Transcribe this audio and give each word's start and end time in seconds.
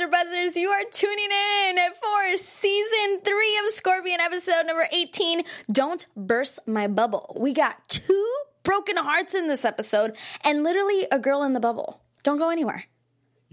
After 0.00 0.16
Buzzers, 0.16 0.56
you 0.56 0.70
are 0.70 0.82
tuning 0.90 1.28
in 1.30 1.76
for 1.92 2.38
season 2.42 3.20
three 3.22 3.58
of 3.58 3.74
Scorpion, 3.74 4.18
episode 4.18 4.64
number 4.64 4.86
18. 4.90 5.42
Don't 5.70 6.06
burst 6.16 6.60
my 6.66 6.86
bubble. 6.86 7.36
We 7.38 7.52
got 7.52 7.86
two 7.88 8.26
broken 8.62 8.96
hearts 8.96 9.34
in 9.34 9.46
this 9.48 9.62
episode 9.62 10.16
and 10.42 10.62
literally 10.62 11.06
a 11.12 11.18
girl 11.18 11.42
in 11.42 11.52
the 11.52 11.60
bubble. 11.60 12.00
Don't 12.22 12.38
go 12.38 12.48
anywhere. 12.48 12.84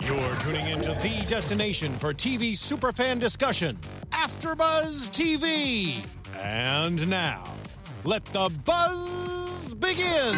You're 0.01 0.35
tuning 0.37 0.65
into 0.67 0.93
the 1.01 1.25
destination 1.27 1.91
for 1.97 2.13
TV 2.13 2.53
superfan 2.53 3.19
discussion, 3.19 3.77
AfterBuzz 4.11 5.09
TV. 5.11 6.05
And 6.37 7.09
now, 7.09 7.43
let 8.05 8.23
the 8.27 8.49
buzz 8.63 9.73
begin. 9.73 10.37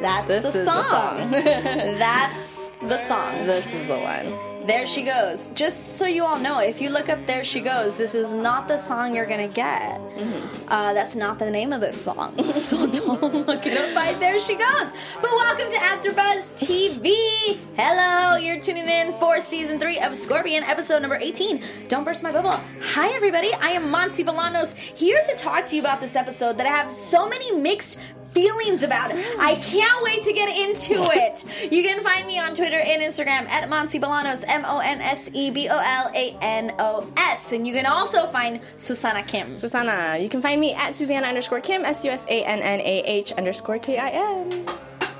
That's 0.00 0.26
This 0.26 0.42
the 0.42 0.48
is 0.48 0.54
the 0.54 0.64
song. 0.64 0.84
song. 0.84 1.30
That's 1.30 2.59
the 2.82 2.98
song. 3.06 3.46
This 3.46 3.66
is 3.74 3.86
the 3.88 3.98
one. 3.98 4.66
There 4.66 4.86
she 4.86 5.02
goes. 5.02 5.48
Just 5.48 5.98
so 5.98 6.06
you 6.06 6.24
all 6.24 6.38
know, 6.38 6.60
if 6.60 6.80
you 6.80 6.90
look 6.90 7.08
up 7.08 7.26
There 7.26 7.42
She 7.42 7.60
Goes, 7.60 7.98
this 7.98 8.14
is 8.14 8.32
not 8.32 8.68
the 8.68 8.78
song 8.78 9.14
you're 9.14 9.26
gonna 9.26 9.48
get. 9.48 9.98
Mm-hmm. 9.98 10.68
Uh, 10.68 10.94
that's 10.94 11.14
not 11.14 11.38
the 11.38 11.50
name 11.50 11.72
of 11.72 11.80
this 11.80 12.00
song. 12.00 12.34
So 12.50 12.86
don't 12.86 13.46
look 13.46 13.66
it 13.66 13.76
up 13.76 13.94
by 13.94 14.14
There 14.14 14.38
She 14.38 14.54
Goes. 14.54 14.92
But 15.20 15.30
welcome 15.30 15.70
to 15.70 15.76
AfterBuzz 15.76 16.54
TV. 16.56 17.58
Hello, 17.76 18.36
you're 18.36 18.60
tuning 18.60 18.86
in 18.86 19.12
for 19.14 19.40
season 19.40 19.80
three 19.80 19.98
of 19.98 20.14
Scorpion, 20.14 20.62
episode 20.62 21.00
number 21.00 21.16
18. 21.16 21.62
Don't 21.88 22.04
burst 22.04 22.22
my 22.22 22.30
bubble. 22.30 22.60
Hi, 22.82 23.08
everybody. 23.14 23.52
I 23.60 23.70
am 23.70 23.92
Monse 23.92 24.24
Bolanos 24.24 24.74
here 24.74 25.20
to 25.26 25.36
talk 25.36 25.66
to 25.68 25.76
you 25.76 25.82
about 25.82 26.00
this 26.00 26.16
episode 26.16 26.58
that 26.58 26.66
I 26.66 26.70
have 26.70 26.90
so 26.90 27.28
many 27.28 27.50
mixed 27.52 27.98
feelings 28.32 28.82
about 28.82 29.10
it. 29.10 29.24
I 29.38 29.54
can't 29.56 30.02
wait 30.04 30.22
to 30.24 30.32
get 30.32 30.48
into 30.56 30.94
it. 30.98 31.72
You 31.72 31.82
can 31.82 32.02
find 32.02 32.26
me 32.26 32.38
on 32.38 32.54
Twitter 32.54 32.78
and 32.78 33.02
Instagram 33.02 33.48
at 33.48 33.68
Monse 33.68 34.00
Bolanos, 34.00 34.44
M 34.48 34.64
O 34.64 34.78
N 34.78 35.00
S 35.00 35.30
E 35.32 35.50
B 35.50 35.68
O 35.68 35.76
L 35.78 36.10
A 36.14 36.36
N 36.40 36.74
O 36.78 37.10
S. 37.16 37.52
And 37.52 37.66
you 37.66 37.74
can 37.74 37.86
also 37.86 38.26
find 38.26 38.60
Susannah 38.76 39.22
Kim. 39.22 39.54
Susannah, 39.54 40.18
you 40.18 40.28
can 40.28 40.40
find 40.42 40.60
me 40.60 40.74
at 40.74 40.96
Susannah 40.96 41.26
underscore 41.26 41.60
Kim, 41.60 41.84
S 41.84 42.04
U 42.04 42.10
S 42.10 42.24
A 42.28 42.44
N 42.44 42.60
N 42.60 42.80
A 42.80 43.02
H 43.04 43.32
underscore 43.32 43.78
K 43.78 43.98
I 43.98 44.08
M. 44.10 44.66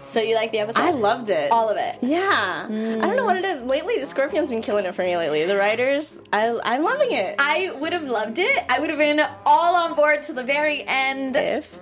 So 0.03 0.21
you 0.21 0.35
like 0.35 0.51
the 0.51 0.59
episode? 0.59 0.81
I 0.83 0.91
loved 0.91 1.31
it. 1.31 1.53
all 1.53 1.69
of 1.69 1.77
it. 1.77 1.97
Yeah. 2.03 2.67
I 2.69 2.69
don't 2.69 3.15
know 3.15 3.25
what 3.25 3.37
it 3.37 3.45
is. 3.45 3.63
Lately, 3.63 3.99
the 4.01 4.07
Scorpion's 4.07 4.51
been 4.51 4.61
killing 4.61 4.85
it 4.85 4.93
for 4.97 5.03
me 5.05 5.17
lately. 5.17 5.45
The 5.45 5.57
writers, 5.57 6.21
I, 6.33 6.59
I'm 6.65 6.83
loving 6.83 7.13
it. 7.13 7.37
I 7.39 7.71
would 7.79 7.93
have 7.93 8.09
loved 8.09 8.41
it. 8.41 8.65
I 8.69 8.81
would 8.81 8.91
have 8.91 8.99
been 8.99 9.21
all 9.47 9.77
on 9.77 9.95
board 9.95 10.25
to 10.25 10.33
the 10.33 10.43
very 10.43 10.83
end 10.85 11.37
if. 11.37 11.79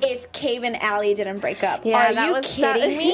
If 0.00 0.30
Cabe 0.32 0.64
and 0.64 0.80
Allie 0.82 1.14
didn't 1.14 1.38
break 1.40 1.62
up. 1.64 1.84
Yeah, 1.84 2.08
Are 2.08 2.26
you 2.26 2.32
was- 2.34 2.46
kidding 2.46 2.80
that- 2.82 2.88
me? 2.98 3.12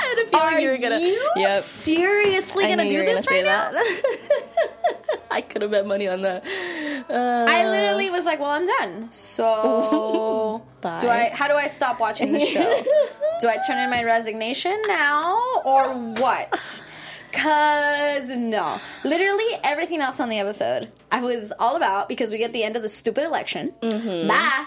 I 0.00 0.02
had 0.16 0.26
a 0.26 0.30
feeling 0.30 0.46
Are 0.54 0.60
you 0.60 0.70
were 0.70 0.78
gonna. 0.78 0.98
you 1.00 1.30
Yep. 1.36 1.62
seriously 1.64 2.64
I 2.64 2.68
gonna 2.76 2.88
do 2.88 3.04
this 3.04 3.26
gonna 3.26 3.42
right 3.42 3.46
now? 3.46 3.72
that. 3.72 4.68
I 5.30 5.40
could 5.42 5.60
have 5.62 5.70
bet 5.70 5.86
money 5.86 6.08
on 6.08 6.22
that. 6.22 6.44
Uh, 7.10 7.44
I 7.48 7.68
literally 7.68 8.08
was 8.10 8.24
like, 8.24 8.38
"Well, 8.40 8.50
I'm 8.50 8.64
done." 8.64 9.08
So, 9.10 10.62
Bye. 10.80 10.98
do 11.00 11.08
I? 11.08 11.30
How 11.34 11.48
do 11.48 11.54
I 11.54 11.66
stop 11.66 12.00
watching 12.00 12.32
the 12.32 12.40
show? 12.40 12.82
do 13.40 13.48
I 13.48 13.58
turn 13.66 13.78
in 13.78 13.90
my 13.90 14.02
resignation 14.04 14.80
now, 14.86 15.38
or 15.64 15.92
what? 15.94 16.82
Cause 17.32 18.30
no, 18.30 18.80
literally 19.04 19.44
everything 19.62 20.00
else 20.00 20.18
on 20.18 20.30
the 20.30 20.38
episode 20.38 20.90
I 21.12 21.20
was 21.20 21.52
all 21.58 21.76
about 21.76 22.08
because 22.08 22.30
we 22.30 22.38
get 22.38 22.54
the 22.54 22.64
end 22.64 22.76
of 22.76 22.82
the 22.82 22.88
stupid 22.88 23.24
election. 23.24 23.74
Mm-hmm. 23.82 24.28
Bye. 24.28 24.64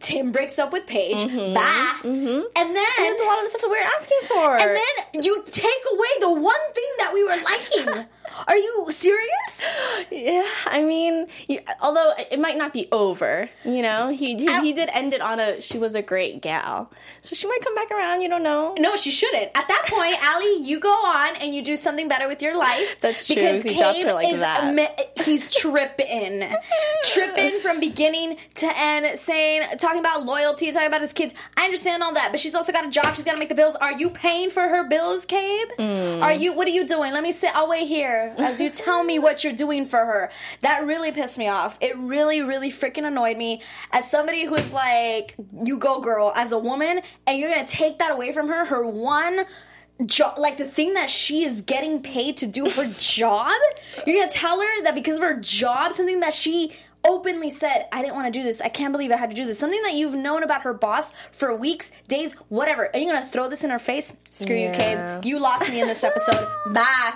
Tim 0.00 0.32
breaks 0.32 0.58
up 0.58 0.72
with 0.72 0.86
Paige. 0.86 1.18
Mm-hmm. 1.18 1.54
Bye. 1.54 1.92
Mm-hmm. 2.02 2.40
And 2.56 2.76
then 2.76 2.84
That's 2.98 3.20
a 3.20 3.24
lot 3.24 3.38
of 3.38 3.44
the 3.44 3.48
stuff 3.50 3.60
that 3.62 3.70
we 3.70 3.78
were 3.78 3.90
asking 3.96 4.18
for. 4.26 4.56
and 4.56 4.76
then 5.14 5.22
you 5.22 5.44
take 5.50 5.82
away 5.92 6.08
the 6.20 6.30
one 6.32 6.72
thing 6.74 6.90
that 6.98 7.10
we 7.14 7.22
were 7.24 7.36
liking. 7.44 8.06
Are 8.46 8.56
you 8.56 8.86
serious? 8.90 9.62
Yeah, 10.10 10.46
I 10.66 10.82
mean, 10.82 11.26
you, 11.48 11.60
although 11.80 12.12
it 12.30 12.38
might 12.38 12.56
not 12.56 12.72
be 12.72 12.88
over, 12.92 13.48
you 13.64 13.82
know, 13.82 14.08
he 14.08 14.36
he, 14.36 14.60
he 14.60 14.72
did 14.72 14.88
end 14.92 15.12
it 15.12 15.20
on 15.20 15.40
a 15.40 15.60
she 15.60 15.78
was 15.78 15.94
a 15.94 16.02
great 16.02 16.40
gal, 16.42 16.90
so 17.20 17.34
she 17.36 17.46
might 17.46 17.60
come 17.62 17.74
back 17.74 17.90
around. 17.90 18.20
You 18.20 18.28
don't 18.28 18.42
know. 18.42 18.74
No, 18.78 18.96
she 18.96 19.10
shouldn't. 19.10 19.50
At 19.56 19.68
that 19.68 19.84
point, 19.88 20.16
Allie, 20.22 20.62
you 20.62 20.80
go 20.80 20.90
on 20.90 21.36
and 21.42 21.54
you 21.54 21.62
do 21.62 21.76
something 21.76 22.08
better 22.08 22.28
with 22.28 22.42
your 22.42 22.56
life. 22.56 22.98
That's 23.00 23.26
true. 23.26 23.36
Because 23.36 23.62
He 23.62 23.76
dropped 23.76 23.96
Cabe 23.96 24.06
her 24.08 24.14
like 24.14 24.28
is 24.32 24.40
that. 24.40 24.74
me- 24.74 24.88
he's 25.24 25.48
tripping, 25.54 26.48
tripping 27.04 27.58
from 27.60 27.80
beginning 27.80 28.36
to 28.56 28.70
end, 28.76 29.18
saying, 29.18 29.62
talking 29.78 30.00
about 30.00 30.24
loyalty, 30.24 30.70
talking 30.72 30.88
about 30.88 31.00
his 31.02 31.12
kids. 31.12 31.34
I 31.56 31.64
understand 31.64 32.02
all 32.02 32.14
that, 32.14 32.30
but 32.30 32.40
she's 32.40 32.54
also 32.54 32.72
got 32.72 32.86
a 32.86 32.90
job. 32.90 33.14
She's 33.14 33.24
got 33.24 33.32
to 33.32 33.38
make 33.38 33.48
the 33.48 33.54
bills. 33.54 33.76
Are 33.76 33.92
you 33.92 34.10
paying 34.10 34.50
for 34.50 34.62
her 34.62 34.88
bills, 34.88 35.24
Cabe? 35.24 35.68
Mm. 35.78 36.22
Are 36.22 36.32
you? 36.32 36.52
What 36.52 36.66
are 36.66 36.70
you 36.72 36.86
doing? 36.86 37.12
Let 37.12 37.22
me 37.22 37.32
sit. 37.32 37.54
I'll 37.54 37.68
wait 37.68 37.86
here 37.86 38.17
as 38.38 38.60
you 38.60 38.70
tell 38.84 39.02
me 39.04 39.18
what 39.18 39.44
you're 39.44 39.52
doing 39.52 39.84
for 39.84 39.98
her. 39.98 40.30
That 40.60 40.84
really 40.84 41.12
pissed 41.12 41.38
me 41.38 41.48
off. 41.48 41.78
It 41.80 41.96
really, 41.96 42.42
really 42.42 42.70
freaking 42.70 43.06
annoyed 43.06 43.36
me. 43.36 43.62
As 43.92 44.10
somebody 44.10 44.44
who's 44.44 44.72
like, 44.72 45.36
you 45.64 45.78
go, 45.78 46.00
girl, 46.00 46.32
as 46.36 46.52
a 46.52 46.58
woman, 46.58 47.00
and 47.26 47.38
you're 47.38 47.50
gonna 47.50 47.66
take 47.66 47.98
that 47.98 48.10
away 48.10 48.32
from 48.32 48.48
her. 48.48 48.66
Her 48.66 48.86
one 48.86 49.46
job, 50.06 50.38
like 50.38 50.56
the 50.56 50.64
thing 50.64 50.94
that 50.94 51.10
she 51.10 51.44
is 51.44 51.62
getting 51.62 52.00
paid 52.00 52.36
to 52.38 52.46
do 52.46 52.68
her 52.70 52.92
job. 52.98 53.52
You're 54.06 54.20
gonna 54.20 54.30
tell 54.30 54.60
her 54.60 54.82
that 54.84 54.94
because 54.94 55.18
of 55.18 55.24
her 55.24 55.38
job, 55.40 55.92
something 55.92 56.20
that 56.20 56.34
she 56.34 56.72
openly 57.08 57.50
said, 57.50 57.86
I 57.90 58.02
didn't 58.02 58.14
want 58.14 58.32
to 58.32 58.38
do 58.38 58.44
this. 58.44 58.60
I 58.60 58.68
can't 58.68 58.92
believe 58.92 59.10
I 59.10 59.16
had 59.16 59.30
to 59.30 59.36
do 59.36 59.44
this. 59.46 59.58
Something 59.58 59.82
that 59.82 59.94
you've 59.94 60.14
known 60.14 60.42
about 60.44 60.62
her 60.62 60.72
boss 60.74 61.12
for 61.32 61.54
weeks, 61.56 61.90
days, 62.06 62.34
whatever. 62.48 62.88
Are 62.94 62.98
you 63.00 63.06
gonna 63.10 63.26
throw 63.26 63.48
this 63.48 63.64
in 63.64 63.70
her 63.70 63.78
face? 63.78 64.12
Screw 64.30 64.54
you, 64.54 64.66
Yeah. 64.68 65.16
Cabe. 65.18 65.24
You 65.24 65.40
lost 65.40 65.68
me 65.70 65.80
in 65.80 65.86
this 65.88 66.04
episode. 66.04 66.46
Bye. 66.72 67.12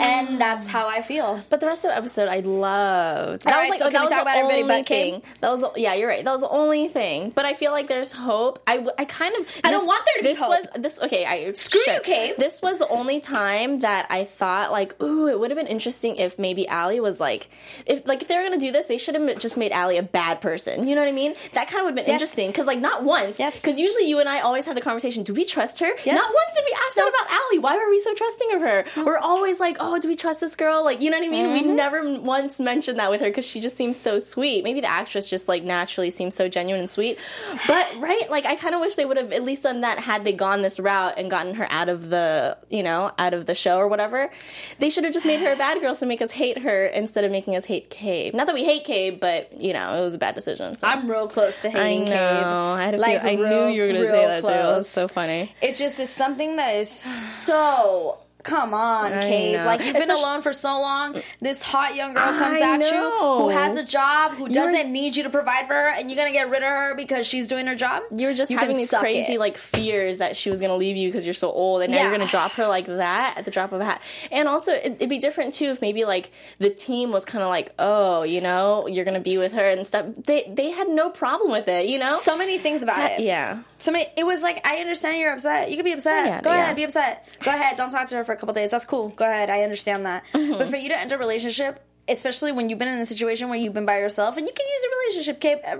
and 0.00 0.40
that's 0.40 0.66
how 0.68 0.88
I 0.88 1.02
feel. 1.02 1.42
But 1.50 1.60
the 1.60 1.66
rest 1.66 1.84
of 1.84 1.90
the 1.90 1.96
episode, 1.96 2.28
I 2.28 2.40
loved. 2.40 3.42
That 3.44 3.54
All 3.54 3.60
right, 3.60 3.78
so 3.78 3.84
can 3.90 3.92
we 3.92 3.92
that 3.92 4.02
was 4.02 4.10
talk 4.10 4.22
about 4.22 4.36
everybody 4.36 4.62
but 4.62 4.86
Kim? 4.86 5.20
thing. 5.20 5.22
That 5.40 5.50
was 5.50 5.64
yeah, 5.76 5.94
you're 5.94 6.08
right. 6.08 6.24
That 6.24 6.32
was 6.32 6.40
the 6.40 6.48
only 6.48 6.88
thing. 6.88 7.30
But 7.30 7.44
I 7.44 7.54
feel 7.54 7.72
like 7.72 7.88
there's 7.88 8.12
hope. 8.12 8.62
I, 8.66 8.86
I 8.98 9.04
kind 9.04 9.34
of 9.36 9.46
I 9.64 9.70
don't 9.70 9.86
want 9.86 10.04
there 10.06 10.14
to 10.18 10.22
be 10.22 10.28
this 10.34 10.38
hope. 10.38 10.48
was 10.50 10.66
this 10.76 11.00
okay. 11.02 11.24
I 11.26 11.52
Screw 11.52 11.80
you, 11.80 11.84
shit. 11.94 12.02
Cabe. 12.04 12.36
This 12.38 12.62
was 12.62 12.78
the 12.78 12.88
only 12.88 13.20
time 13.20 13.80
that 13.80 14.06
I 14.10 14.24
thought 14.24 14.72
like, 14.72 15.00
ooh, 15.02 15.26
it 15.28 15.38
would 15.38 15.50
have 15.50 15.58
been 15.58 15.66
interesting 15.66 16.16
if 16.16 16.38
maybe 16.38 16.66
Allie 16.68 17.00
was 17.00 17.20
like, 17.20 17.48
if 17.86 18.06
like 18.06 18.22
if 18.22 18.28
they 18.28 18.36
were 18.36 18.42
gonna 18.42 18.58
do 18.58 18.69
this, 18.72 18.86
they 18.86 18.98
should 18.98 19.14
have 19.14 19.38
just 19.38 19.56
made 19.56 19.72
Allie 19.72 19.96
a 19.96 20.02
bad 20.02 20.40
person. 20.40 20.86
You 20.88 20.94
know 20.94 21.00
what 21.02 21.08
I 21.08 21.12
mean? 21.12 21.34
That 21.54 21.68
kind 21.68 21.80
of 21.80 21.84
would 21.84 21.90
have 21.90 22.06
been 22.06 22.12
Yes. 22.12 22.20
interesting 22.20 22.48
because 22.48 22.66
like 22.66 22.78
not 22.78 23.02
once. 23.04 23.38
Yes. 23.38 23.60
Because 23.60 23.78
usually 23.78 24.04
you 24.08 24.18
and 24.20 24.28
I 24.28 24.40
always 24.40 24.66
have 24.66 24.74
the 24.74 24.80
conversation. 24.80 25.22
Do 25.22 25.34
we 25.34 25.44
trust 25.44 25.78
her? 25.80 25.86
Yes. 26.04 26.06
Not 26.06 26.30
once 26.34 26.54
did 26.54 26.64
we 26.66 26.76
ask 26.86 26.94
that 26.96 27.08
about 27.08 27.30
Allie. 27.30 27.58
Why 27.58 27.76
were 27.76 27.88
we 27.90 28.00
so 28.00 28.14
trusting 28.14 28.52
of 28.52 28.60
her? 28.62 28.84
We're 29.04 29.18
always 29.18 29.60
like, 29.60 29.76
oh, 29.80 29.98
do 29.98 30.08
we 30.08 30.16
trust 30.16 30.40
this 30.40 30.56
girl? 30.56 30.84
Like, 30.84 31.00
you 31.00 31.10
know 31.10 31.18
what 31.18 31.26
I 31.26 31.30
mean? 31.30 31.46
Mm-hmm. 31.46 31.68
We 31.68 31.74
never 31.74 32.20
once 32.20 32.58
mentioned 32.60 32.98
that 32.98 33.10
with 33.10 33.20
her 33.20 33.28
because 33.28 33.46
she 33.46 33.60
just 33.60 33.76
seems 33.76 33.96
so 33.96 34.18
sweet. 34.18 34.64
Maybe 34.64 34.80
the 34.80 34.90
actress 34.90 35.28
just 35.28 35.48
like 35.48 35.62
naturally 35.64 36.10
seems 36.10 36.34
so 36.34 36.48
genuine 36.48 36.80
and 36.80 36.90
sweet. 36.90 37.18
But 37.66 37.86
right, 37.98 38.30
like 38.30 38.46
I 38.46 38.56
kind 38.56 38.74
of 38.74 38.80
wish 38.80 38.94
they 38.96 39.04
would 39.04 39.16
have 39.16 39.32
at 39.32 39.42
least 39.44 39.62
done 39.64 39.82
that 39.82 39.98
had 39.98 40.24
they 40.24 40.32
gone 40.32 40.62
this 40.62 40.78
route 40.80 41.14
and 41.16 41.30
gotten 41.30 41.54
her 41.54 41.66
out 41.70 41.88
of 41.88 42.10
the, 42.10 42.56
you 42.68 42.82
know, 42.82 43.12
out 43.18 43.34
of 43.34 43.46
the 43.46 43.54
show 43.54 43.78
or 43.78 43.88
whatever. 43.88 44.30
They 44.78 44.90
should 44.90 45.04
have 45.04 45.12
just 45.12 45.26
made 45.26 45.40
her 45.40 45.52
a 45.52 45.56
bad 45.56 45.80
girl 45.80 45.94
to 45.94 46.06
make 46.06 46.22
us 46.22 46.30
hate 46.32 46.58
her 46.58 46.86
instead 46.86 47.24
of 47.24 47.30
making 47.30 47.56
us 47.56 47.64
hate 47.66 47.90
Cabe. 47.90 48.34
Not 48.34 48.46
that 48.50 48.54
we 48.54 48.64
hate 48.64 48.84
Cabe, 48.84 49.18
but 49.20 49.52
you 49.60 49.72
know, 49.72 49.94
it 49.96 50.00
was 50.02 50.14
a 50.14 50.18
bad 50.18 50.34
decision. 50.34 50.76
So. 50.76 50.86
I'm 50.86 51.08
real 51.10 51.26
close 51.28 51.62
to 51.62 51.68
I 51.68 51.70
hating 51.70 52.04
know. 52.06 52.10
Cabe. 52.10 52.44
I, 52.44 52.82
had 52.84 52.94
a 52.94 52.98
Like, 52.98 53.22
feel, 53.22 53.30
I 53.30 53.34
real- 53.34 53.66
knew 53.68 53.72
you 53.74 53.82
were 53.82 53.88
going 53.88 54.00
to 54.02 54.08
say 54.08 54.26
that 54.26 54.40
too. 54.42 54.48
It 54.48 54.76
was 54.76 54.88
so 54.88 55.08
funny. 55.08 55.54
It 55.62 55.74
just 55.76 55.98
is 56.00 56.10
something 56.10 56.56
that 56.56 56.74
is 56.76 56.90
so. 56.90 58.18
Come 58.42 58.74
on, 58.74 59.12
I 59.12 59.20
Cabe. 59.22 59.56
know. 59.58 59.64
Like 59.66 59.84
you've 59.84 59.94
been 59.96 60.10
alone 60.10 60.40
for 60.42 60.52
so 60.52 60.80
long. 60.80 61.20
This 61.40 61.62
hot 61.62 61.94
young 61.94 62.14
girl 62.14 62.38
comes 62.38 62.58
I 62.60 62.74
at 62.74 62.80
you 62.90 63.10
who 63.18 63.48
has 63.50 63.76
a 63.76 63.84
job, 63.84 64.32
who 64.32 64.44
You're- 64.44 64.54
doesn't 64.54 64.90
need 64.92 65.16
you 65.16 65.22
to 65.24 65.30
provide 65.30 65.66
for 65.66 65.74
her, 65.74 65.88
and 65.88 66.10
you're 66.10 66.16
gonna 66.16 66.32
get 66.32 66.48
rid 66.50 66.62
of 66.62 66.68
her 66.68 66.94
because 66.94 67.26
she's 67.26 67.48
doing 67.48 67.66
her 67.66 67.74
job. 67.74 68.02
You 68.14 68.28
were 68.28 68.34
just 68.34 68.50
You 68.50 68.58
having 68.58 68.76
these 68.76 68.90
crazy 68.90 69.34
it. 69.34 69.40
like 69.40 69.56
fears 69.58 70.18
that 70.18 70.36
she 70.36 70.50
was 70.50 70.60
going 70.60 70.70
to 70.70 70.76
leave 70.76 70.96
you 70.96 71.08
because 71.08 71.24
you're 71.24 71.34
so 71.34 71.50
old, 71.50 71.82
and 71.82 71.90
now 71.90 71.98
Yeah. 71.98 72.02
you're 72.08 72.16
going 72.16 72.26
to 72.26 72.30
drop 72.30 72.52
her 72.52 72.66
like 72.66 72.86
that 72.86 73.34
at 73.36 73.44
the 73.44 73.50
drop 73.50 73.72
of 73.72 73.80
a 73.80 73.84
hat. 73.84 74.02
And 74.30 74.48
also, 74.48 74.72
it, 74.72 74.92
it'd 74.96 75.08
be 75.08 75.18
different 75.18 75.54
too 75.54 75.66
if 75.66 75.80
maybe 75.80 76.04
like 76.04 76.30
the 76.58 76.70
team 76.70 77.10
was 77.12 77.24
kind 77.24 77.42
of 77.42 77.48
like, 77.50 77.72
oh, 77.78 78.24
you 78.24 78.40
know, 78.40 78.86
you're 78.86 79.04
going 79.04 79.14
to 79.14 79.20
be 79.20 79.38
with 79.38 79.52
her 79.52 79.70
and 79.70 79.86
stuff. 79.86 80.06
They 80.26 80.50
they 80.52 80.70
had 80.70 80.88
no 80.88 81.10
problem 81.10 81.50
with 81.50 81.68
it, 81.68 81.88
you 81.88 81.98
know. 81.98 82.18
so 82.18 82.36
many 82.36 82.58
things 82.58 82.82
about 82.82 83.12
it. 83.12 83.20
yeah, 83.20 83.58
So 83.78 83.90
many. 83.92 84.06
It 84.16 84.24
was 84.24 84.42
like 84.42 84.66
I 84.66 84.76
understand 84.78 85.18
you're 85.18 85.32
upset. 85.32 85.70
You 85.70 85.76
could 85.76 85.84
be 85.84 85.92
upset. 85.92 86.26
Oh, 86.26 86.28
yeah, 86.28 86.40
Go 86.40 86.50
yeah. 86.52 86.62
ahead, 86.64 86.76
be 86.76 86.84
upset. 86.84 87.28
Go 87.44 87.50
ahead. 87.50 87.76
Don't 87.76 87.90
talk 87.90 88.06
to 88.08 88.16
her 88.16 88.24
for 88.30 88.34
a 88.34 88.36
couple 88.36 88.54
days. 88.54 88.70
That's 88.70 88.84
cool. 88.84 89.08
Go 89.10 89.24
ahead. 89.24 89.50
I 89.50 89.62
understand 89.64 90.06
that. 90.06 90.22
Mm-hmm. 90.32 90.58
But 90.58 90.68
for 90.68 90.76
you 90.76 90.88
to 90.88 90.96
end 90.98 91.10
a 91.12 91.18
relationship. 91.18 91.84
Especially 92.08 92.50
when 92.50 92.68
you've 92.68 92.78
been 92.78 92.88
in 92.88 92.98
a 92.98 93.06
situation 93.06 93.48
where 93.50 93.58
you've 93.58 93.74
been 93.74 93.86
by 93.86 93.98
yourself, 94.00 94.36
and 94.36 94.44
you 94.44 94.52
can 94.52 94.66
use 94.66 94.84
a 94.84 94.88
relationship, 94.98 95.40
Cabe, 95.40 95.60
uh, 95.64 95.76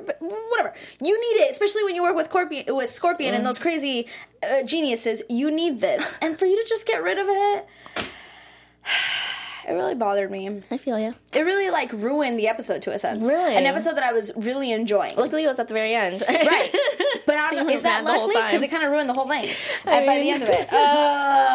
whatever. 0.50 0.72
You 1.00 1.18
need 1.20 1.42
it, 1.44 1.50
especially 1.50 1.82
when 1.82 1.96
you 1.96 2.02
work 2.04 2.14
with 2.14 2.26
Scorpion, 2.26 2.76
with 2.76 2.88
Scorpion 2.90 3.32
Mm. 3.34 3.38
and 3.38 3.46
those 3.46 3.58
crazy 3.58 4.06
uh, 4.48 4.62
geniuses. 4.62 5.22
You 5.28 5.50
need 5.50 5.80
this, 5.80 6.14
and 6.22 6.38
for 6.38 6.46
you 6.46 6.62
to 6.62 6.68
just 6.68 6.86
get 6.86 7.02
rid 7.02 7.18
of 7.18 7.26
it, 7.28 7.66
it 9.68 9.72
really 9.72 9.96
bothered 9.96 10.30
me. 10.30 10.62
I 10.70 10.76
feel 10.76 11.00
you. 11.00 11.14
It 11.32 11.40
really 11.40 11.70
like 11.70 11.90
ruined 11.92 12.38
the 12.38 12.46
episode 12.46 12.82
to 12.82 12.92
a 12.92 12.98
sense. 12.98 13.26
Really? 13.26 13.56
an 13.56 13.66
episode 13.66 13.96
that 13.96 14.04
I 14.04 14.12
was 14.12 14.30
really 14.36 14.70
enjoying. 14.70 15.16
Luckily, 15.16 15.42
it 15.44 15.48
was 15.48 15.58
at 15.58 15.66
the 15.66 15.74
very 15.74 15.94
end. 15.94 16.22
Right. 16.28 16.74
But 17.26 17.36
I 17.36 17.54
don't 17.54 17.66
know, 17.66 17.72
is 17.72 17.82
that 17.82 18.02
Mad 18.02 18.06
the 18.12 18.18
whole 18.18 18.26
luckily? 18.28 18.42
Because 18.44 18.62
it 18.62 18.70
kind 18.70 18.82
of 18.82 18.90
ruined 18.90 19.08
the 19.08 19.12
whole 19.14 19.28
thing 19.28 19.50
uh, 19.84 20.04
by 20.06 20.18
the 20.18 20.30
end 20.30 20.42
of 20.42 20.48
it. 20.48 20.68
Uh, 20.72 21.49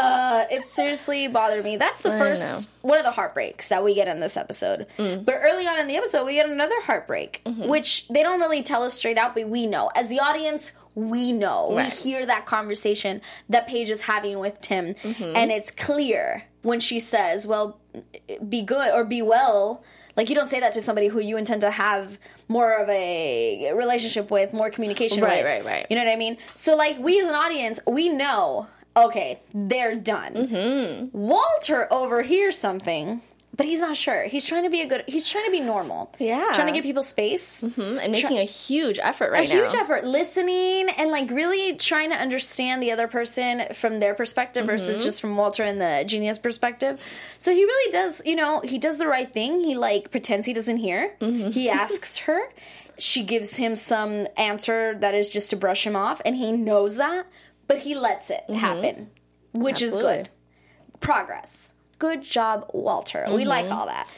it 0.56 0.66
seriously 0.68 1.28
bothered 1.28 1.64
me. 1.64 1.78
That's 1.78 2.02
the 2.02 2.14
I 2.14 2.18
first, 2.20 2.42
know. 2.42 2.48
Mm. 2.50 2.68
one 2.82 2.98
of 2.98 3.04
the 3.04 3.12
heartbreaks 3.12 3.70
that 3.70 3.84
we 3.84 3.94
get 3.94 4.08
in 4.08 4.20
this 4.20 4.36
episode. 4.38 4.88
But 4.98 5.36
early 5.42 5.68
on 5.68 5.80
in 5.80 5.88
the 5.88 5.96
episode, 5.98 6.26
we 6.26 6.34
get 6.36 6.50
another 6.50 6.80
heartbreak, 6.82 7.42
Mm-hmm. 7.46 7.68
which 7.68 8.08
they 8.10 8.24
don't 8.24 8.40
really 8.40 8.64
tell 8.64 8.84
us 8.84 8.94
straight 8.94 9.18
out, 9.18 9.36
but 9.36 9.48
we 9.48 9.68
know. 9.68 9.92
As 9.96 10.10
the 10.10 10.20
audience, 10.20 10.74
we 10.96 11.34
know. 11.34 11.76
Right. 11.76 11.86
We 11.86 12.12
hear 12.12 12.26
that 12.26 12.46
conversation 12.46 13.22
that 13.50 13.68
Paige 13.68 13.90
is 13.90 14.02
having 14.02 14.40
with 14.40 14.60
Tim, 14.62 14.94
Mm-hmm. 14.96 15.36
and 15.36 15.52
it's 15.52 15.72
clear 15.72 16.44
when 16.64 16.80
she 16.80 17.00
says, 17.00 17.46
well, 17.46 17.80
be 18.50 18.62
good 18.64 18.92
or 18.94 19.04
be 19.04 19.22
well. 19.22 19.84
Like 20.18 20.30
you 20.30 20.36
don't 20.36 20.48
say 20.48 20.62
that 20.62 20.72
to 20.74 20.82
somebody 20.82 21.10
who 21.10 21.20
you 21.20 21.36
intend 21.38 21.60
to 21.62 21.70
have 21.70 22.18
more 22.48 22.72
of 22.72 22.88
a 22.90 23.74
relationship 23.74 24.32
with, 24.32 24.54
more 24.54 24.70
communication 24.70 25.22
Right, 25.22 25.44
with. 25.44 25.46
right, 25.46 25.66
right. 25.66 25.86
You 25.90 25.98
know 25.98 26.06
what 26.06 26.12
I 26.12 26.16
mean? 26.16 26.38
So 26.56 26.76
like 26.78 26.98
we 27.00 27.20
as 27.20 27.28
an 27.28 27.36
audience, 27.36 27.80
we 27.86 28.08
know, 28.08 28.68
okay, 28.98 29.40
they're 29.54 29.96
done. 29.96 30.34
Mm-hmm. 30.34 31.18
Walter 31.18 31.88
overhears 31.92 32.58
something, 32.58 33.22
but 33.56 33.66
he's 33.66 33.80
not 33.80 33.96
sure. 33.96 34.24
He's 34.26 34.46
trying 34.46 34.64
to 34.64 34.70
be 34.70 34.82
a 34.82 34.86
good 34.88 35.04
he's 35.08 35.30
trying 35.30 35.46
to 35.46 35.52
be 35.52 35.62
normal. 35.62 36.12
Yeah. 36.20 36.52
Trying 36.54 36.68
to 36.68 36.74
give 36.74 36.84
people 36.84 37.04
space. 37.04 37.62
Mhm, 37.62 38.00
and 38.02 38.12
making 38.12 38.38
a 38.38 38.44
huge 38.44 39.00
effort 39.00 39.32
right 39.32 39.50
A 39.50 39.54
now. 39.54 39.62
huge 39.64 39.74
effort 39.76 40.04
listening 40.04 40.90
and 40.98 41.10
like 41.10 41.30
really 41.30 41.76
trying 41.76 42.10
to 42.10 42.18
understand 42.18 42.84
the 42.84 42.92
other 42.92 43.08
person 43.08 43.64
from 43.74 44.00
their 44.00 44.14
perspective 44.14 44.64
Mm-hmm. 44.64 44.72
versus 44.72 45.04
just 45.04 45.22
from 45.22 45.38
Walter 45.38 45.64
and 45.64 45.80
the 45.80 46.04
genius 46.06 46.38
perspective. 46.38 47.02
So 47.40 47.52
he 47.54 47.64
really 47.64 47.92
does, 47.92 48.22
you 48.26 48.36
know, 48.36 48.60
he 48.62 48.78
does 48.78 48.98
the 48.98 49.08
right 49.08 49.32
thing. 49.32 49.64
He 49.64 49.76
like 49.76 50.12
pretends 50.12 50.46
he 50.46 50.54
doesn't 50.54 50.78
hear. 50.78 51.16
Mm-hmm. 51.22 51.52
He 51.52 51.70
asks 51.70 52.18
her. 52.28 52.42
She 52.98 53.24
gives 53.24 53.58
him 53.58 53.76
some 53.76 54.26
answer 54.38 54.96
that 55.00 55.14
is 55.14 55.28
just 55.28 55.50
to 55.50 55.58
brush 55.58 55.86
him 55.86 55.98
off, 55.98 56.22
and 56.26 56.34
he 56.34 56.54
knows 56.54 56.96
that, 56.96 57.26
but 57.68 57.80
he 57.80 57.96
lets 57.96 58.30
it 58.30 58.50
happen, 58.50 59.12
which 59.54 59.82
is 59.82 59.92
Mm-hmm. 59.94 60.02
Good. 60.02 60.30
Progress. 61.00 61.72
Good 62.00 62.22
job, 62.24 62.70
Walter. 62.74 63.26
We 63.30 63.46
like 63.46 63.72
all 63.72 63.86
that. 63.86 64.12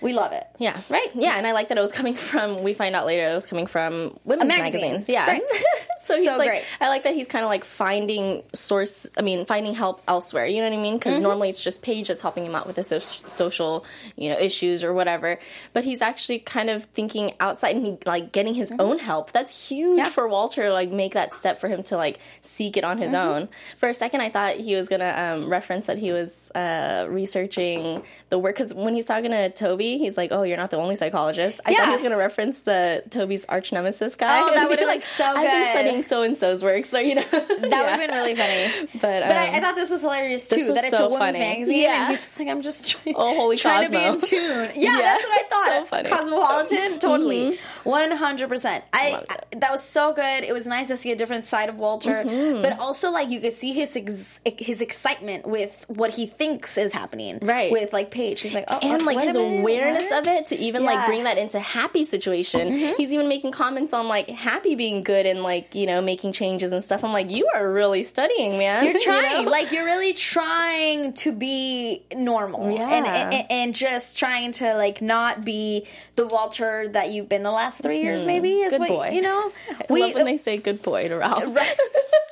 We 0.00 0.12
love 0.12 0.32
it. 0.32 0.44
Mm-hmm. 0.54 0.62
Yeah. 0.62 0.80
Right? 0.88 1.08
Yeah, 1.14 1.36
and 1.38 1.46
I 1.46 1.52
like 1.52 1.68
that 1.68 1.78
it 1.78 1.80
was 1.80 1.92
coming 1.92 2.14
from. 2.14 2.62
We 2.62 2.74
find 2.74 2.94
out 2.94 3.06
later 3.06 3.28
it 3.30 3.34
was 3.34 3.46
coming 3.46 3.66
from 3.66 4.18
women's 4.24 4.48
magazine. 4.48 4.80
magazines. 4.80 5.08
Yeah. 5.08 5.26
Right. 5.26 5.42
so 6.04 6.16
he's 6.16 6.26
So 6.28 6.36
like, 6.36 6.48
great. 6.48 6.64
I 6.80 6.88
like 6.88 7.04
that 7.04 7.14
he's 7.14 7.26
kind 7.26 7.44
of 7.44 7.48
like 7.48 7.64
finding 7.64 8.42
source. 8.52 9.06
I 9.16 9.22
mean, 9.22 9.46
finding 9.46 9.74
help 9.74 10.02
elsewhere. 10.06 10.46
You 10.46 10.58
know 10.62 10.68
what 10.70 10.78
I 10.78 10.82
mean? 10.82 10.94
Mm-hmm. 10.94 10.98
Because 10.98 11.20
normally 11.20 11.48
it's 11.50 11.62
just 11.62 11.82
Paige 11.82 12.08
that's 12.08 12.20
helping 12.22 12.44
him 12.44 12.54
out 12.54 12.66
with 12.66 12.76
the 12.76 12.84
so- 12.84 12.98
social, 12.98 13.84
you 14.16 14.28
know, 14.30 14.38
issues 14.38 14.84
or 14.84 14.92
whatever. 14.92 15.38
But 15.72 15.84
he's 15.84 16.02
actually 16.02 16.40
kind 16.40 16.68
of 16.70 16.84
thinking 16.84 17.32
outside 17.40 17.76
and 17.76 17.86
he, 17.86 17.98
like 18.04 18.32
getting 18.32 18.54
his 18.54 18.72
own 18.78 18.98
help. 18.98 19.32
That's 19.32 19.68
huge 19.68 19.86
Mm-hmm. 19.86 19.98
Yeah. 19.98 20.10
for 20.10 20.26
Walter. 20.28 20.62
to, 20.64 20.72
Like 20.72 20.90
make 20.90 21.14
that 21.14 21.32
step 21.32 21.60
for 21.60 21.68
him 21.68 21.82
to 21.84 21.96
like 21.96 22.18
seek 22.42 22.76
it 22.76 22.84
on 22.84 22.98
his 22.98 23.12
Mm-hmm. 23.12 23.28
own. 23.28 23.48
For 23.78 23.88
a 23.88 23.94
second, 23.94 24.20
I 24.20 24.30
thought 24.30 24.56
he 24.56 24.74
was 24.74 24.88
gonna 24.88 25.14
um, 25.36 25.48
reference 25.48 25.86
that 25.86 25.96
he 25.98 26.12
was 26.12 26.50
uh, 26.54 27.06
researching 27.08 28.02
the 28.30 28.38
work 28.38 28.56
because 28.56 28.74
when 28.74 28.94
he's 28.94 29.04
talking 29.04 29.30
to 29.30 29.50
Toby, 29.50 29.85
he's 29.98 30.16
like, 30.16 30.30
"Oh, 30.32 30.42
you're 30.42 30.56
not 30.56 30.70
the 30.70 30.76
only 30.76 30.96
psychologist." 30.96 31.60
I 31.64 31.70
Yeah. 31.70 31.76
thought 31.78 31.86
he 31.86 31.92
was 31.92 32.02
gonna 32.02 32.16
reference 32.16 32.58
the 32.60 33.02
Toby's 33.10 33.44
arch 33.46 33.72
nemesis 33.72 34.16
guy. 34.16 34.40
Oh, 34.40 34.52
that 34.54 34.68
would 34.68 34.78
have 34.78 34.88
be 34.88 34.94
been 34.94 35.00
so 35.00 35.24
I've 35.24 35.36
been 35.44 35.70
studying 35.70 36.02
so 36.02 36.22
and 36.22 36.36
so's 36.36 36.62
work, 36.64 36.84
so 36.84 36.98
you 36.98 37.14
know 37.16 37.22
That 37.32 37.48
would 37.48 37.70
have 37.72 37.98
been 38.00 38.10
really 38.10 38.34
funny. 38.34 38.88
But, 38.94 39.00
But 39.00 39.36
I, 39.36 39.48
um, 39.48 39.54
I 39.56 39.60
thought 39.60 39.76
this 39.76 39.90
was 39.90 40.00
hilarious 40.02 40.48
too. 40.48 40.72
That 40.74 40.84
it's 40.84 40.92
a 40.92 41.08
woman's 41.08 41.36
funny. 41.36 41.38
magazine, 41.50 41.80
Yeah. 41.82 42.00
and 42.02 42.08
he's 42.10 42.22
just 42.24 42.38
like, 42.38 42.48
I'm 42.48 42.62
just 42.62 42.86
trying, 42.90 43.14
Oh, 43.16 43.34
holy 43.36 43.56
trying 43.56 43.86
to 43.86 43.90
be 43.92 44.02
in 44.02 44.20
tune. 44.20 44.70
Yeah, 44.74 44.96
Yeah. 44.96 44.98
that's 45.02 45.24
what 45.24 45.40
I 45.40 45.44
thought. 45.48 45.66
So 45.80 45.84
funny. 45.86 46.08
Mm-hmm. 46.10 46.16
Cosmopolitan, 46.16 46.98
totally, 46.98 47.58
one 47.84 48.10
hundred 48.12 48.48
percent. 48.48 48.84
I 48.92 49.22
I- 49.28 49.36
that 49.56 49.70
was 49.72 49.82
so 49.82 50.12
good. 50.12 50.44
It 50.44 50.52
was 50.52 50.66
nice 50.66 50.88
to 50.88 50.96
see 50.96 51.12
a 51.12 51.16
different 51.16 51.44
side 51.44 51.68
of 51.68 51.78
Walter, 51.78 52.24
Mm-hmm. 52.24 52.62
but 52.62 52.78
also 52.78 53.10
like 53.10 53.30
you 53.30 53.40
could 53.40 53.52
see 53.52 53.72
his 53.72 53.96
ex- 53.96 54.40
his 54.58 54.80
excitement 54.80 55.46
with 55.46 55.84
what 55.88 56.10
he 56.10 56.26
thinks 56.26 56.76
is 56.78 56.92
happening. 56.92 57.38
Right. 57.42 57.70
with 57.72 57.92
like 57.92 58.10
Paige, 58.10 58.40
he's 58.40 58.54
like, 58.54 58.64
oh, 58.68 58.78
and 58.82 59.02
like 59.04 59.18
his 59.18 59.36
minute, 59.36 59.62
awareness 59.76 60.12
of 60.12 60.26
it 60.26 60.46
to 60.46 60.56
even 60.56 60.82
Yeah. 60.82 60.90
like 60.92 61.06
bring 61.06 61.24
that 61.24 61.38
into 61.38 61.58
happy 61.60 62.04
situation 62.04 62.70
he's 62.72 63.12
even 63.12 63.28
making 63.28 63.52
comments 63.52 63.92
on 63.92 64.08
like 64.08 64.28
happy 64.28 64.74
being 64.74 65.02
good 65.02 65.26
and 65.26 65.42
like 65.42 65.74
you 65.74 65.86
know 65.86 66.00
making 66.00 66.32
changes 66.32 66.72
and 66.72 66.82
stuff 66.82 67.04
i'm 67.04 67.12
like 67.12 67.30
you 67.30 67.48
are 67.54 67.70
really 67.70 68.02
studying 68.02 68.58
man 68.58 68.84
You're 68.84 68.94
You 68.96 69.00
trying, 69.00 69.44
know? 69.44 69.50
like 69.50 69.72
you're 69.72 69.84
really 69.84 70.12
trying 70.12 71.12
to 71.14 71.32
be 71.32 72.02
normal, 72.14 72.70
Yeah. 72.70 72.88
and, 72.88 73.06
and 73.06 73.46
and 73.50 73.74
just 73.74 74.18
trying 74.18 74.52
to 74.52 74.74
like 74.74 75.00
not 75.02 75.44
be 75.44 75.86
the 76.16 76.26
Walter 76.26 76.88
that 76.88 77.10
you've 77.10 77.28
been 77.28 77.42
the 77.42 77.50
last 77.52 77.82
three 77.82 78.00
years. 78.02 78.24
Maybe 78.24 78.60
is 78.60 78.72
Mm-hmm. 78.74 78.82
Good 78.82 78.90
what 78.90 79.08
boy. 79.08 79.14
you 79.14 79.22
know. 79.22 79.52
I 79.70 79.92
love 79.92 80.14
when 80.14 80.24
they 80.26 80.36
say 80.36 80.56
good 80.58 80.82
boy 80.82 81.08
to 81.08 81.16
ralph 81.16 81.44
Right. 81.54 81.76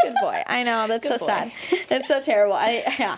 Good 0.02 0.14
boy. 0.20 0.42
I 0.46 0.62
know 0.62 0.86
that's 0.86 1.06
so 1.08 1.18
boy. 1.18 1.26
sad. 1.26 1.52
It's 1.90 2.08
so 2.08 2.20
terrible. 2.20 2.54
I 2.54 2.82
yeah. 2.98 3.16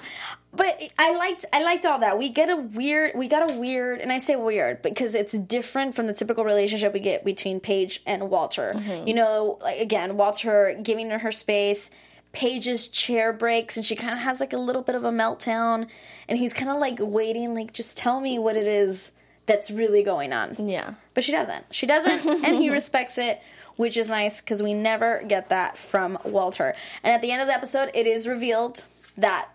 But 0.52 0.80
I 0.98 1.14
liked 1.14 1.44
I 1.52 1.62
liked 1.62 1.84
all 1.84 1.98
that. 1.98 2.18
We 2.18 2.28
get 2.30 2.48
a 2.48 2.56
weird 2.56 3.12
we 3.14 3.28
got 3.28 3.50
a 3.50 3.54
weird 3.54 4.00
and 4.00 4.10
I 4.10 4.18
say 4.18 4.36
weird 4.36 4.80
because 4.80 5.14
it's 5.14 5.32
different 5.32 5.94
from 5.94 6.06
the 6.06 6.14
typical 6.14 6.44
relationship 6.44 6.94
we 6.94 7.00
get 7.00 7.24
between 7.24 7.60
Paige 7.60 8.02
and 8.06 8.30
Walter. 8.30 8.72
Mm-hmm. 8.74 9.06
You 9.06 9.14
know, 9.14 9.58
like 9.60 9.80
again, 9.80 10.16
Walter 10.16 10.78
giving 10.82 11.10
her 11.10 11.18
her 11.18 11.32
space. 11.32 11.90
Paige's 12.32 12.88
chair 12.88 13.32
breaks 13.32 13.76
and 13.76 13.86
she 13.86 13.96
kind 13.96 14.12
of 14.12 14.20
has 14.20 14.40
like 14.40 14.52
a 14.52 14.58
little 14.58 14.82
bit 14.82 14.94
of 14.94 15.04
a 15.04 15.10
meltdown 15.10 15.88
and 16.28 16.38
he's 16.38 16.52
kind 16.52 16.70
of 16.70 16.78
like 16.78 16.98
waiting 17.00 17.54
like 17.54 17.72
just 17.72 17.96
tell 17.96 18.20
me 18.20 18.38
what 18.38 18.58
it 18.58 18.66
is 18.66 19.10
that's 19.46 19.70
really 19.70 20.02
going 20.02 20.32
on. 20.32 20.68
yeah 20.68 20.94
But 21.14 21.24
she 21.24 21.32
doesn't. 21.32 21.64
She 21.70 21.86
doesn't, 21.86 22.44
and 22.44 22.56
he 22.56 22.68
respects 22.68 23.16
it, 23.16 23.40
which 23.76 23.96
is 23.96 24.08
nice 24.08 24.40
because 24.40 24.62
we 24.62 24.74
never 24.74 25.22
get 25.26 25.48
that 25.48 25.78
from 25.78 26.18
Walter. 26.24 26.74
And 27.02 27.12
at 27.12 27.22
the 27.22 27.30
end 27.30 27.40
of 27.40 27.48
the 27.48 27.54
episode, 27.54 27.90
it 27.94 28.06
is 28.06 28.26
revealed 28.26 28.84
that 29.16 29.48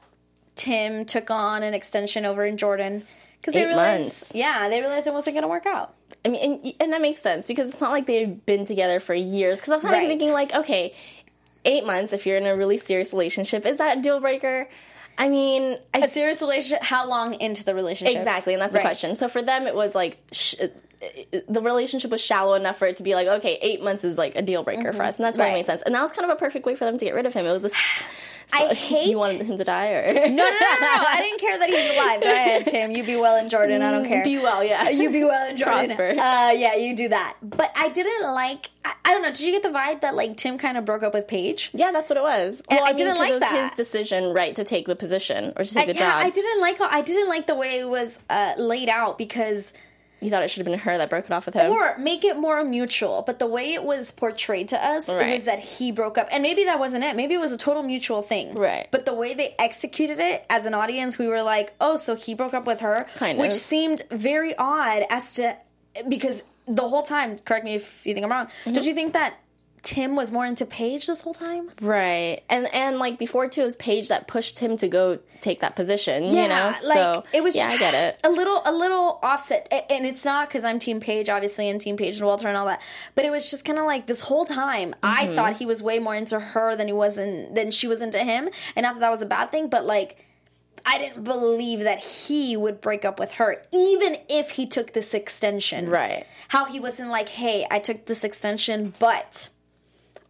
Tim 0.56 1.06
took 1.06 1.30
on 1.32 1.64
an 1.64 1.74
extension 1.74 2.26
over 2.26 2.46
in 2.46 2.58
Jordan 2.58 3.06
because 3.40 3.54
they 3.54 3.66
realized, 3.66 4.04
months. 4.04 4.32
yeah, 4.36 4.70
they 4.70 4.80
realized 4.82 5.08
it 5.08 5.14
wasn't 5.14 5.36
going 5.36 5.44
to 5.44 5.48
work 5.48 5.66
out. 5.66 5.94
I 6.24 6.30
mean, 6.30 6.62
and, 6.64 6.74
and 6.80 6.94
that 6.94 7.02
makes 7.02 7.22
sense 7.22 7.48
because 7.48 7.72
it's 7.72 7.82
not 7.82 7.92
like 7.92 8.06
they've 8.06 8.46
been 8.46 8.66
together 8.66 9.00
for 9.00 9.14
years. 9.14 9.60
Because 9.60 9.72
I 9.72 9.76
was 9.78 9.84
kind 9.84 9.94
Right. 9.96 10.04
of 10.04 10.10
thinking, 10.10 10.32
like, 10.34 10.54
okay, 10.54 10.94
eight 11.66 11.86
months 11.86 12.14
if 12.14 12.26
you're 12.28 12.38
in 12.38 12.46
a 12.46 12.56
really 12.56 12.78
serious 12.78 13.14
relationship, 13.14 13.66
is 13.66 13.78
that 13.78 13.98
a 13.98 14.02
deal 14.02 14.20
breaker? 14.20 14.70
I 15.18 15.30
mean, 15.30 15.78
I, 15.94 16.00
A 16.00 16.10
serious 16.10 16.42
relationship. 16.42 16.84
How 16.84 17.08
long 17.08 17.34
into 17.36 17.64
the 17.64 17.74
relationship? 17.76 18.16
exactly, 18.18 18.54
and 18.54 18.62
that's 18.62 18.76
Right. 18.76 18.82
the 18.84 18.88
question. 18.88 19.16
So 19.16 19.28
for 19.28 19.42
them, 19.42 19.66
it 19.68 19.74
was 19.76 19.96
like 19.96 20.18
sh- 20.32 20.56
the 21.48 21.62
relationship 21.62 22.12
was 22.12 22.22
shallow 22.22 22.54
enough 22.54 22.78
for 22.78 22.86
it 22.88 22.98
to 22.98 23.04
be 23.04 23.16
like, 23.16 23.28
okay, 23.28 23.58
eight 23.62 23.84
months 23.84 24.04
is 24.04 24.18
like 24.18 24.36
a 24.36 24.42
deal 24.42 24.64
breaker 24.64 24.94
for 24.94 25.04
us, 25.04 25.18
and 25.18 25.26
that's 25.26 25.38
why 25.38 25.46
Mm-hmm. 25.46 25.54
Right. 25.54 25.58
it 25.58 25.62
made 25.62 25.66
sense. 25.66 25.82
And 25.84 25.96
that 25.96 26.02
was 26.02 26.12
kind 26.12 26.30
of 26.30 26.36
a 26.36 26.40
perfect 26.40 26.66
way 26.66 26.76
for 26.76 26.86
them 26.86 26.98
to 26.98 27.06
get 27.06 27.16
rid 27.16 27.26
of 27.26 27.34
him. 27.34 27.46
It 27.46 27.52
was 27.52 27.64
a. 27.66 27.68
s- 27.68 27.74
I 28.54 28.68
so- 28.70 28.76
hate- 28.76 29.08
You 29.10 29.18
wanted 29.18 29.42
him 29.44 29.58
to 29.58 29.64
die, 29.64 29.88
or 29.92 30.14
No, 30.14 30.20
no, 30.20 30.28
no, 30.28 30.36
no, 30.36 30.46
no. 30.46 31.04
I 31.08 31.18
didn't 31.22 31.40
care 31.40 31.58
that 31.58 31.70
he's 31.70 31.92
alive. 31.98 32.22
Go 32.22 32.28
ahead, 32.28 32.66
Tim. 32.68 32.92
You 32.92 33.04
be 33.04 33.16
well 33.16 33.42
in 33.42 33.50
Jordan. 33.50 33.82
I 33.82 33.92
don't 33.92 34.06
care. 34.06 34.24
Be 34.24 34.38
well, 34.40 34.64
yeah. 34.64 34.90
You 34.90 35.10
be 35.10 35.24
well 35.24 35.50
in 35.50 35.58
Jordan. 35.58 35.86
Prosper. 35.96 36.10
Uh, 36.20 36.52
yeah, 36.52 36.76
you 36.76 36.96
do 36.96 37.08
that. 37.10 37.38
But 37.42 37.72
I 37.76 37.88
didn't 37.90 38.34
like. 38.34 38.70
I, 38.84 38.94
I 39.06 39.12
don't 39.12 39.22
know. 39.22 39.30
Did 39.30 39.42
you 39.42 39.52
get 39.52 39.64
the 39.64 39.70
vibe 39.70 40.02
that 40.02 40.16
like 40.16 40.38
Tim 40.38 40.58
kind 40.58 40.78
of 40.78 40.86
broke 40.86 41.02
up 41.04 41.14
with 41.14 41.28
Paige? 41.28 41.72
Yeah, 41.74 41.92
that's 41.92 42.10
what 42.10 42.18
it 42.18 42.24
was. 42.24 42.62
And 42.70 42.78
well, 42.78 42.86
I 42.88 42.90
I, 42.90 42.94
mean, 42.94 43.06
didn't 43.06 43.18
like 43.20 43.30
it 43.30 43.34
was 43.34 43.40
that. 43.42 43.64
his 43.64 43.72
decision, 43.88 44.34
right, 44.34 44.54
to 44.56 44.64
take 44.64 44.86
the 44.86 44.96
position 44.96 45.54
or 45.56 45.64
to 45.64 45.74
take 45.74 45.84
I, 45.90 45.94
the 45.94 45.98
yeah, 46.00 46.12
job. 46.12 46.26
I 46.26 46.30
didn't 46.30 46.62
like. 46.62 46.78
how- 46.78 46.90
I 46.90 47.02
didn't 47.02 47.30
like 47.30 47.48
the 47.48 47.56
way 47.56 47.80
it 47.80 47.88
was 47.90 48.20
uh, 48.30 48.54
laid 48.58 48.90
out 48.90 49.18
because, 49.18 49.74
You 50.22 50.30
thought 50.30 50.44
it 50.44 50.50
should 50.50 50.60
have 50.60 50.72
been 50.72 50.80
her 50.80 50.98
that 50.98 51.10
broke 51.10 51.26
it 51.26 51.32
off 51.32 51.48
with 51.48 51.56
him. 51.56 51.72
or 51.72 51.98
make 51.98 52.24
it 52.24 52.38
more 52.38 52.64
mutual. 52.64 53.24
But 53.24 53.40
the 53.40 53.48
way 53.48 53.74
it 53.74 53.84
was 53.84 54.12
portrayed 54.12 54.70
to 54.70 54.84
us, 54.84 55.10
it 55.10 55.32
was 55.34 55.46
that 55.46 55.60
he 55.60 55.92
broke 55.92 56.18
up, 56.18 56.28
and 56.32 56.44
maybe 56.44 56.66
that 56.66 56.80
wasn't 56.80 57.04
it. 57.04 57.16
Maybe 57.16 57.34
it 57.34 57.40
was 57.40 57.52
a 57.52 57.58
total 57.58 57.82
mutual 57.84 58.22
thing. 58.22 58.54
Right. 58.54 58.88
But 58.92 59.06
the 59.06 59.14
way 59.14 59.34
they 59.34 59.56
executed 59.58 60.20
it 60.20 60.46
as 60.50 60.66
an 60.66 60.74
audience, 60.74 61.18
we 61.18 61.28
were 61.28 61.42
like, 61.42 61.74
oh, 61.82 61.98
so 61.98 62.16
he 62.16 62.36
broke 62.36 62.54
up 62.54 62.68
with 62.68 62.82
her, 62.82 63.08
Kind 63.16 63.40
which 63.40 63.54
seemed 63.54 64.04
very 64.12 64.56
odd 64.58 65.04
as 65.10 65.34
to 65.36 65.58
because 66.08 66.44
the 66.68 66.88
whole 66.88 67.04
time. 67.04 67.40
Correct 67.40 67.66
me 67.66 67.76
if 67.76 68.06
you 68.06 68.14
think 68.14 68.24
I'm 68.24 68.32
wrong. 68.32 68.46
Mm-hmm. 68.46 68.74
Don't 68.74 68.86
you 68.86 68.94
think 68.94 69.14
that? 69.14 69.36
Tim 69.84 70.16
was 70.16 70.32
more 70.32 70.46
into 70.46 70.66
Paige 70.66 71.08
this 71.08 71.22
whole 71.22 71.34
time. 71.34 71.72
Right. 71.82 72.42
And 72.50 72.72
and 72.74 73.00
like 73.00 73.18
before 73.18 73.48
too, 73.50 73.62
it 73.62 73.66
was 73.66 73.76
Paige 73.78 74.10
that 74.10 74.28
pushed 74.28 74.60
him 74.60 74.78
to 74.78 74.88
go 74.88 75.18
take 75.40 75.62
that 75.62 75.76
position. 75.76 76.26
you 76.26 76.48
know? 76.48 76.72
so 76.74 77.24
it 77.34 77.44
was. 77.44 77.56
Yeah, 77.56 77.68
I 77.70 77.78
get 77.80 77.94
it. 77.96 78.20
A 78.24 78.30
little, 78.30 78.62
a 78.64 78.72
little 78.72 79.20
offset, 79.24 79.68
and 79.90 80.06
it's 80.06 80.24
not 80.24 80.48
because 80.50 80.64
I'm 80.64 80.78
Team 80.78 81.00
Paige, 81.00 81.30
obviously, 81.30 81.68
and 81.68 81.82
Team 81.82 81.98
Paige 81.98 82.18
and 82.18 82.26
Walter 82.28 82.48
and 82.48 82.56
all 82.56 82.68
that. 82.68 82.80
But 83.16 83.26
it 83.26 83.32
was 83.32 83.50
just 83.50 83.66
kind 83.66 83.80
of 83.80 83.86
like 83.86 84.06
this 84.06 84.22
whole 84.22 84.46
time, 84.46 84.94
I 85.02 85.26
Mm-hmm. 85.26 85.36
thought 85.36 85.58
he 85.58 85.66
was 85.66 85.82
way 85.82 85.98
more 85.98 86.14
into 86.16 86.40
her 86.40 86.76
than 86.76 86.86
he 86.88 86.94
was 86.94 87.18
in 87.18 87.54
than 87.56 87.72
she 87.72 87.88
was 87.88 88.02
into 88.02 88.20
him, 88.20 88.50
and 88.76 88.84
not 88.84 88.94
that 88.96 89.00
that 89.00 89.10
was 89.12 89.22
a 89.24 89.26
bad 89.28 89.52
thing, 89.52 89.68
but 89.68 89.86
like. 89.86 90.26
I 90.84 90.98
didn't 90.98 91.24
believe 91.26 91.82
that 91.82 92.00
he 92.00 92.58
would 92.58 92.82
break 92.82 93.06
up 93.06 93.20
with 93.20 93.34
her, 93.34 93.64
even 93.72 94.18
if 94.28 94.52
he 94.52 94.66
took 94.66 94.94
this 94.94 95.14
extension. 95.14 95.88
Right. 95.88 96.26
How 96.48 96.66
he 96.66 96.80
wasn't 96.80 97.10
like, 97.10 97.30
hey, 97.30 97.68
I 97.70 97.78
took 97.78 98.08
this 98.08 98.24
extension, 98.24 98.94
but 98.98 99.50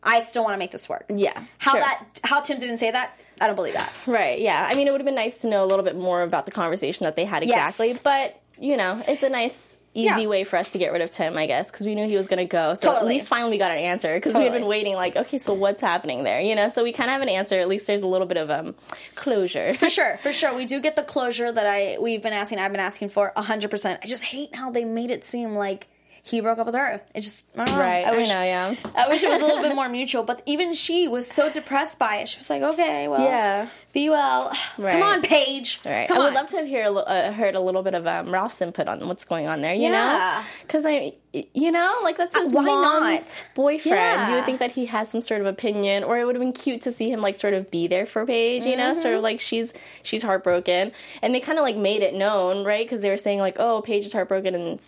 I 0.04 0.24
still 0.24 0.44
want 0.44 0.54
to 0.56 0.58
make 0.60 0.72
this 0.72 0.88
work. 0.90 1.06
Yeah, 1.10 1.44
How 1.60 1.72
sure. 1.72 1.82
that 1.82 2.06
how 2.24 2.42
Tim 2.42 2.60
didn't 2.60 2.80
say 2.80 2.92
that 2.92 3.18
I 3.40 3.48
don't 3.48 3.56
believe 3.56 3.74
that. 3.74 3.92
Right. 4.06 4.40
Yeah. 4.40 4.68
I 4.70 4.76
mean, 4.76 4.88
it 4.88 4.92
would 4.92 5.02
have 5.02 5.06
been 5.06 5.16
nice 5.16 5.40
to 5.42 5.48
know 5.48 5.64
a 5.64 5.68
little 5.68 5.84
bit 5.86 5.96
more 5.96 6.22
about 6.22 6.46
the 6.46 6.52
conversation 6.52 7.06
that 7.06 7.16
they 7.16 7.26
had 7.26 7.42
exactly. 7.44 7.88
Yes. 7.90 8.00
But 8.04 8.40
you 8.60 8.78
know, 8.78 9.02
it's 9.08 9.24
a 9.24 9.30
nice. 9.30 9.78
Easy 9.94 10.06
Yeah. 10.22 10.28
way 10.30 10.46
for 10.46 10.56
us 10.56 10.70
to 10.70 10.78
get 10.78 10.94
rid 10.94 11.02
of 11.02 11.12
Tim, 11.12 11.38
I 11.38 11.48
guess, 11.48 11.70
because 11.70 11.86
we 11.86 11.96
knew 11.96 12.08
he 12.08 12.16
was 12.16 12.28
going 12.28 12.38
to 12.38 12.46
go. 12.46 12.76
So 12.76 12.96
at 12.96 13.06
least 13.06 13.28
finally 13.28 13.52
we 13.52 13.58
got 13.58 13.72
an 13.72 13.78
answer 13.80 14.16
because 14.16 14.34
we 14.34 14.44
had 14.46 14.54
been 14.54 14.66
waiting. 14.68 14.96
Like, 14.96 15.18
okay, 15.18 15.38
so 15.38 15.54
what's 15.54 15.82
happening 15.82 16.24
there? 16.24 16.40
You 16.40 16.56
know, 16.56 16.70
so 16.70 16.82
we 16.82 16.94
kind 16.94 17.10
of 17.10 17.12
have 17.16 17.22
an 17.22 17.28
answer. 17.28 17.60
At 17.60 17.68
least 17.68 17.88
there's 17.88 18.02
a 18.02 18.08
little 18.08 18.26
bit 18.26 18.38
of 18.38 18.50
um 18.50 18.74
closure. 19.16 19.74
For 19.74 19.90
sure, 19.98 20.16
for 20.18 20.32
sure, 20.32 20.56
we 20.56 20.66
do 20.66 20.80
get 20.80 20.96
the 20.96 21.04
closure 21.04 21.52
that 21.52 21.66
I 21.68 21.98
we've 22.00 22.24
been 22.24 22.32
asking. 22.32 22.60
I've 22.60 22.72
been 22.72 22.80
asking 22.80 23.10
for 23.10 23.34
hundred 23.36 23.70
percent. 23.70 24.00
I 24.02 24.08
just 24.08 24.24
hate 24.24 24.56
how 24.56 24.72
they 24.72 24.86
made 24.86 25.12
it 25.12 25.26
seem 25.26 25.56
like 25.56 25.88
he 26.24 26.40
broke 26.42 26.60
up 26.60 26.66
with 26.68 26.76
her. 26.76 27.02
It 27.16 27.22
just 27.22 27.46
I 27.56 27.66
don't 27.66 27.76
know. 27.76 27.82
Right, 27.82 28.06
I 28.06 28.10
I 28.14 28.18
wish, 28.18 28.30
know, 28.30 28.44
yeah. 28.44 28.76
I 28.96 29.08
wish 29.10 29.24
it 29.24 29.30
was 29.30 29.40
a 29.42 29.46
little 29.46 29.62
bit 29.64 29.76
more 29.82 29.90
mutual. 29.90 30.24
But 30.24 30.42
even 30.46 30.74
she 30.74 31.08
was 31.08 31.28
so 31.28 31.50
depressed 31.50 31.98
by 32.00 32.18
it. 32.18 32.30
She 32.30 32.38
was 32.38 32.50
like, 32.50 32.62
"Okay, 32.62 33.08
well, 33.08 33.24
Yeah. 33.24 33.68
be 33.94 34.10
well. 34.10 34.54
Right. 34.78 34.92
Come 34.94 35.04
on, 35.04 35.22
Paige. 35.22 35.80
Right. 35.86 36.08
Come 36.08 36.18
I 36.18 36.24
would 36.26 36.34
love 36.34 36.48
to 36.50 36.58
have 36.58 36.68
hear, 36.68 36.86
uh, 36.86 37.32
heard 37.32 37.56
a 37.56 37.60
little 37.60 37.82
bit 37.84 37.94
of 37.94 38.06
um, 38.08 38.32
Ralph's 38.32 38.62
input 38.62 38.88
on 38.88 39.08
what's 39.08 39.26
going 39.26 39.48
on 39.48 39.62
there. 39.62 39.74
You 39.74 39.90
Yeah. 39.90 40.42
know, 40.44 40.48
because 40.62 40.86
I, 40.86 41.14
you 41.34 41.72
know, 41.72 42.00
like 42.04 42.18
that's 42.18 42.38
his 42.38 42.52
why 42.54 42.64
mom's 42.66 43.26
not? 43.26 43.48
boyfriend. 43.56 43.96
Yeah. 43.98 44.30
You 44.30 44.36
would 44.36 44.46
think 44.46 44.60
that 44.60 44.72
he 44.72 44.86
has 44.88 45.10
some 45.10 45.22
sort 45.22 45.42
of 45.42 45.48
opinion, 45.48 46.04
or 46.04 46.18
it 46.20 46.26
would 46.26 46.36
have 46.36 46.42
been 46.42 46.54
cute 46.54 46.82
to 46.82 46.92
see 46.92 47.10
him 47.12 47.20
like 47.22 47.36
sort 47.36 47.54
of 47.54 47.72
be 47.72 47.88
there 47.88 48.06
for 48.06 48.26
Paige. 48.26 48.64
You 48.64 48.78
know, 48.78 48.92
Mm-hmm. 48.92 49.02
sort 49.02 49.16
of 49.16 49.24
like 49.24 49.40
she's 49.40 49.74
she's 50.04 50.22
heartbroken, 50.24 50.92
and 51.22 51.34
they 51.34 51.40
kind 51.40 51.58
of 51.58 51.64
like 51.64 51.78
made 51.78 52.02
it 52.04 52.14
known, 52.14 52.64
right? 52.64 52.86
Because 52.86 53.02
they 53.02 53.10
were 53.10 53.18
saying 53.18 53.40
like, 53.40 53.58
oh, 53.60 53.82
Paige 53.82 54.06
is 54.06 54.14
heartbroken, 54.14 54.54
and 54.56 54.80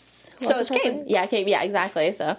So 0.44 0.60
it's? 0.60 0.70
Kate. 0.70 1.04
Yeah, 1.08 1.26
Kate. 1.26 1.48
Yeah, 1.48 1.64
exactly. 1.64 2.12
So. 2.12 2.38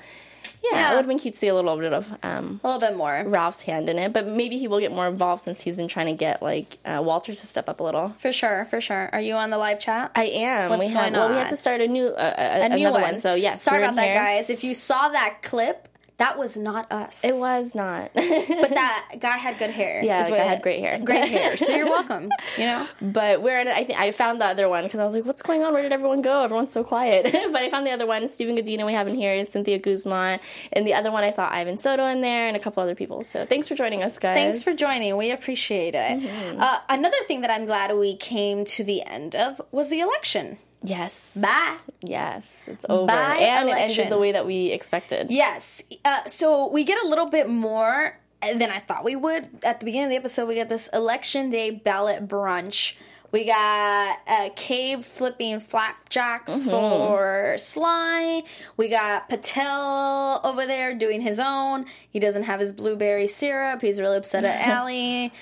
Yeah, 0.62 0.78
Yeah. 0.78 0.87
it 0.87 0.90
would 0.92 0.96
have 1.00 1.06
been 1.08 1.18
cute 1.18 1.34
to 1.34 1.40
see 1.40 1.49
a 1.49 1.54
little 1.54 1.76
bit 1.76 1.92
of 1.92 2.11
um, 2.23 2.58
a 2.64 2.66
little 2.68 2.80
bit 2.80 2.96
more. 2.96 3.23
Ralph's 3.26 3.61
hand 3.62 3.88
in 3.90 3.99
it, 3.99 4.14
but 4.14 4.26
maybe 4.26 4.56
he 4.56 4.66
will 4.66 4.80
get 4.80 4.92
more 4.92 5.06
involved 5.06 5.42
since 5.42 5.61
he's 5.61 5.76
been 5.76 5.88
trying 5.88 6.06
to 6.06 6.14
get 6.14 6.40
like 6.42 6.78
uh, 6.87 7.02
Walter 7.04 7.34
to 7.34 7.46
step 7.46 7.68
up 7.68 7.80
a 7.80 7.82
little. 7.82 8.11
For 8.18 8.32
sure, 8.32 8.64
for 8.66 8.80
sure. 8.80 9.11
Are 9.12 9.20
you 9.20 9.34
on 9.34 9.50
the 9.50 9.58
live 9.58 9.78
chat? 9.78 10.12
I 10.14 10.25
am. 10.25 10.70
What's 10.70 10.80
we 10.80 10.87
have. 10.88 10.94
going 11.02 11.12
Well, 11.12 11.28
we 11.28 11.34
had 11.37 11.50
to 11.50 11.56
start 11.56 11.82
a 11.82 11.87
new, 11.87 12.08
uh, 12.08 12.34
a, 12.38 12.64
a 12.64 12.68
new 12.76 12.90
one. 12.90 13.02
one. 13.02 13.18
So 13.18 13.34
yes, 13.34 13.62
sorry 13.62 13.80
you're 13.80 13.88
about 13.88 13.96
that, 13.96 14.14
guys. 14.14 14.49
If 14.49 14.64
you 14.64 14.73
saw 14.73 15.08
that 15.11 15.42
clip, 15.42 15.87
that 16.18 16.38
was 16.38 16.56
not 16.56 16.90
us. 16.92 17.25
It 17.25 17.35
was 17.35 17.75
not. 17.75 18.11
but 18.14 18.23
that 18.23 19.09
guy 19.18 19.37
had 19.37 19.59
good 19.59 19.71
hair. 19.71 20.02
Yeah, 20.02 20.23
what 20.23 20.30
guy 20.30 20.44
had 20.44 20.62
great 20.62 20.80
hair. 20.80 20.99
Great 20.99 21.28
hair. 21.28 21.56
So 21.56 21.75
you're 21.75 21.88
welcome. 21.88 22.30
You 22.56 22.66
know. 22.66 22.88
but 23.02 23.42
we're 23.42 23.59
in. 23.59 23.68
I 23.68 23.85
think 23.85 23.99
I 23.99 24.12
found 24.12 24.40
the 24.40 24.47
other 24.47 24.68
one 24.68 24.85
because 24.85 25.00
I 25.00 25.04
was 25.04 25.14
like, 25.14 25.25
"What's 25.25 25.42
going 25.42 25.64
on? 25.64 25.73
Where 25.73 25.83
did 25.83 25.92
everyone 25.92 26.23
go? 26.23 26.44
Everyone's 26.44 26.73
so 26.73 26.85
quiet." 26.85 27.25
but 27.52 27.62
I 27.62 27.71
found 27.71 27.87
the 27.87 27.90
other 27.90 28.06
one. 28.06 28.26
Stephen 28.28 28.56
Godino 28.56 28.87
we 28.87 28.92
have 28.94 29.09
in 29.09 29.14
here 29.14 29.35
is 29.35 29.49
Cynthia 29.49 29.78
Guzman, 29.78 30.40
and 30.73 30.87
the 30.87 30.94
other 30.94 31.11
one 31.11 31.25
I 31.25 31.30
saw 31.30 31.49
Ivan 31.50 31.76
Soto 31.76 32.04
in 32.06 32.21
there 32.21 32.47
and 32.47 32.56
a 32.56 32.61
couple 32.61 32.83
other 32.83 32.94
people. 32.94 33.25
So 33.25 33.44
thanks 33.44 33.66
for 33.68 33.75
joining 33.75 34.02
us, 34.02 34.18
guys. 34.18 34.37
Thanks 34.37 34.62
for 34.62 34.75
joining. 34.75 35.16
We 35.16 35.33
appreciate 35.33 35.94
it. 35.94 36.21
Mm-hmm. 36.21 36.61
Uh, 36.61 36.78
another 36.88 37.16
thing 37.26 37.40
that 37.40 37.50
I'm 37.50 37.64
glad 37.64 37.94
we 37.97 38.16
came 38.16 38.64
to 38.66 38.85
the 38.85 39.02
end 39.02 39.35
of 39.35 39.61
was 39.73 39.88
the 39.90 40.00
election. 40.00 40.59
Yes. 40.84 41.36
Bye. 41.40 41.78
Yes, 42.02 42.62
it's 42.66 42.84
over, 42.88 43.06
By 43.06 43.36
and 43.36 43.68
it 43.70 43.72
ended 43.76 44.10
the 44.12 44.18
way 44.18 44.32
that 44.32 44.46
we 44.46 44.66
expected. 44.70 45.28
Yes. 45.30 45.82
Uh, 46.04 46.24
so 46.26 46.68
we 46.68 46.84
get 46.84 47.02
a 47.02 47.08
little 47.08 47.26
bit 47.26 47.48
more 47.48 48.18
than 48.42 48.70
I 48.70 48.78
thought 48.80 49.02
we 49.02 49.16
would. 49.16 49.48
At 49.64 49.80
the 49.80 49.86
beginning 49.86 50.04
of 50.06 50.10
the 50.10 50.16
episode, 50.16 50.46
we 50.46 50.54
get 50.56 50.68
this 50.68 50.88
election 50.92 51.48
day 51.48 51.70
ballot 51.70 52.28
brunch. 52.28 52.94
We 53.32 53.46
got 53.46 54.18
uh, 54.28 54.50
Cabe 54.54 55.02
flipping 55.02 55.58
flapjacks 55.58 56.52
Mm-hmm. 56.52 56.70
for 56.70 57.56
Sly. 57.58 58.42
We 58.76 58.88
got 58.88 59.28
Patel 59.30 60.40
over 60.44 60.66
there 60.66 60.94
doing 60.94 61.20
his 61.20 61.40
own. 61.40 61.86
He 62.10 62.20
doesn't 62.20 62.44
have 62.44 62.60
his 62.60 62.70
blueberry 62.72 63.26
syrup. 63.26 63.80
He's 63.80 64.00
really 64.00 64.18
upset 64.18 64.44
at 64.44 64.68
Allie. 64.68 65.32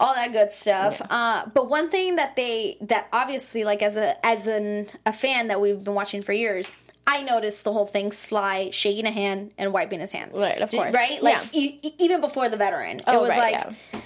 All 0.00 0.14
that 0.14 0.32
good 0.32 0.50
stuff. 0.50 1.00
Uh, 1.10 1.46
but 1.52 1.68
one 1.68 1.90
thing 1.90 2.16
that 2.16 2.34
they 2.34 2.76
that 2.80 3.08
obviously 3.12 3.64
like 3.64 3.82
as 3.82 3.96
a 3.96 4.24
as 4.26 4.46
an 4.46 4.88
a 5.06 5.12
fan 5.12 5.48
that 5.48 5.60
we've 5.60 5.84
been 5.84 5.94
watching 5.94 6.22
for 6.22 6.32
years, 6.32 6.72
I 7.06 7.22
noticed 7.22 7.64
the 7.64 7.72
whole 7.72 7.86
thing 7.86 8.10
Sly 8.10 8.70
shaking 8.70 9.04
a 9.06 9.10
hand 9.12 9.52
and 9.58 9.72
wiping 9.72 10.00
his 10.00 10.10
hand. 10.10 10.32
Right, 10.34 10.60
of 10.60 10.70
course. 10.70 10.94
Right? 10.94 11.22
Like 11.22 11.34
Yeah. 11.36 11.60
e- 11.60 11.78
e- 11.82 11.92
even 11.98 12.20
before 12.20 12.48
the 12.48 12.56
veteran. 12.56 13.00
Oh, 13.06 13.18
it 13.18 13.20
was 13.20 13.30
right, 13.30 13.52
like 13.52 13.76
yeah. 13.92 14.00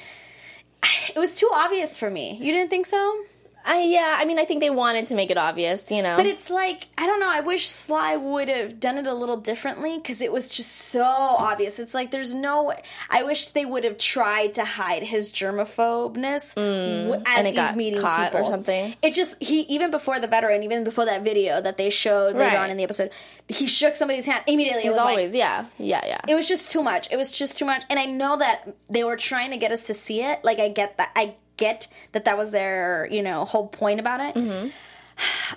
it 1.14 1.18
was 1.18 1.36
too 1.36 1.48
obvious 1.54 1.96
for 1.96 2.10
me. 2.10 2.38
You 2.40 2.52
didn't 2.52 2.70
think 2.70 2.86
so? 2.86 3.24
I 3.66 3.82
yeah. 3.82 4.16
I 4.18 4.24
mean, 4.26 4.38
I 4.38 4.44
think 4.44 4.60
they 4.60 4.70
wanted 4.70 5.06
to 5.06 5.14
make 5.14 5.30
it 5.30 5.38
obvious, 5.38 5.90
you 5.90 6.02
know. 6.02 6.16
But 6.16 6.26
it's 6.26 6.50
like 6.50 6.88
I 6.98 7.06
don't 7.06 7.18
know. 7.20 7.30
I 7.30 7.40
wish 7.40 7.66
Sly 7.68 8.16
would 8.16 8.48
have 8.48 8.78
done 8.78 8.98
it 8.98 9.06
a 9.06 9.14
little 9.14 9.38
differently 9.38 9.96
because 9.96 10.20
it 10.20 10.30
was 10.32 10.50
just 10.54 10.70
so 10.72 11.02
obvious. 11.02 11.78
It's 11.78 11.94
like 11.94 12.10
there's 12.10 12.34
no. 12.34 12.72
I 13.10 13.22
wish 13.22 13.48
they 13.48 13.64
would 13.64 13.84
have 13.84 13.96
tried 13.98 14.54
to 14.54 14.64
hide 14.64 15.02
his 15.02 15.32
germaphobeness 15.32 16.54
w- 16.54 17.14
as 17.14 17.20
Mm. 17.22 17.22
and 17.26 17.46
it 17.46 17.50
he's 17.50 17.56
got 17.56 17.76
meeting 17.76 18.00
caught 18.00 18.34
or 18.34 18.44
something? 18.44 18.94
It 19.02 19.14
just 19.14 19.42
he 19.42 19.60
even 19.62 19.90
before 19.90 20.20
the 20.20 20.26
veteran, 20.26 20.62
even 20.62 20.84
before 20.84 21.04
that 21.06 21.22
video 21.22 21.60
that 21.60 21.76
they 21.76 21.90
showed 21.90 22.34
later 22.36 22.40
Right. 22.40 22.56
on 22.56 22.70
in 22.70 22.76
the 22.76 22.84
episode, 22.84 23.10
he 23.48 23.66
shook 23.66 23.96
somebody's 23.96 24.26
hand 24.26 24.44
immediately. 24.46 24.82
It 24.84 24.88
As 24.88 24.92
was 24.92 24.96
like, 24.98 25.08
always, 25.08 25.34
yeah, 25.34 25.64
yeah, 25.78 26.02
yeah. 26.06 26.20
it 26.28 26.34
was 26.34 26.46
just 26.48 26.70
too 26.70 26.82
much. 26.82 27.10
It 27.10 27.16
was 27.16 27.30
just 27.36 27.56
too 27.58 27.64
much. 27.64 27.84
And 27.90 27.98
I 27.98 28.04
know 28.06 28.36
that 28.38 28.74
they 28.90 29.04
were 29.04 29.16
trying 29.16 29.50
to 29.50 29.56
get 29.56 29.72
us 29.72 29.84
to 29.84 29.94
see 29.94 30.22
it. 30.22 30.44
Like 30.44 30.58
I 30.58 30.68
get 30.68 30.96
that. 30.98 31.10
I 31.16 31.34
get 31.56 31.88
that 32.12 32.24
that 32.24 32.36
was 32.38 32.50
their, 32.50 33.08
you 33.10 33.22
know, 33.22 33.44
whole 33.44 33.66
point 33.68 34.00
about 34.00 34.20
it. 34.20 34.34
Mm-hmm. 34.34 34.68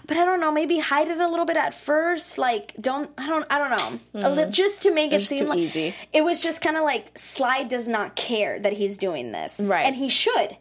But 0.06 0.18
I 0.18 0.25
don't 0.25 0.39
know, 0.39 0.51
maybe 0.51 0.77
hide 0.77 1.08
it 1.08 1.20
a 1.20 1.27
little 1.27 1.46
bit 1.46 1.58
at 1.58 1.74
first. 1.74 2.38
Like 2.38 2.74
don't 2.80 3.10
I 3.18 3.27
don't 3.27 3.46
I 3.50 3.58
don't 3.58 3.72
know. 4.13 4.27
A 4.27 4.30
li- 4.30 4.51
just 4.51 4.84
to 4.84 4.94
make 4.94 5.12
it 5.13 5.25
seem 5.27 5.46
Mm. 5.46 5.50
like 5.50 5.60
easy. 5.60 5.96
It 6.13 6.24
was 6.24 6.42
just 6.42 6.62
kind 6.62 6.77
of 6.77 6.84
like 6.84 7.18
Sly 7.18 7.63
does 7.63 7.88
not 7.88 8.16
care 8.16 8.60
that 8.60 8.74
he's 8.74 8.98
doing 8.98 9.32
this. 9.32 9.60
Right. 9.60 9.86
And 9.88 9.96
he 9.96 10.10
should. 10.10 10.58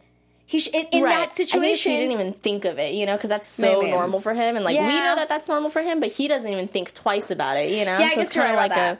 He 0.47 0.61
sh- 0.61 0.69
in, 0.73 0.87
in 0.93 1.03
right. 1.03 1.27
that 1.27 1.35
situation 1.35 1.91
he 1.91 1.97
didn't 1.97 2.13
even 2.13 2.31
think 2.33 2.63
of 2.65 2.79
it, 2.79 2.93
you 2.95 3.05
know, 3.05 3.15
because 3.17 3.29
that's 3.29 3.49
so 3.49 3.81
Maybe. 3.81 3.91
normal 3.91 4.21
for 4.21 4.33
him, 4.33 4.55
and 4.55 4.63
like 4.63 4.79
we 4.79 4.85
know 4.87 5.13
that 5.17 5.27
that's 5.27 5.49
normal 5.49 5.69
for 5.69 5.81
him, 5.81 5.99
but 5.99 6.09
he 6.09 6.29
doesn't 6.29 6.49
even 6.49 6.69
think 6.69 6.93
twice 6.93 7.29
about 7.31 7.57
it, 7.57 7.69
you 7.69 7.83
know. 7.83 7.97
Yeah, 7.99 8.11
so 8.13 8.21
it's 8.21 8.33
kind 8.33 8.51
of 8.51 8.55
right 8.57 8.69
like 8.71 8.79
a 8.79 8.97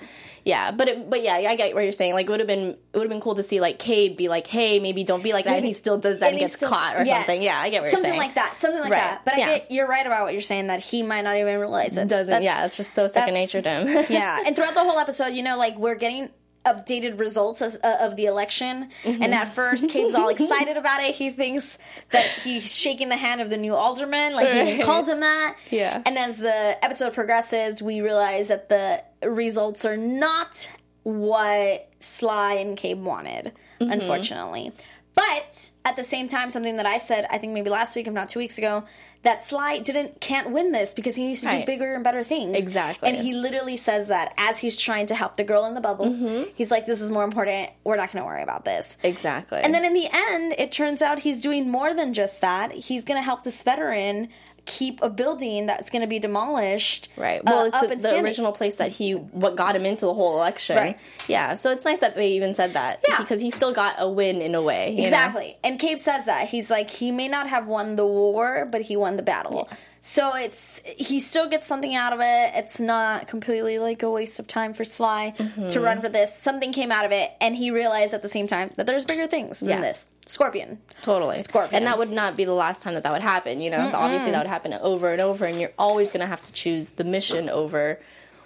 yeah, 0.48 0.72
but 0.72 0.88
it, 0.88 1.10
but 1.10 1.22
yeah, 1.22 1.34
I 1.36 1.56
get 1.56 1.76
what 1.76 1.84
you're 1.84 1.92
saying. 1.92 2.14
Like, 2.14 2.26
it 2.28 2.30
would 2.30 2.40
have 2.40 2.48
been 2.48 2.70
it 2.70 2.78
would 2.94 3.02
have 3.04 3.10
been 3.10 3.22
cool 3.22 3.36
to 3.36 3.44
see 3.44 3.60
like 3.60 3.78
Cabe 3.80 4.16
be 4.16 4.30
like, 4.30 4.48
hey, 4.48 4.80
maybe 4.80 5.04
don't 5.04 5.22
be 5.24 5.34
like 5.34 5.46
that, 5.46 5.58
and 5.58 5.66
he 5.66 5.74
still 5.74 5.98
does 5.98 6.22
that 6.22 6.28
and, 6.28 6.36
he 6.36 6.40
gets 6.40 6.56
still- 6.56 6.70
caught 6.70 6.96
or 7.00 7.04
yes. 7.04 7.26
something. 7.26 7.44
Yeah, 7.44 7.60
I 7.60 7.70
get 7.70 7.82
what 7.82 7.92
something 7.92 8.14
you're 8.14 8.22
saying. 8.22 8.32
Something 8.34 8.36
like 8.36 8.36
that, 8.36 8.60
something 8.60 8.80
like 8.82 8.92
Right. 8.92 9.00
that. 9.00 9.26
But 9.26 9.34
I 9.36 9.38
get 9.38 9.72
you're 9.72 9.88
right 9.88 10.06
about 10.06 10.24
what 10.24 10.34
you're 10.34 10.42
saying 10.42 10.68
that 10.68 10.82
he 10.82 11.04
might 11.04 11.22
not 11.22 11.36
even 11.38 11.60
realize 11.60 11.98
it. 11.98 12.08
Doesn't 12.08 12.32
That's- 12.32 12.44
yeah, 12.44 12.66
it's 12.66 12.78
just 12.78 12.94
so 12.94 13.08
second 13.08 13.34
nature 13.34 13.62
to 13.62 13.70
him. 13.70 14.06
yeah, 14.10 14.42
and 14.46 14.56
throughout 14.56 14.74
the 14.76 14.84
whole 14.84 14.98
episode, 15.00 15.34
you 15.34 15.44
know, 15.44 15.58
like 15.58 15.78
we're 15.78 15.96
getting 15.96 16.30
updated 16.68 17.20
results 17.20 17.62
as, 17.62 17.78
uh, 17.84 17.98
of 18.02 18.16
the 18.18 18.26
election, 18.26 18.90
Mm-hmm. 19.04 19.24
and 19.24 19.34
at 19.34 19.48
first, 19.48 19.90
Cabe's 19.90 20.14
all 20.14 20.28
excited 20.38 20.78
about 20.78 21.02
it. 21.02 21.16
He 21.16 21.30
thinks 21.32 21.78
that 22.12 22.26
he's 22.44 22.76
shaking 22.76 23.10
the 23.10 23.16
hand 23.18 23.42
of 23.42 23.50
the 23.50 23.58
new 23.58 23.74
alderman, 23.74 24.34
like 24.34 24.50
he 24.50 24.60
even 24.74 24.86
calls 24.86 25.08
him 25.08 25.22
that. 25.22 25.56
Yeah. 25.72 26.02
And 26.06 26.18
as 26.18 26.38
the 26.38 26.78
episode 26.84 27.14
progresses, 27.14 27.82
we 27.82 28.02
realize 28.02 28.50
that 28.50 28.70
the 28.70 29.04
results 29.28 29.86
are 29.86 29.98
not 29.98 30.70
what 31.04 31.90
Sly 32.02 32.54
and 32.56 32.78
Cabe 32.78 33.02
wanted, 33.02 33.54
Mm-hmm. 33.80 33.92
unfortunately. 33.92 34.72
But 35.14 35.70
at 35.86 35.96
the 35.96 36.04
same 36.04 36.28
time, 36.28 36.50
something 36.50 36.78
that 36.78 36.86
I 36.86 36.98
said, 37.00 37.26
I 37.30 37.38
think 37.40 37.54
maybe 37.54 37.70
last 37.70 37.96
week, 37.96 38.08
if 38.08 38.14
not 38.14 38.30
two 38.30 38.40
weeks 38.40 38.58
ago, 38.58 38.84
that 39.24 39.44
Sly 39.44 39.80
didn't 39.80 40.22
can't 40.22 40.52
win 40.52 40.72
this 40.72 40.94
because 40.94 41.16
he 41.16 41.26
needs 41.28 41.42
to 41.42 41.50
do 41.50 41.66
bigger 41.66 41.96
and 41.96 42.04
better 42.04 42.24
things. 42.24 42.58
Exactly. 42.58 43.10
And 43.10 43.18
he 43.18 43.34
literally 43.34 43.78
says 43.78 44.08
that 44.08 44.34
as 44.38 44.60
he's 44.60 44.78
trying 44.78 45.08
to 45.08 45.16
help 45.16 45.36
the 45.38 45.44
girl 45.44 45.66
in 45.66 45.74
the 45.74 45.82
bubble. 45.82 46.06
Mm-hmm. 46.06 46.52
He's 46.56 46.72
like, 46.72 46.86
"This 46.86 47.02
is 47.02 47.12
more 47.12 47.24
important. 47.24 47.72
We're 47.84 47.98
not 47.98 48.12
going 48.12 48.22
to 48.22 48.26
worry 48.26 48.44
about 48.44 48.66
this." 48.66 48.98
exactly. 49.04 49.60
And 49.60 49.74
then 49.74 49.84
in 49.86 49.94
the 49.94 50.08
end, 50.12 50.56
it 50.58 50.72
turns 50.72 51.02
out 51.02 51.20
he's 51.20 51.42
doing 51.42 51.70
more 51.70 51.94
than 51.94 52.14
just 52.14 52.42
that. 52.42 52.72
He's 52.72 53.04
going 53.04 53.20
to 53.20 53.24
help 53.24 53.44
this 53.44 53.62
veteran 53.64 54.30
keep 54.68 55.02
a 55.02 55.10
building 55.10 55.66
that's 55.66 55.90
going 55.90 56.02
to 56.02 56.08
be 56.08 56.20
demolished. 56.20 57.10
Right. 57.16 57.40
uh, 57.40 57.44
Well, 57.46 57.66
it's 57.66 57.76
up 57.76 57.90
the 57.90 58.00
standing. 58.00 58.24
original 58.26 58.52
place 58.52 58.76
that 58.78 58.90
he 58.92 59.14
what 59.14 59.56
got 59.56 59.76
him 59.76 59.86
into 59.86 60.06
the 60.06 60.14
whole 60.14 60.36
election. 60.36 60.76
Right. 60.78 61.00
Yeah. 61.28 61.56
So 61.56 61.72
it's 61.72 61.86
nice 61.86 62.00
that 62.00 62.16
they 62.16 62.32
even 62.34 62.54
said 62.54 62.74
that. 62.74 63.04
Yeah. 63.08 63.18
Because 63.18 63.42
he 63.42 63.50
still 63.50 63.74
got 63.74 63.96
a 63.98 64.08
win 64.10 64.42
in 64.42 64.54
a 64.56 64.62
way. 64.62 64.92
you 64.92 64.98
know? 64.98 65.04
Exactly. 65.06 65.58
And 65.64 65.80
Cabe 65.80 65.98
says 65.98 66.26
that. 66.26 66.50
He's 66.50 66.70
like, 66.70 66.90
he 66.90 67.12
may 67.12 67.30
not 67.30 67.48
have 67.48 67.68
won 67.68 67.96
the 67.96 68.06
war, 68.06 68.68
but 68.70 68.82
he 68.82 68.98
won 68.98 69.16
the 69.18 69.24
battle. 69.24 69.70
So 70.10 70.36
it's 70.36 70.80
he 70.86 71.20
still 71.20 71.50
gets 71.50 71.68
something 71.68 71.94
out 71.94 72.14
of 72.14 72.20
it. 72.22 72.52
It's 72.56 72.80
not 72.80 73.28
completely 73.28 73.78
like 73.78 74.04
a 74.04 74.10
waste 74.10 74.40
of 74.40 74.48
time 74.48 74.74
for 74.74 74.86
Sly 74.86 75.34
Mm-hmm. 75.38 75.68
to 75.68 75.82
run 75.82 76.00
for 76.00 76.08
this. 76.08 76.34
Something 76.34 76.72
came 76.72 76.94
out 76.94 77.04
of 77.04 77.12
it, 77.12 77.30
and 77.42 77.56
he 77.58 77.72
realized 77.72 78.14
at 78.14 78.22
the 78.22 78.30
same 78.30 78.48
time 78.48 78.70
that 78.78 78.86
there's 78.88 79.04
bigger 79.04 79.28
things 79.28 79.60
than 79.60 79.70
Yeah. 79.70 79.82
this. 79.82 80.08
Scorpion. 80.26 80.80
Totally. 81.04 81.40
Scorpion. 81.40 81.76
And 81.76 81.88
that 81.88 81.98
would 81.98 82.10
not 82.10 82.38
be 82.38 82.46
the 82.46 82.54
last 82.54 82.82
time 82.82 82.94
that 82.94 83.04
that 83.04 83.12
would 83.12 83.22
happen, 83.22 83.60
you 83.60 83.70
know? 83.70 83.92
Obviously, 83.94 84.32
that 84.32 84.38
would 84.40 84.48
happen 84.50 84.74
over 84.76 85.12
and 85.12 85.22
over, 85.22 85.44
and 85.46 85.60
you're 85.60 85.74
always 85.78 86.12
going 86.12 86.22
to 86.22 86.28
have 86.28 86.44
to 86.44 86.54
choose 86.54 86.92
the 86.92 87.04
mission 87.04 87.50
over 87.50 88.00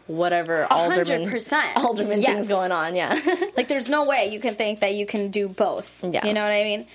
whatever 0.08 0.68
alderman 0.72 1.30
100%. 1.30 1.78
alderman 1.78 2.22
Yes. 2.22 2.34
things 2.34 2.48
going 2.48 2.72
on. 2.72 2.96
Yeah. 2.96 3.20
Like, 3.58 3.68
there's 3.68 3.90
no 3.90 4.06
way 4.06 4.30
you 4.32 4.40
can 4.40 4.56
think 4.56 4.80
that 4.80 4.96
you 4.96 5.06
can 5.06 5.30
do 5.30 5.48
both. 5.48 6.04
Yeah. 6.04 6.26
You 6.26 6.34
know 6.34 6.42
what 6.42 6.52
I 6.52 6.64
mean? 6.64 6.88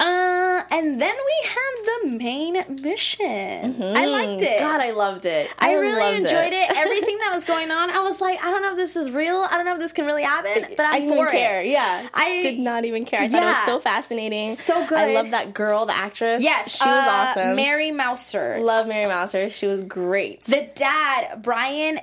Uh, 0.00 0.62
and 0.70 1.00
then 1.00 1.14
we 1.14 1.48
have 1.48 1.84
the 2.02 2.18
main 2.18 2.80
mission. 2.82 3.82
I 3.82 4.06
liked 4.06 4.42
it. 4.42 4.48
Mm-hmm. 4.48 4.60
God, 4.62 4.80
I 4.80 4.92
loved 4.92 5.26
it. 5.26 5.50
I 5.58 5.74
really 5.74 6.16
enjoyed 6.16 6.52
it. 6.52 6.70
Everything 6.76 7.18
that 7.18 7.32
was 7.34 7.44
going 7.44 7.70
on, 7.70 7.90
I 7.90 8.00
was 8.00 8.20
like, 8.20 8.38
I 8.42 8.50
don't 8.50 8.62
know 8.62 8.70
if 8.70 8.76
this 8.76 8.96
is 8.96 9.10
real. 9.10 9.36
I 9.40 9.56
don't 9.56 9.66
know 9.66 9.74
if 9.74 9.78
this 9.80 9.92
can 9.92 10.06
really 10.06 10.22
happen, 10.22 10.64
but 10.76 10.86
I'm 10.86 10.94
I 10.94 11.00
didn't 11.00 11.30
care. 11.30 11.60
it. 11.62 11.66
Yeah, 11.68 12.08
I- 12.14 12.42
did 12.42 12.60
not 12.60 12.84
even 12.84 13.04
care. 13.04 13.20
I 13.20 13.28
thought 13.28 13.42
it 13.42 13.46
was 13.46 13.64
so 13.66 13.80
fascinating. 13.80 14.54
So 14.54 14.86
good. 14.86 14.98
I 14.98 15.12
love 15.14 15.30
that 15.32 15.52
girl, 15.54 15.86
the 15.86 15.96
actress. 15.96 16.42
Yes, 16.42 16.76
she 16.76 16.88
was 16.88 17.06
uh, 17.06 17.10
awesome. 17.30 17.56
Mary 17.56 17.90
Mouser. 17.90 18.58
love 18.60 18.86
Mary 18.86 19.06
Mouser. 19.06 19.50
She 19.50 19.66
was 19.66 19.80
great. 19.82 20.42
The 20.42 20.68
dad, 20.74 21.42
Brian 21.42 22.00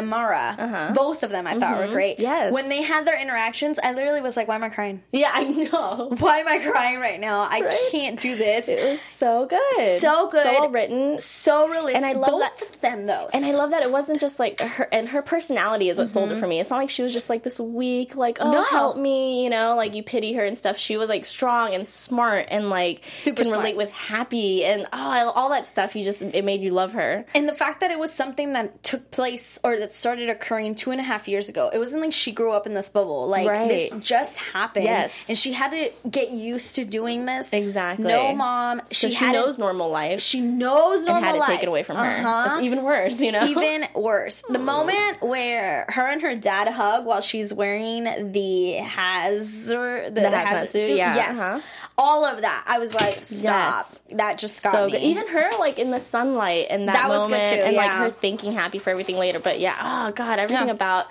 McNamara, 0.00 0.94
both 0.94 1.22
of 1.22 1.30
them 1.30 1.46
I 1.46 1.58
thought 1.58 1.78
were 1.78 1.88
great. 1.88 2.18
Uh-huh. 2.20 2.30
Mm-hmm. 2.30 2.42
Yes. 2.44 2.52
When 2.52 2.68
they 2.68 2.82
had 2.82 3.06
their 3.06 3.20
interactions, 3.20 3.78
I 3.82 3.92
literally 3.92 4.20
was 4.20 4.36
like, 4.36 4.48
why 4.48 4.54
am 4.56 4.64
I 4.64 4.68
crying? 4.68 5.02
yeah, 5.12 5.30
I 5.32 5.44
know. 5.44 6.14
Why 6.18 6.38
am 6.38 6.48
I 6.48 6.58
crying 6.58 7.00
right 7.00 7.20
now? 7.20 7.40
I 7.42 7.60
Right? 7.60 7.78
can't 7.90 8.20
do 8.20 8.36
this. 8.36 8.68
It 8.68 8.82
was 8.90 9.00
so 9.00 9.46
good. 9.46 10.00
So 10.00 10.28
good. 10.28 10.42
So 10.42 10.52
well 10.60 10.70
written. 10.70 11.18
so 11.18 11.68
realistic. 11.68 11.96
And 11.96 12.06
I 12.06 12.12
love 12.12 12.30
both 12.30 12.40
that- 12.58 12.62
of 12.62 12.80
them 12.80 13.06
though. 13.06 13.28
And 13.32 13.44
I 13.44 13.52
love 13.52 13.70
that 13.70 13.82
it 13.82 13.90
wasn't 13.90 14.20
just 14.20 14.38
like 14.38 14.60
her, 14.60 14.88
and 14.92 15.08
her 15.08 15.22
personality 15.22 15.88
is 15.88 15.98
what 15.98 16.12
sold 16.12 16.30
it 16.30 16.36
for 16.38 16.46
me. 16.46 16.60
It's 16.60 16.70
not 16.70 16.76
like 16.78 16.90
she 16.90 17.02
was 17.02 17.12
just 17.12 17.28
like 17.30 17.42
this 17.42 17.58
weak, 17.60 18.16
like, 18.16 18.38
oh, 18.40 18.44
Mm-hmm. 18.44 18.52
No. 18.52 18.64
help 18.64 18.96
me, 18.96 19.44
you 19.44 19.50
know, 19.50 19.76
like 19.76 19.94
you 19.94 20.02
pity 20.02 20.32
her 20.34 20.44
and 20.44 20.56
stuff. 20.58 20.76
She 20.76 20.96
was 20.96 21.08
like 21.08 21.24
strong 21.24 21.72
and 21.74 21.86
smart 21.86 22.46
and 22.50 22.68
like 22.70 23.02
Super 23.08 23.36
can 23.42 23.44
smart. 23.46 23.62
relate 23.62 23.76
with 23.76 23.90
happy 23.90 24.64
and 24.64 24.86
oh, 24.92 25.32
all 25.34 25.50
that 25.50 25.66
stuff. 25.66 25.94
You 25.96 26.04
just, 26.04 26.22
it 26.22 26.44
made 26.44 26.60
you 26.60 26.70
love 26.70 26.92
her. 26.92 27.24
And 27.34 27.48
the 27.48 27.54
fact 27.54 27.80
that 27.80 27.90
it 27.90 27.98
was 27.98 28.12
something 28.12 28.52
that 28.54 28.82
took 28.82 29.10
place 29.10 29.58
or 29.64 29.78
that 29.80 29.92
started 29.92 30.28
occurring 30.30 30.74
two 30.76 30.90
and 30.92 31.00
a 31.00 31.04
half 31.04 31.26
years 31.28 31.48
ago, 31.48 31.70
it 31.72 31.78
wasn't 31.78 32.00
like 32.02 32.12
she 32.12 32.32
grew 32.32 32.52
up 32.52 32.66
in 32.66 32.74
this 32.74 32.88
bubble. 32.90 33.26
Like 33.28 33.48
Right. 33.48 33.68
this 33.68 33.90
just 34.00 34.38
happened. 34.38 34.84
Yes. 34.84 35.28
and 35.28 35.36
she 35.36 35.52
had 35.52 35.70
to 35.72 35.90
get 36.08 36.30
used 36.30 36.76
to 36.76 36.84
doing 36.84 37.24
this. 37.26 37.52
Exactly. 37.52 38.06
No 38.06 38.34
mom. 38.34 38.80
So 38.92 39.08
she, 39.08 39.14
had 39.14 39.32
knows 39.32 39.58
normal 39.58 39.90
life. 39.90 40.20
She 40.22 40.40
knows 40.40 41.04
normal 41.04 41.06
life. 41.06 41.16
and 41.16 41.24
had 41.26 41.34
it 41.34 41.38
life. 41.40 41.48
taken 41.48 41.68
away 41.68 41.82
from 41.82 41.96
her. 41.96 42.02
Uh-huh. 42.26 42.54
It's 42.56 42.64
even 42.64 42.82
worse, 42.82 43.20
you 43.20 43.32
know? 43.32 43.44
even 43.46 43.84
worse. 43.94 44.42
The 44.48 44.58
moment 44.58 45.22
where 45.22 45.86
her 45.88 46.06
and 46.06 46.22
her 46.22 46.36
dad 46.36 46.68
hug 46.68 47.04
while 47.06 47.20
she's 47.20 47.52
wearing 47.52 48.04
the 48.32 48.72
hazard, 48.74 50.14
the, 50.14 50.20
The 50.20 50.28
hazmat 50.28 50.68
suit, 50.68 50.96
yeah, 50.96 51.14
yes, 51.16 51.38
uh-huh. 51.38 51.60
All 52.00 52.24
of 52.24 52.40
that. 52.40 52.64
I 52.66 52.78
was 52.78 52.94
like, 52.94 53.24
stop. 53.26 53.86
Yes. 53.88 54.00
That 54.12 54.38
just 54.38 54.62
got 54.62 54.72
so 54.72 54.86
me. 54.86 54.92
good. 54.92 55.02
Even 55.02 55.28
her, 55.28 55.50
like 55.58 55.78
in 55.78 55.90
the 55.90 56.00
sunlight, 56.00 56.66
and 56.70 56.88
that, 56.88 56.94
That 56.94 57.08
was 57.08 57.28
good, 57.28 57.46
too, 57.46 57.54
and 57.62 57.76
like 57.76 57.90
her 57.92 58.10
thinking 58.10 58.52
happy 58.52 58.78
for 58.78 58.90
everything 58.90 59.16
later. 59.16 59.38
But 59.38 59.60
yeah, 59.60 59.76
oh 59.80 60.12
god, 60.12 60.38
everything 60.38 60.66
Yeah. 60.68 60.72
about 60.72 61.06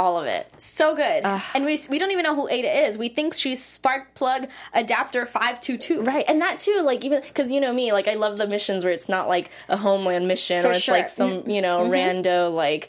all 0.00 0.16
of 0.18 0.24
it. 0.24 0.50
So 0.56 0.96
good. 0.96 1.24
and 1.54 1.66
we 1.66 1.78
we 1.90 1.98
don't 1.98 2.10
even 2.10 2.22
know 2.22 2.34
who 2.34 2.48
Ada 2.48 2.86
is. 2.86 2.96
We 2.96 3.10
think 3.10 3.34
she's 3.34 3.62
spark 3.62 4.14
plug 4.14 4.48
adapter 4.72 5.26
522. 5.26 6.02
Right, 6.02 6.24
and 6.26 6.40
that 6.40 6.58
too, 6.58 6.80
like 6.82 7.04
even 7.04 7.20
because 7.20 7.52
you 7.52 7.60
know 7.60 7.70
me, 7.70 7.92
like 7.92 8.08
I 8.08 8.14
love 8.14 8.38
the 8.38 8.46
missions 8.46 8.82
where 8.82 8.94
it's 8.94 9.10
not 9.10 9.28
like 9.28 9.50
a 9.68 9.76
homeland 9.76 10.26
mission 10.26 10.62
For 10.62 10.68
or 10.68 10.70
it's 10.72 10.80
sure. 10.80 10.94
like 10.94 11.10
some 11.10 11.48
you 11.50 11.60
know 11.60 11.80
mm-hmm. 11.80 11.92
rando 11.92 12.52
like 12.52 12.88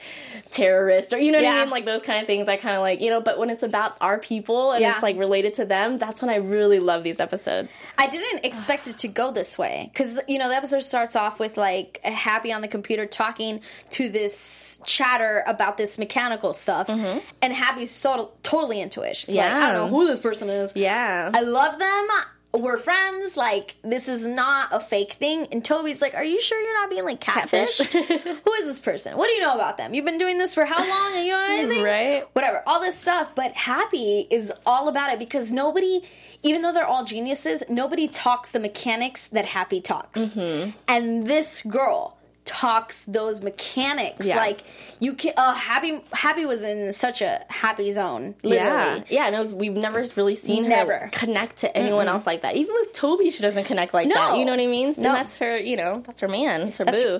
terrorist 0.52 1.12
or 1.12 1.20
you 1.20 1.34
know 1.34 1.40
what 1.40 1.48
I 1.48 1.62
mean, 1.62 1.70
like 1.70 1.86
those 1.86 2.02
kind 2.02 2.22
of 2.22 2.28
things. 2.28 2.48
I 2.48 2.56
kind 2.56 2.76
of 2.76 2.82
like 2.82 3.02
you 3.02 3.10
know, 3.10 3.20
but 3.20 3.38
when 3.38 3.50
it's 3.50 3.64
about 3.64 3.98
our 4.00 4.18
people 4.18 4.72
and 4.72 4.82
Yeah. 4.82 4.94
it's 4.94 5.04
like 5.04 5.18
related 5.18 5.56
to 5.56 5.66
them, 5.66 5.98
that's 5.98 6.22
when 6.22 6.30
I 6.30 6.38
really 6.38 6.80
love 6.80 7.04
these 7.04 7.20
episodes. 7.20 7.78
I 7.98 8.08
didn't 8.08 8.46
expect 8.46 8.88
it 8.88 8.98
to 9.00 9.10
go 9.10 9.32
this 9.32 9.58
way 9.58 9.90
because 9.92 10.18
you 10.30 10.40
know 10.40 10.48
the 10.48 10.56
episode 10.56 10.84
starts 10.84 11.18
off 11.18 11.42
with 11.42 11.58
like 11.58 12.00
Happy 12.04 12.54
on 12.54 12.62
the 12.62 12.68
computer 12.70 13.06
talking 13.06 13.60
to 13.90 14.08
this 14.08 14.80
chatter 14.86 15.44
about 15.48 15.78
this 15.78 15.98
mechanical 15.98 16.54
stuff, 16.54 16.88
mm-hmm. 16.88 17.01
And 17.42 17.54
Happy's 17.54 17.92
so 17.92 18.32
totally 18.44 18.82
into 18.82 19.02
it. 19.02 19.16
She's 19.16 19.36
like, 19.36 19.46
I 19.46 19.52
Mm-hmm. 19.52 19.62
Don't 19.62 19.74
know 19.74 19.88
who 19.88 20.08
this 20.08 20.20
person 20.20 20.50
is. 20.50 20.74
Yeah, 20.76 21.32
I 21.34 21.42
love 21.42 21.78
them. 21.80 22.08
We're 22.54 22.78
friends. 22.78 23.38
Like 23.38 23.76
this 23.82 24.10
is 24.10 24.26
not 24.26 24.70
a 24.74 24.82
fake 24.82 25.14
thing. 25.14 25.48
And 25.54 25.64
Toby's 25.64 26.02
like, 26.02 26.16
"Are 26.16 26.24
you 26.24 26.42
sure 26.42 26.60
you're 26.62 26.74
not 26.82 26.90
being 26.90 27.06
like 27.06 27.22
catfish? 27.22 27.78
Catfish. 27.78 28.22
Who 28.44 28.54
is 28.56 28.66
this 28.66 28.80
person? 28.82 29.16
What 29.18 29.28
do 29.28 29.34
you 29.34 29.40
know 29.42 29.56
about 29.56 29.78
them? 29.78 29.94
You've 29.94 30.04
been 30.04 30.18
doing 30.18 30.38
this 30.38 30.54
for 30.54 30.66
how 30.66 30.80
long? 30.86 31.16
And 31.16 31.26
you 31.26 31.32
don't 31.32 31.48
know 31.48 31.56
anything, 31.56 31.84
Right. 31.84 32.26
Whatever, 32.34 32.62
all 32.68 32.82
this 32.82 32.98
stuff. 32.98 33.34
But 33.36 33.54
Happy 33.54 34.28
is 34.30 34.52
all 34.66 34.90
about 34.90 35.14
it 35.14 35.20
because 35.20 35.54
nobody, 35.54 36.02
even 36.44 36.62
though 36.62 36.74
they're 36.74 36.86
all 36.86 37.06
geniuses, 37.06 37.64
nobody 37.70 38.10
talks 38.10 38.52
the 38.52 38.60
mechanics 38.60 39.28
that 39.28 39.46
Happy 39.46 39.80
talks. 39.80 40.20
Mm-hmm. 40.20 40.72
And 40.90 41.26
this 41.28 41.62
girl 41.62 42.18
talks 42.44 43.06
those 43.06 43.42
mechanics 43.42 44.26
Yeah. 44.26 44.38
like 44.38 44.64
you 45.00 45.14
can 45.14 45.34
uh 45.38 45.54
happy 45.54 46.02
happy 46.12 46.46
was 46.46 46.64
in 46.64 46.92
such 46.92 47.22
a 47.22 47.40
happy 47.50 47.92
zone 47.92 48.34
literally 48.44 48.60
Yeah, 48.60 49.04
yeah, 49.10 49.26
and 49.28 49.36
it 49.36 49.40
was 49.40 49.54
we've 49.54 49.74
never 49.74 50.04
really 50.16 50.36
seen 50.36 50.68
Never. 50.68 50.98
her 50.98 51.10
connect 51.14 51.58
to 51.58 51.78
anyone 51.78 52.08
else 52.08 52.26
like 52.26 52.42
that. 52.42 52.56
Even 52.56 52.74
with 52.80 52.94
Toby, 52.94 53.30
she 53.30 53.42
doesn't 53.44 53.66
connect 53.66 53.94
like 53.94 54.08
No. 54.08 54.16
that. 54.16 54.38
You 54.38 54.46
know 54.46 54.52
what 54.52 54.60
I 54.60 54.66
mean? 54.68 54.88
No. 54.88 54.94
And 54.96 55.04
that's 55.04 55.38
her. 55.38 55.58
You 55.58 55.78
know, 55.78 56.02
that's 56.06 56.22
her 56.22 56.28
man. 56.28 56.62
It's 56.70 56.78
her 56.80 56.86
That's- 56.86 57.04
boo. 57.04 57.20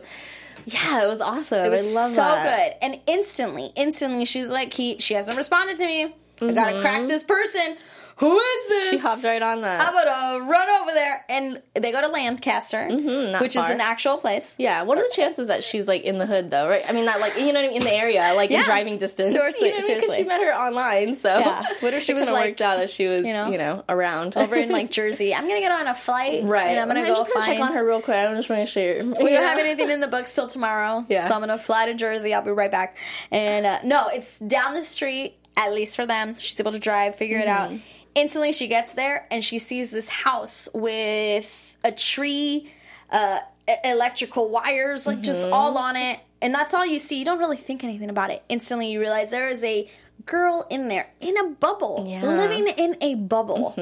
Yeah, 0.66 1.06
it 1.06 1.10
was 1.10 1.22
awesome. 1.22 1.66
It 1.66 1.70
was 1.70 1.92
I 1.92 1.94
love 1.94 2.12
so 2.12 2.22
that. 2.22 2.80
good. 2.82 2.86
And 2.92 3.00
instantly, 3.08 3.72
instantly, 3.76 4.26
she's 4.26 4.50
like, 4.50 4.74
he, 4.74 4.98
she 5.00 5.14
hasn't 5.16 5.36
responded 5.38 5.78
to 5.80 5.86
me. 5.88 6.14
I 6.42 6.52
gotta 6.52 6.82
crack 6.82 7.08
this 7.08 7.24
person. 7.24 7.78
Who 8.22 8.38
is 8.40 8.68
this? 8.68 8.84
Mm-hmm. 8.84 8.92
She 8.92 8.98
hopped 9.02 9.24
right 9.24 9.42
on 9.42 9.62
that. 9.62 9.82
I'm 9.82 9.94
gonna 9.94 10.46
run 10.50 10.70
over 10.82 10.92
there, 10.92 11.26
and 11.28 11.60
they 11.74 11.92
go 11.92 12.02
to 12.02 12.08
Lancaster, 12.08 12.88
not 12.88 13.42
which 13.42 13.56
far. 13.56 13.66
is 13.68 13.74
an 13.74 13.82
actual 13.82 14.18
place. 14.18 14.56
Yeah, 14.60 14.84
what 14.84 14.98
are 15.00 15.02
the 15.02 15.14
chances 15.16 15.48
that 15.48 15.64
she's 15.64 15.88
like 15.88 16.04
in 16.04 16.20
the 16.20 16.28
hood 16.28 16.52
though, 16.52 16.70
right? 16.70 16.88
I 16.88 16.92
mean, 16.94 17.06
that 17.06 17.20
like 17.20 17.36
you 17.36 17.48
know 17.52 17.54
what 17.62 17.66
I 17.66 17.68
mean, 17.70 17.78
in 17.78 17.84
the 17.84 17.92
area, 17.94 18.34
like 18.36 18.52
Yeah. 18.52 18.60
in 18.60 18.66
driving 18.66 18.98
distance. 19.00 19.32
Seriously, 19.32 19.70
you 19.70 19.74
know 19.74 19.78
what 19.80 19.86
I 19.86 19.88
mean? 19.88 20.00
Because 20.02 20.16
she 20.18 20.24
met 20.24 20.40
her 20.42 20.54
online, 20.54 21.18
so 21.18 21.36
Yeah. 21.36 21.66
What 21.80 21.94
if 21.96 22.04
she 22.04 22.12
it 22.12 22.16
was 22.16 22.30
like, 22.30 22.50
worked 22.50 22.62
out 22.62 22.80
as 22.80 22.94
she 22.94 23.08
was, 23.08 23.26
you 23.26 23.32
you 23.34 23.34
know, 23.34 23.50
know, 23.50 23.84
around 23.90 24.38
Over 24.38 24.56
in 24.56 24.70
like 24.70 24.92
Jersey, 25.00 25.34
I'm 25.34 25.48
gonna 25.48 25.60
get 25.60 25.72
on 25.72 25.88
a 25.88 25.96
flight, 25.96 26.44
right? 26.44 26.68
And 26.68 26.80
I'm 26.80 26.88
gonna 26.88 27.00
I'm 27.00 27.08
go 27.08 27.16
just 27.16 27.34
gonna 27.34 27.44
find. 27.46 27.58
check 27.58 27.66
on 27.68 27.74
her 27.74 27.84
real 27.84 28.02
quick. 28.02 28.18
I'm 28.18 28.36
just 28.36 28.50
want 28.50 28.62
to 28.62 28.66
share. 28.72 29.04
We 29.04 29.14
don't 29.14 29.48
have 29.48 29.58
anything 29.58 29.90
in 29.90 30.00
the 30.00 30.08
books 30.08 30.34
till 30.36 30.48
tomorrow. 30.48 31.06
Yeah. 31.10 31.28
So 31.28 31.34
I'm 31.34 31.40
gonna 31.42 31.58
fly 31.58 31.88
to 31.88 31.96
Jersey. 31.96 32.34
I'll 32.36 32.44
be 32.44 32.52
right 32.52 32.70
back. 32.72 32.98
And 33.32 33.66
uh, 33.66 33.80
no, 33.84 34.10
it's 34.14 34.38
down 34.38 34.76
the 34.76 34.84
street. 34.84 35.38
At 35.58 35.74
least 35.74 35.96
for 35.98 36.06
them, 36.06 36.36
she's 36.38 36.58
able 36.60 36.72
to 36.72 36.80
drive, 36.80 37.16
figure 37.18 37.38
it 37.40 37.48
out. 37.48 37.72
Mm-hmm. 38.14 38.22
Instantly, 38.22 38.52
she 38.54 38.68
gets 38.68 38.94
there 38.94 39.28
and 39.32 39.44
she 39.44 39.60
sees 39.60 39.92
this 39.92 40.10
house 40.10 40.68
with 40.74 41.76
a 41.84 41.92
tree, 41.92 42.70
uh, 43.12 43.40
electrical 43.84 44.50
wires, 44.50 45.08
like 45.08 45.22
just 45.22 45.44
Mm-hmm. 45.44 45.54
all 45.54 45.78
on 45.78 45.96
it. 45.96 46.20
And 46.42 46.54
that's 46.56 46.74
all 46.74 46.86
you 46.86 47.00
see. 47.00 47.20
You 47.20 47.26
don't 47.26 47.40
really 47.40 47.58
think 47.58 47.84
anything 47.84 48.10
about 48.10 48.32
it. 48.32 48.44
Instantly, 48.50 48.92
you 48.92 49.00
realize 49.00 49.30
there 49.30 49.50
is 49.50 49.64
a 49.64 49.88
girl 50.26 50.66
in 50.70 50.88
there 50.88 51.08
in 51.20 51.36
a 51.38 51.50
bubble, 51.50 52.06
Yeah. 52.08 52.24
living 52.24 52.68
in 52.68 52.96
a 53.02 53.16
bubble, 53.16 53.74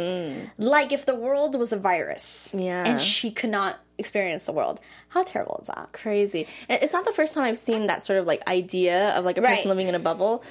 like 0.58 0.92
if 0.94 1.06
the 1.06 1.16
world 1.16 1.58
was 1.58 1.74
a 1.74 1.78
virus. 1.78 2.54
Yeah. 2.58 2.86
and 2.86 3.00
she 3.02 3.32
could 3.32 3.50
not 3.50 3.78
experience 3.98 4.46
the 4.46 4.54
world. 4.54 4.80
How 5.10 5.24
terrible 5.24 5.60
is 5.62 5.68
that? 5.68 5.90
crazy. 5.92 6.48
It's 6.70 6.94
not 6.94 7.04
the 7.06 7.12
first 7.12 7.34
time 7.34 7.44
I've 7.44 7.58
seen 7.58 7.88
that 7.88 8.04
sort 8.06 8.20
of 8.20 8.26
like 8.28 8.48
idea 8.48 9.10
of 9.12 9.26
like 9.26 9.38
a 9.38 9.42
person 9.42 9.56
Right. 9.56 9.66
living 9.68 9.88
in 9.90 9.96
a 9.96 10.00
bubble, 10.00 10.44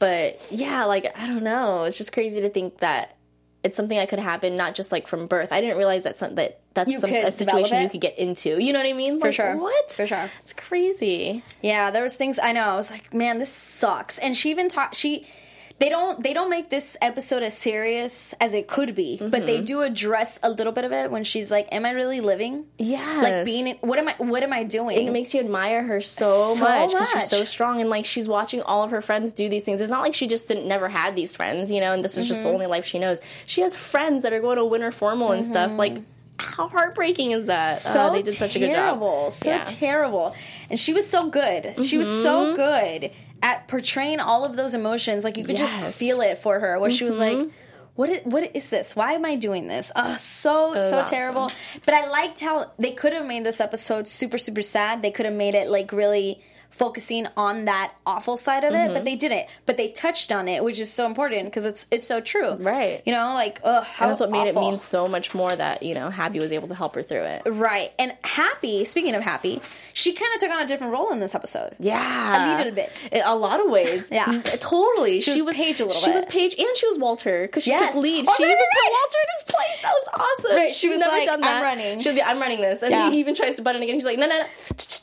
but 0.00 0.40
yeah, 0.50 0.84
like 0.86 1.16
I 1.16 1.26
don't 1.26 1.44
know. 1.44 1.84
It's 1.84 1.98
just 1.98 2.12
crazy 2.12 2.40
to 2.40 2.48
think 2.50 2.78
that 2.78 3.14
it's 3.68 3.76
something 3.76 3.96
that 3.96 4.08
could 4.08 4.18
happen, 4.18 4.56
not 4.56 4.74
just 4.74 4.90
like 4.90 5.06
from 5.06 5.26
birth. 5.26 5.52
I 5.52 5.60
didn't 5.60 5.76
realize 5.76 6.04
that 6.04 6.18
some 6.18 6.34
that 6.34 6.60
that's 6.74 7.00
some, 7.00 7.12
a 7.12 7.30
situation 7.30 7.82
you 7.82 7.88
could 7.88 8.00
get 8.00 8.18
into. 8.18 8.62
You 8.62 8.72
know 8.72 8.78
what 8.78 8.88
I 8.88 8.92
mean? 8.92 9.20
For 9.20 9.26
Like, 9.26 9.34
sure. 9.34 9.56
What? 9.56 9.90
For 9.90 10.06
sure. 10.06 10.30
It's 10.42 10.52
crazy. 10.52 11.42
Yeah, 11.62 11.90
there 11.90 12.02
was 12.02 12.16
things 12.16 12.38
I 12.38 12.52
know. 12.52 12.62
I 12.62 12.76
was 12.76 12.90
like, 12.90 13.12
man, 13.12 13.38
this 13.38 13.52
sucks. 13.52 14.18
And 14.18 14.36
she 14.36 14.50
even 14.50 14.68
taught 14.68 14.94
She 14.94 15.26
they 15.80 15.88
don't 15.90 16.20
they 16.22 16.32
don't 16.32 16.50
make 16.50 16.70
this 16.70 16.96
episode 17.00 17.42
as 17.44 17.56
serious 17.56 18.34
as 18.40 18.52
it 18.52 18.66
could 18.66 18.94
be, 18.96 19.16
but 19.18 19.30
Mm-hmm. 19.30 19.46
they 19.46 19.60
do 19.60 19.82
address 19.82 20.40
a 20.42 20.50
little 20.50 20.72
bit 20.72 20.84
of 20.84 20.92
it 20.92 21.10
when 21.10 21.22
she's 21.22 21.50
like, 21.52 21.68
"Am 21.70 21.86
I 21.86 21.90
really 21.92 22.20
living? 22.20 22.64
Yeah. 22.78 23.20
Like 23.22 23.44
being? 23.44 23.68
In, 23.68 23.76
what 23.76 23.98
am 23.98 24.08
I? 24.08 24.14
What 24.18 24.42
am 24.42 24.52
I 24.52 24.64
doing? 24.64 24.96
it 25.06 25.12
makes 25.12 25.32
you 25.34 25.40
admire 25.40 25.82
her 25.84 26.00
so, 26.00 26.54
So 26.56 26.60
much 26.62 26.90
because 26.90 27.10
she's 27.10 27.28
so 27.30 27.44
strong 27.44 27.80
and 27.80 27.88
like 27.88 28.04
she's 28.04 28.26
watching 28.26 28.60
all 28.62 28.82
of 28.82 28.90
her 28.90 29.00
friends 29.02 29.32
do 29.32 29.48
these 29.48 29.64
things. 29.64 29.80
It's 29.80 29.90
not 29.90 30.02
like 30.02 30.14
she 30.14 30.26
just 30.26 30.48
didn't 30.48 30.66
never 30.66 30.88
had 30.88 31.14
these 31.14 31.36
friends, 31.36 31.70
you 31.70 31.80
know, 31.80 31.92
and 31.92 32.02
this 32.04 32.16
is 32.16 32.26
just 32.26 32.42
the 32.42 32.48
Mm-hmm. 32.48 32.54
only 32.54 32.66
life 32.66 32.84
she 32.84 32.98
knows. 32.98 33.20
She 33.46 33.60
has 33.60 33.76
friends 33.76 34.24
that 34.24 34.32
are 34.32 34.40
going 34.40 34.56
to 34.56 34.64
winter 34.64 34.90
formal 34.90 35.30
and 35.32 35.44
stuff. 35.44 35.70
Like, 35.72 35.98
how 36.40 36.68
heartbreaking 36.68 37.32
is 37.32 37.46
that? 37.46 37.76
Mm-hmm. 37.78 37.92
so 37.92 38.00
Uh, 38.00 38.10
they 38.12 38.22
did 38.22 38.32
such 38.34 38.54
a 38.56 38.58
good 38.60 38.70
terrible, 38.70 39.24
job. 39.24 39.32
so 39.32 39.50
Yeah. 39.50 39.64
terrible. 39.64 40.34
And 40.70 40.78
she 40.78 40.92
was 40.92 41.08
so 41.08 41.28
good. 41.30 41.74
She 41.84 41.98
was 41.98 42.08
Mm-hmm. 42.08 42.22
so 42.22 42.56
good 42.56 43.10
at 43.42 43.68
portraying 43.68 44.20
all 44.20 44.44
of 44.44 44.56
those 44.56 44.74
emotions. 44.74 45.24
Like 45.24 45.36
you 45.36 45.44
could 45.44 45.56
just 45.56 45.94
feel 45.94 46.20
it 46.20 46.38
for 46.38 46.60
her, 46.60 46.78
where 46.78 46.90
she 46.90 47.04
was 47.04 47.18
like. 47.18 47.36
Mm-hmm. 47.36 47.50
What 47.94 48.10
is, 48.10 48.20
what 48.22 48.54
is 48.54 48.70
this? 48.70 48.94
Why 48.94 49.14
am 49.14 49.24
I 49.24 49.34
doing 49.34 49.66
this? 49.66 49.90
Oh, 49.96 50.16
so 50.20 50.72
so 50.74 50.78
awesome. 50.78 51.04
terrible. 51.06 51.50
But 51.84 51.94
I 51.94 52.06
liked 52.06 52.38
how 52.38 52.70
they 52.78 52.92
could 52.92 53.12
have 53.12 53.26
made 53.26 53.44
this 53.44 53.60
episode 53.60 54.06
super 54.06 54.38
super 54.38 54.62
sad. 54.62 55.02
They 55.02 55.10
could 55.10 55.26
have 55.26 55.34
made 55.34 55.56
it 55.56 55.68
like 55.68 55.90
really 55.90 56.40
focusing 56.70 57.26
on 57.36 57.64
that 57.64 57.92
awful 58.06 58.36
side 58.36 58.62
of 58.64 58.72
Mm-hmm. 58.72 58.90
it, 58.90 58.94
but 58.94 59.04
they 59.04 59.16
didn't. 59.16 59.46
But 59.66 59.76
they 59.78 59.88
touched 59.88 60.30
on 60.30 60.46
it, 60.48 60.62
which 60.62 60.78
is 60.78 60.92
so 60.92 61.06
important 61.06 61.44
because 61.46 61.64
it's 61.64 61.86
it's 61.90 62.06
so 62.06 62.20
true, 62.20 62.54
Right. 62.54 63.02
You 63.06 63.12
know, 63.12 63.34
like 63.34 63.60
ugh, 63.64 63.86
that's 63.98 64.20
what 64.20 64.30
made 64.30 64.46
it 64.48 64.54
mean 64.54 64.78
so 64.78 65.08
much 65.08 65.34
more 65.34 65.54
that 65.54 65.82
you 65.82 65.94
know 65.94 66.10
Happy 66.10 66.38
was 66.40 66.52
able 66.52 66.68
to 66.68 66.74
help 66.74 66.94
her 66.94 67.02
through 67.02 67.22
it. 67.24 67.42
Right. 67.46 67.92
And 67.98 68.14
Happy, 68.22 68.84
speaking 68.84 69.14
of 69.14 69.22
Happy, 69.22 69.60
she 69.94 70.12
kind 70.12 70.30
of 70.34 70.40
took 70.40 70.50
on 70.50 70.62
a 70.62 70.66
different 70.66 70.92
role 70.92 71.10
in 71.10 71.20
this 71.20 71.34
episode. 71.34 71.74
Yeah, 71.80 72.54
A 72.54 72.58
little 72.58 72.72
bit. 72.74 72.90
In 73.10 73.22
a 73.24 73.34
lot 73.34 73.60
of 73.64 73.70
ways. 73.70 74.08
Yeah. 74.18 74.24
Mm, 74.26 74.60
totally. 74.60 75.20
She, 75.20 75.40
was 75.42 75.54
Paige 75.54 75.80
a 75.80 75.84
little 75.86 76.00
bit. 76.00 76.04
She 76.04 76.06
bit. 76.10 76.14
was 76.16 76.26
Paige, 76.26 76.54
and 76.58 76.76
she 76.76 76.86
was 76.88 76.98
Walter 76.98 77.42
because 77.42 77.62
she 77.64 77.70
Yes. 77.70 77.80
took 77.92 78.02
lead. 78.02 78.24
Oh, 78.28 78.34
she 78.36 78.42
even 78.44 78.56
put. 78.56 78.92
Walter 78.92 79.18
in 79.22 79.28
his 79.36 79.42
place. 79.54 79.82
That 79.82 79.92
was 79.92 80.38
awesome. 80.44 80.56
Right, 80.56 80.74
she 80.74 80.88
was 80.88 81.00
never 81.00 81.12
like, 81.12 81.26
done 81.26 81.34
"I'm 81.36 81.40
that. 81.42 81.62
running." 81.62 82.00
She 82.00 82.08
was, 82.08 82.18
yeah, 82.18 82.28
I'm 82.28 82.40
running 82.40 82.60
this, 82.60 82.82
and 82.82 82.90
Yeah. 82.90 83.10
he 83.10 83.18
even 83.18 83.34
tries 83.34 83.56
to 83.56 83.62
butt 83.62 83.76
in 83.76 83.82
again. 83.82 83.96
She's 83.96 84.04
like, 84.04 84.18
no, 84.18 84.26
no, 84.26 84.38
no. 84.38 84.44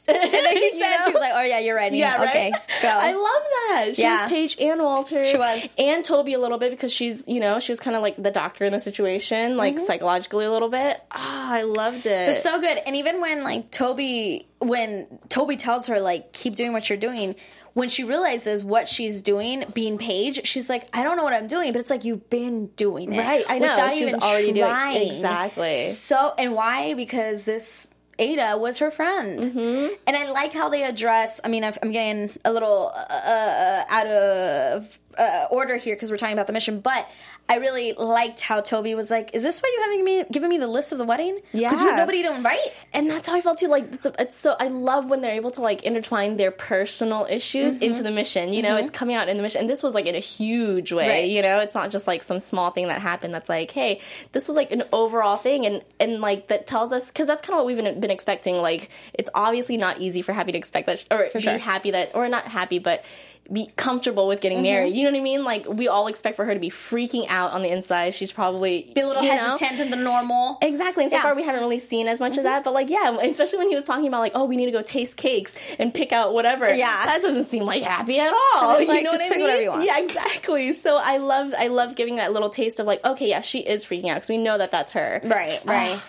And 0.08 0.17
then 0.34 0.58
he 0.58 0.69
says, 0.80 1.06
he's 1.08 1.15
like, 1.15 1.32
oh 1.34 1.41
yeah, 1.41 1.54
you're 1.59 1.75
right. 1.75 1.93
Yeah, 1.93 2.15
right. 2.17 2.29
Okay, 2.29 2.51
go. 2.81 2.87
I 2.91 3.11
love 3.13 3.43
that. 3.85 3.95
She 3.95 4.01
Yeah. 4.01 4.23
was 4.23 4.29
Paige 4.31 4.57
and 4.59 4.81
Walter. 4.81 5.23
She 5.23 5.37
was. 5.37 5.73
and 5.77 6.03
Toby 6.03 6.33
a 6.33 6.39
little 6.39 6.57
bit 6.57 6.71
because 6.71 6.91
she's, 6.91 7.27
you 7.27 7.39
know, 7.39 7.59
she 7.59 7.71
was 7.71 7.79
kind 7.79 7.95
of 7.95 8.01
like 8.01 8.21
the 8.21 8.31
doctor 8.31 8.65
in 8.65 8.73
the 8.73 8.79
situation, 8.79 9.57
like 9.57 9.75
Mm-hmm. 9.75 9.85
psychologically 9.85 10.45
a 10.45 10.51
little 10.51 10.69
bit. 10.69 11.01
Ah, 11.11 11.51
I 11.53 11.61
loved 11.63 12.05
it. 12.05 12.29
It's 12.29 12.43
so 12.43 12.59
good. 12.59 12.77
And 12.85 12.95
even 12.95 13.21
when 13.21 13.43
like 13.43 13.71
Toby, 13.71 14.47
when 14.59 15.07
Toby 15.29 15.57
tells 15.57 15.87
her 15.87 15.99
like 15.99 16.33
keep 16.33 16.55
doing 16.55 16.73
what 16.73 16.89
you're 16.89 16.97
doing, 16.97 17.35
when 17.73 17.89
she 17.89 18.05
realizes 18.05 18.63
what 18.63 18.87
she's 18.87 19.21
doing, 19.21 19.65
being 19.73 19.97
Paige, 19.97 20.47
she's 20.47 20.69
like, 20.69 20.87
I 20.93 21.03
don't 21.03 21.17
know 21.17 21.23
what 21.25 21.33
I'm 21.33 21.47
doing, 21.47 21.73
but 21.73 21.79
it's 21.79 21.89
like 21.89 22.05
you've 22.05 22.29
been 22.29 22.67
doing 22.77 23.11
it, 23.11 23.19
Right, 23.19 23.43
I 23.49 23.59
know. 23.59 23.73
Without 23.75 23.91
She's 23.93 24.01
even 24.03 24.19
already 24.21 24.51
doing- 24.53 24.65
trying. 24.69 25.11
exactly. 25.11 25.91
So 25.93 26.33
and 26.37 26.53
why? 26.53 26.93
Because 26.93 27.43
this. 27.43 27.89
Ada 28.17 28.58
was 28.58 28.80
her 28.80 28.91
friend, 28.91 29.43
mm-hmm. 29.43 29.93
and 30.08 30.15
I 30.15 30.30
like 30.32 30.54
how 30.54 30.69
they 30.69 30.84
address. 30.84 31.39
I 31.43 31.49
mean, 31.49 31.63
I'm 31.63 31.91
getting 31.91 32.30
a 32.45 32.54
little 32.54 32.91
uh, 32.95 33.13
uh, 33.13 33.84
out 33.89 34.08
of 34.08 34.99
uh, 35.17 35.47
order 35.51 35.78
here 35.78 35.95
because 35.95 36.12
we're 36.12 36.17
talking 36.17 36.34
about 36.34 36.47
the 36.47 36.54
mission, 36.54 36.80
but 36.80 37.10
I 37.47 37.56
really 37.58 37.93
liked 37.93 38.41
how 38.41 38.62
Toby 38.62 38.95
was 38.95 39.10
like, 39.12 39.32
"Is 39.34 39.43
this 39.43 39.60
why 39.62 39.71
you 39.75 39.82
haven't 39.84 40.06
me 40.06 40.23
given 40.32 40.49
me 40.49 40.58
the 40.58 40.67
list 40.67 40.91
of 40.91 40.97
the 40.97 41.04
wedding? 41.06 41.39
Yeah, 41.54 41.69
because 41.69 41.82
you 41.82 41.88
have 41.89 41.97
nobody 41.97 42.23
to 42.23 42.34
invite." 42.36 42.60
and 42.93 43.10
that's 43.10 43.28
how 43.28 43.36
I 43.36 43.41
felt 43.41 43.58
too. 43.58 43.67
Like 43.67 43.91
it's, 43.93 44.08
it's 44.19 44.36
so 44.38 44.56
I 44.60 44.67
love 44.69 45.10
when 45.10 45.21
they're 45.21 45.36
able 45.36 45.51
to 45.51 45.62
like 45.62 45.84
intertwine 45.84 46.38
their 46.38 46.51
personal 46.51 47.25
issues 47.30 47.75
Mm-hmm. 47.75 47.84
into 47.84 48.04
the 48.04 48.12
mission. 48.12 48.54
You 48.54 48.62
know, 48.62 48.75
it's 48.78 48.91
coming 48.91 49.15
out 49.15 49.28
in 49.30 49.38
the 49.38 49.43
mission, 49.43 49.62
and 49.62 49.69
this 49.69 49.82
was 49.84 49.93
like 49.93 50.06
in 50.06 50.15
a 50.15 50.19
huge 50.19 50.91
way. 50.91 51.08
Right. 51.08 51.30
You 51.30 51.41
know, 51.41 51.60
it's 51.60 51.75
not 51.75 51.91
just 51.91 52.08
like 52.08 52.21
some 52.23 52.39
small 52.39 52.71
thing 52.71 52.88
that 52.88 53.01
happened. 53.01 53.34
That's 53.34 53.49
like, 53.49 53.71
hey, 53.71 54.01
this 54.32 54.47
was 54.47 54.56
like 54.56 54.71
an 54.71 54.84
overall 54.91 55.38
thing, 55.38 55.65
and 55.65 55.82
and 55.99 56.21
like 56.21 56.47
that 56.47 56.67
tells 56.67 56.91
us 56.93 57.10
because 57.12 57.28
that's 57.28 57.41
kind 57.41 57.54
of 57.54 57.58
what 57.60 57.65
we've 57.67 57.84
been, 57.84 57.99
been 57.99 58.12
expecting. 58.12 58.58
Like 58.58 58.89
it's 59.13 59.30
obviously 59.34 59.78
not 59.78 59.99
easy 59.99 60.21
for 60.21 60.34
Happy 60.34 60.51
to 60.51 60.58
expect 60.58 60.88
that, 60.88 61.06
or 61.12 61.30
be 61.34 61.39
sure. 61.39 61.58
happy 61.58 61.91
that, 61.91 62.13
or 62.15 62.28
not 62.30 62.45
happy, 62.45 62.80
but. 62.80 63.04
Be 63.51 63.67
comfortable 63.75 64.27
with 64.27 64.38
Mm-hmm. 64.39 64.41
getting 64.41 64.62
married. 64.63 64.95
You 64.95 65.03
know 65.03 65.12
what 65.12 65.19
I 65.19 65.23
mean? 65.23 65.43
Like 65.43 65.67
we 65.67 65.88
all 65.88 66.08
expect 66.08 66.36
for 66.36 66.45
her 66.45 66.53
to 66.55 66.60
be 66.60 66.71
freaking 66.71 67.27
out 67.29 67.51
on 67.51 67.62
the 67.62 67.69
inside. 67.69 68.15
She's 68.15 68.31
probably 68.34 68.91
Be 68.95 69.01
a 69.01 69.08
little 69.08 69.21
you 69.21 69.29
know? 69.29 69.38
hesitant 69.38 69.77
than 69.77 69.91
the 69.91 69.97
normal. 69.97 70.58
Exactly. 70.63 71.03
And 71.03 71.12
so 71.12 71.17
Yeah. 71.17 71.23
far, 71.23 71.36
we 71.36 71.43
haven't 71.43 71.62
really 71.62 71.77
seen 71.77 72.08
as 72.08 72.19
much 72.19 72.31
Mm-hmm. 72.31 72.39
of 72.39 72.43
that. 72.45 72.63
But 72.63 72.73
like, 72.73 72.89
yeah, 72.89 73.15
especially 73.21 73.60
when 73.60 73.69
he 73.69 73.75
was 73.75 73.84
talking 73.84 74.08
about 74.08 74.21
like, 74.21 74.31
oh, 74.34 74.45
we 74.45 74.58
need 74.58 74.65
to 74.65 74.71
go 74.71 74.81
taste 74.81 75.15
cakes 75.15 75.55
and 75.77 75.93
pick 75.93 76.12
out 76.12 76.34
whatever. 76.34 76.73
Yeah. 76.73 77.05
that 77.05 77.21
doesn't 77.21 77.45
seem 77.45 77.65
like 77.65 77.84
happy 77.84 78.19
at 78.19 78.34
all. 78.34 78.77
It's 78.77 78.88
like, 78.89 78.97
you 78.97 79.03
know 79.03 79.12
just 79.12 79.19
what 79.19 79.21
I 79.21 79.27
pick 79.29 79.38
mean? 79.38 79.41
whatever 79.43 79.62
you 79.62 79.69
want. 79.69 79.84
Yeah, 79.86 79.99
exactly. 79.99 80.73
So 80.75 80.97
I 80.97 81.17
love, 81.17 81.53
I 81.58 81.67
love 81.67 81.93
giving 81.95 82.15
that 82.15 82.34
little 82.34 82.49
taste 82.49 82.79
of 82.79 82.88
like, 82.88 83.05
okay, 83.05 83.29
yeah, 83.29 83.41
she 83.41 83.60
is 83.60 83.86
freaking 83.86 84.10
out 84.10 84.15
because 84.15 84.29
we 84.29 84.38
know 84.39 84.58
that 84.58 84.71
that's 84.71 84.93
her. 84.93 85.21
Right, 85.23 85.62
right. 85.65 86.01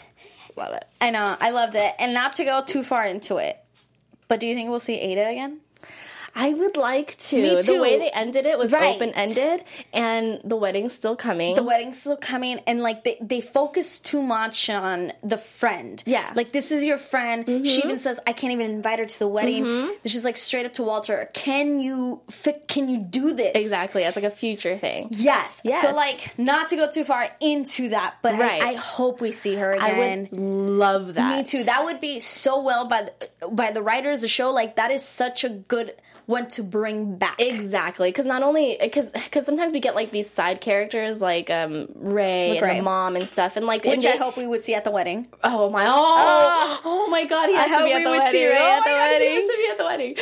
Love 0.57 0.73
it. 0.73 0.87
I 1.03 1.11
know. 1.11 1.37
I 1.39 1.51
loved 1.51 1.75
it. 1.77 1.95
And 1.99 2.15
not 2.15 2.33
to 2.37 2.45
go 2.45 2.63
too 2.65 2.83
far 2.83 3.05
into 3.05 3.37
it, 3.37 3.59
but 4.27 4.41
do 4.41 4.47
you 4.47 4.55
think 4.55 4.71
we'll 4.71 4.81
see 4.81 4.95
Ada 4.99 5.29
again? 5.29 5.61
I 6.37 6.51
would 6.51 6.77
like 6.77 7.17
to. 7.31 7.41
Me 7.43 7.61
The 7.63 7.81
way 7.81 7.99
they 7.99 8.11
ended 8.11 8.45
it 8.47 8.59
was 8.59 8.71
Right. 8.73 8.95
open 8.95 9.11
ended, 9.15 9.65
and 9.93 10.41
the 10.45 10.55
wedding's 10.57 10.93
still 10.93 11.17
coming. 11.17 11.57
The 11.57 11.63
wedding's 11.63 11.99
still 11.99 12.17
coming, 12.17 12.61
and 12.67 12.83
like 12.83 13.05
they, 13.05 13.17
they 13.21 13.41
focus 13.41 13.99
too 13.99 14.21
much 14.23 14.69
on 14.69 15.13
the 15.25 15.39
friend. 15.39 16.03
Yeah. 16.07 16.25
Mm-hmm. 16.27 16.37
Like, 16.37 16.53
this 16.53 16.71
is 16.71 16.85
your 16.85 16.99
friend. 16.99 17.45
She 17.67 17.83
even 17.83 17.99
says, 17.99 18.21
I 18.27 18.33
can't 18.33 18.53
even 18.53 18.71
invite 18.71 18.99
her 18.99 19.07
to 19.07 19.19
the 19.19 19.27
wedding. 19.29 19.91
She's 20.05 20.25
like 20.25 20.37
straight 20.37 20.67
up 20.67 20.75
to 20.75 20.83
Walter, 20.83 21.31
Can 21.33 21.81
you 21.81 22.21
fit, 22.31 22.69
can 22.69 22.89
you 22.89 22.99
do 22.99 23.33
this? 23.33 23.53
exactly. 23.55 24.03
That's 24.03 24.17
like 24.17 24.25
a 24.25 24.31
future 24.31 24.77
thing. 24.77 25.09
Yes. 25.11 25.61
Yes. 25.65 25.83
So, 25.83 25.93
like, 25.97 26.39
not 26.39 26.69
to 26.69 26.77
go 26.77 26.89
too 26.91 27.05
far 27.05 27.29
into 27.41 27.89
that, 27.91 28.17
but 28.23 28.39
Right. 28.39 28.63
I, 28.63 28.71
I 28.71 28.75
hope 28.75 29.21
we 29.23 29.33
see 29.33 29.55
her 29.55 29.73
again. 29.73 30.29
I 30.33 30.37
would 30.37 30.39
love 30.41 31.15
that. 31.15 31.39
Me 31.39 31.45
too. 31.45 31.65
That 31.65 31.85
would 31.85 32.01
be 32.01 32.21
so 32.21 32.61
well 32.61 32.87
by 32.87 33.03
the, 33.09 33.49
by 33.49 33.71
the 33.71 33.81
writers 33.83 34.19
of 34.19 34.23
the 34.23 34.29
show. 34.29 34.51
Like 34.53 34.77
that 34.77 34.91
is 34.91 35.03
such 35.05 35.43
a 35.45 35.49
good 35.49 35.95
one 36.27 36.49
to 36.49 36.63
bring 36.63 37.17
back. 37.17 37.37
Exactly, 37.41 38.09
because 38.09 38.27
not 38.27 38.43
only 38.43 38.77
because 38.81 39.11
because 39.13 39.47
sometimes 39.47 39.73
we 39.73 39.81
get 39.81 39.95
like 39.95 40.11
these 40.11 40.29
side 40.29 40.61
characters 40.61 41.21
like 41.23 41.51
um 41.51 41.87
Ray 41.95 42.59
and 42.59 42.79
the 42.79 42.83
mom 42.83 43.17
and 43.17 43.27
stuff, 43.29 43.57
and 43.57 43.65
like 43.67 43.85
which 43.85 43.95
and 44.05 44.07
I 44.07 44.13
they- 44.13 44.19
hope 44.19 44.37
we 44.37 44.47
would 44.47 44.65
see 44.65 44.75
at 44.75 44.85
the 44.85 44.91
wedding. 44.91 45.29
Oh 45.45 45.71
my! 45.71 45.85
Oh, 45.89 46.81
oh 46.85 47.07
my 47.09 47.25
God! 47.25 47.49
He 47.49 47.55
has 47.55 47.69
to 47.69 47.75
hope 47.77 47.85
be 47.87 47.93
at 47.93 48.05
the 48.05 48.11
wedding. 48.11 48.31
see 48.33 48.47
Ray 48.47 48.59
oh 48.61 48.73
at 48.79 48.85
the 48.85 48.91
God, 48.91 48.97
wedding. 48.97 49.29
He 49.29 49.35
has 49.37 49.49
to 49.49 49.57
be 49.57 49.69
at 49.71 49.79
the 49.79 49.85
wedding. 49.85 50.17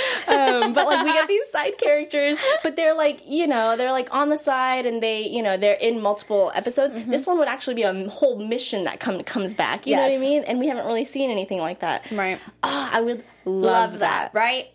Um, 0.65 0.73
but 0.75 0.87
like 0.87 1.05
we 1.05 1.13
get 1.13 1.27
these 1.29 1.49
side 1.51 1.79
characters, 1.79 2.37
but 2.63 2.77
they're 2.77 2.95
like 2.95 3.21
you 3.27 3.47
know 3.47 3.77
they're 3.77 3.93
like 3.93 4.15
on 4.15 4.29
the 4.29 4.37
side 4.39 4.87
and 4.87 5.03
they 5.03 5.23
you 5.27 5.43
know 5.43 5.57
they're 5.57 5.75
in 5.81 6.01
multiple 6.03 6.53
episodes. 6.55 6.95
This 7.07 7.27
one 7.27 7.39
would 7.39 7.49
actually 7.49 7.75
be 7.75 7.83
a 7.83 8.09
whole 8.11 8.39
mission 8.39 8.85
that 8.85 9.01
come 9.01 9.23
comes 9.23 9.55
back. 9.55 9.87
You 9.87 9.97
know 9.97 10.03
Mm-hmm. 10.05 10.11
What 10.13 10.19
I 10.19 10.21
mean? 10.21 10.45
And 10.45 10.59
we 10.59 10.67
haven't 10.69 10.85
really 10.87 11.05
seen 11.07 11.31
anything 11.31 11.61
like 11.61 11.81
that. 11.81 12.11
Right. 12.11 12.39
Ah, 12.63 12.91
I 12.93 13.01
would 13.01 13.25
love, 13.47 13.93
Love 13.93 13.99
that, 14.01 14.31
right? 14.35 14.67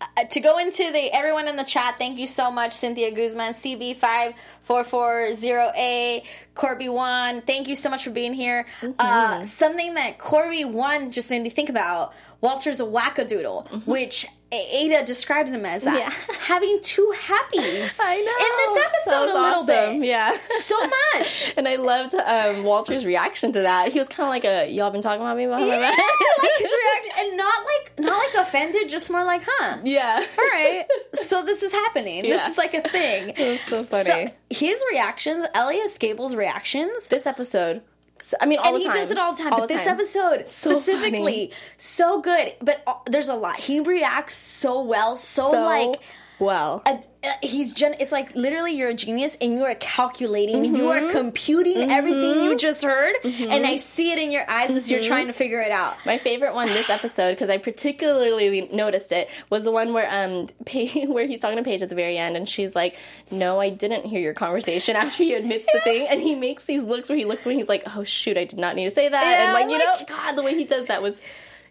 Uh, 0.00 0.24
to 0.30 0.40
go 0.40 0.56
into 0.58 0.90
the 0.92 1.12
everyone 1.14 1.46
in 1.46 1.56
the 1.56 1.62
chat, 1.64 1.96
thank 1.98 2.18
you 2.18 2.26
so 2.26 2.50
much, 2.50 2.72
Cynthia 2.72 3.10
Guzman, 3.10 3.52
CB 3.52 3.96
five 3.98 4.32
four 4.62 4.82
four 4.82 5.34
zero 5.34 5.70
A, 5.76 6.22
Corby 6.54 6.88
one. 6.88 7.42
Thank 7.42 7.68
you 7.68 7.76
so 7.76 7.90
much 7.90 8.04
for 8.04 8.10
being 8.10 8.32
here. 8.32 8.66
Uh, 8.98 9.44
something 9.44 9.94
that 9.94 10.18
Corby 10.18 10.64
one 10.64 11.10
just 11.10 11.28
made 11.30 11.42
me 11.42 11.50
think 11.50 11.68
about. 11.68 12.14
Walter's 12.40 12.80
a 12.80 12.84
wackadoodle, 12.84 13.86
which 13.86 14.26
Ada 14.52 15.04
describes 15.04 15.52
him 15.52 15.64
as 15.64 15.82
that. 15.82 16.10
Mm-hmm. 16.10 16.30
Yeah. 16.30 16.36
Having 16.46 16.80
two 16.82 17.12
happies. 17.16 17.98
I 18.00 18.16
know. 18.16 18.74
In 18.74 18.74
this 18.74 18.84
episode, 18.86 19.22
a 19.22 19.40
little 19.40 19.60
awesome. 19.60 20.00
bit. 20.00 20.08
Yeah. 20.08 20.36
So 20.60 20.76
much. 20.80 21.54
And 21.60 21.68
I 21.68 21.76
loved 21.76 22.14
um, 22.14 22.64
Walter's 22.64 23.04
reaction 23.04 23.52
to 23.52 23.60
that. 23.60 23.92
He 23.92 23.98
was 23.98 24.08
kind 24.08 24.24
of 24.26 24.30
like 24.30 24.44
a, 24.44 24.70
y'all 24.70 24.90
been 24.90 25.02
talking 25.02 25.20
about 25.20 25.36
me 25.36 25.44
behind 25.44 25.68
my 25.68 25.74
Yeah, 25.76 25.80
like 25.90 26.58
his 26.58 26.72
reaction, 26.72 27.12
and 27.18 27.36
not 27.36 27.54
like 27.64 27.98
not 27.98 28.18
like 28.18 28.46
offended, 28.46 28.88
just 28.88 29.10
more 29.10 29.24
like, 29.24 29.42
huh? 29.44 29.78
yeah. 29.84 30.24
All 30.38 30.44
right, 30.44 30.84
so 31.14 31.44
this 31.44 31.62
is 31.62 31.72
happening. 31.72 32.24
Yeah. 32.24 32.36
This 32.36 32.52
is 32.52 32.58
like 32.58 32.72
a 32.72 32.88
thing. 32.88 33.30
It 33.36 33.50
was 33.50 33.60
so 33.60 33.84
funny. 33.84 34.04
So 34.04 34.30
his 34.48 34.82
reactions, 34.90 35.44
Elyes 35.54 35.98
Gabel's 35.98 36.34
reactions, 36.34 37.08
this 37.08 37.26
episode, 37.26 37.82
so, 38.22 38.36
I 38.40 38.46
mean, 38.46 38.58
all 38.58 38.74
and 38.74 38.76
the 38.76 38.80
he 38.80 38.86
does 38.86 39.10
it 39.10 39.18
all 39.18 39.32
the 39.32 39.42
time. 39.42 39.52
All 39.52 39.60
but 39.60 39.68
the 39.68 39.74
this 39.74 39.84
time. 39.84 39.94
episode 39.94 40.48
So 40.48 40.78
specifically, 40.80 41.52
so 41.78 42.20
good. 42.20 42.54
But 42.60 42.82
uh, 42.86 42.94
there's 43.06 43.28
a 43.28 43.34
lot. 43.34 43.60
He 43.60 43.80
reacts 43.80 44.36
so 44.36 44.82
well, 44.82 45.16
so, 45.16 45.52
so 45.52 45.60
like. 45.62 46.00
Well. 46.40 46.82
uh, 46.86 46.96
uh, 47.22 47.28
he's 47.42 47.74
gen- 47.74 47.94
it's 48.00 48.10
like 48.12 48.34
literally 48.34 48.72
you're 48.72 48.88
a 48.88 48.94
genius 48.94 49.36
and 49.42 49.52
you 49.52 49.62
are 49.64 49.74
calculating 49.74 50.64
you 50.64 50.84
Mm-hmm. 50.84 51.08
are 51.08 51.12
computing 51.12 51.90
everything 51.90 52.42
you 52.44 52.56
just 52.56 52.82
heard 52.82 53.14
and 53.24 53.66
i 53.66 53.78
see 53.78 54.10
it 54.10 54.18
in 54.18 54.30
your 54.32 54.50
eyes 54.50 54.70
as 54.70 54.84
Mm-hmm. 54.84 54.94
you're 54.94 55.02
trying 55.02 55.26
to 55.26 55.34
figure 55.34 55.60
it 55.60 55.70
out 55.70 55.96
My 56.06 56.16
favorite 56.16 56.54
one 56.54 56.68
this 56.68 56.88
episode 56.88 57.32
because 57.32 57.50
I 57.50 57.58
particularly 57.58 58.62
noticed 58.72 59.12
it 59.12 59.28
was 59.50 59.64
the 59.64 59.70
one 59.70 59.92
where 59.92 60.08
um 60.10 60.48
where 61.12 61.26
he's 61.26 61.40
talking 61.40 61.58
to 61.58 61.62
Paige 61.62 61.82
at 61.82 61.90
the 61.90 61.94
very 61.94 62.16
end 62.16 62.36
and 62.36 62.48
she's 62.48 62.74
like, 62.74 62.96
"No, 63.30 63.60
I 63.60 63.68
didn't 63.68 64.06
hear 64.06 64.20
your 64.20 64.32
conversation." 64.34 64.96
After 64.96 65.22
he 65.22 65.34
admits 65.34 65.66
the 65.72 65.80
thing, 65.80 66.06
and 66.08 66.20
he 66.22 66.34
makes 66.34 66.64
these 66.64 66.82
looks 66.84 67.08
where 67.10 67.18
he 67.18 67.24
looks 67.26 67.44
when 67.44 67.56
he's 67.58 67.68
like, 67.68 67.82
"Oh 67.96 68.04
shoot, 68.04 68.38
I 68.38 68.44
did 68.44 68.58
not 68.58 68.76
need 68.76 68.84
to 68.88 68.94
say 68.94 69.08
that," 69.08 69.22
Yeah, 69.22 69.44
and 69.44 69.52
like 69.52 69.70
you 69.70 69.78
know, 69.78 70.06
God, 70.16 70.32
the 70.32 70.42
way 70.42 70.54
he 70.54 70.64
does 70.64 70.86
that 70.86 71.02
was 71.02 71.20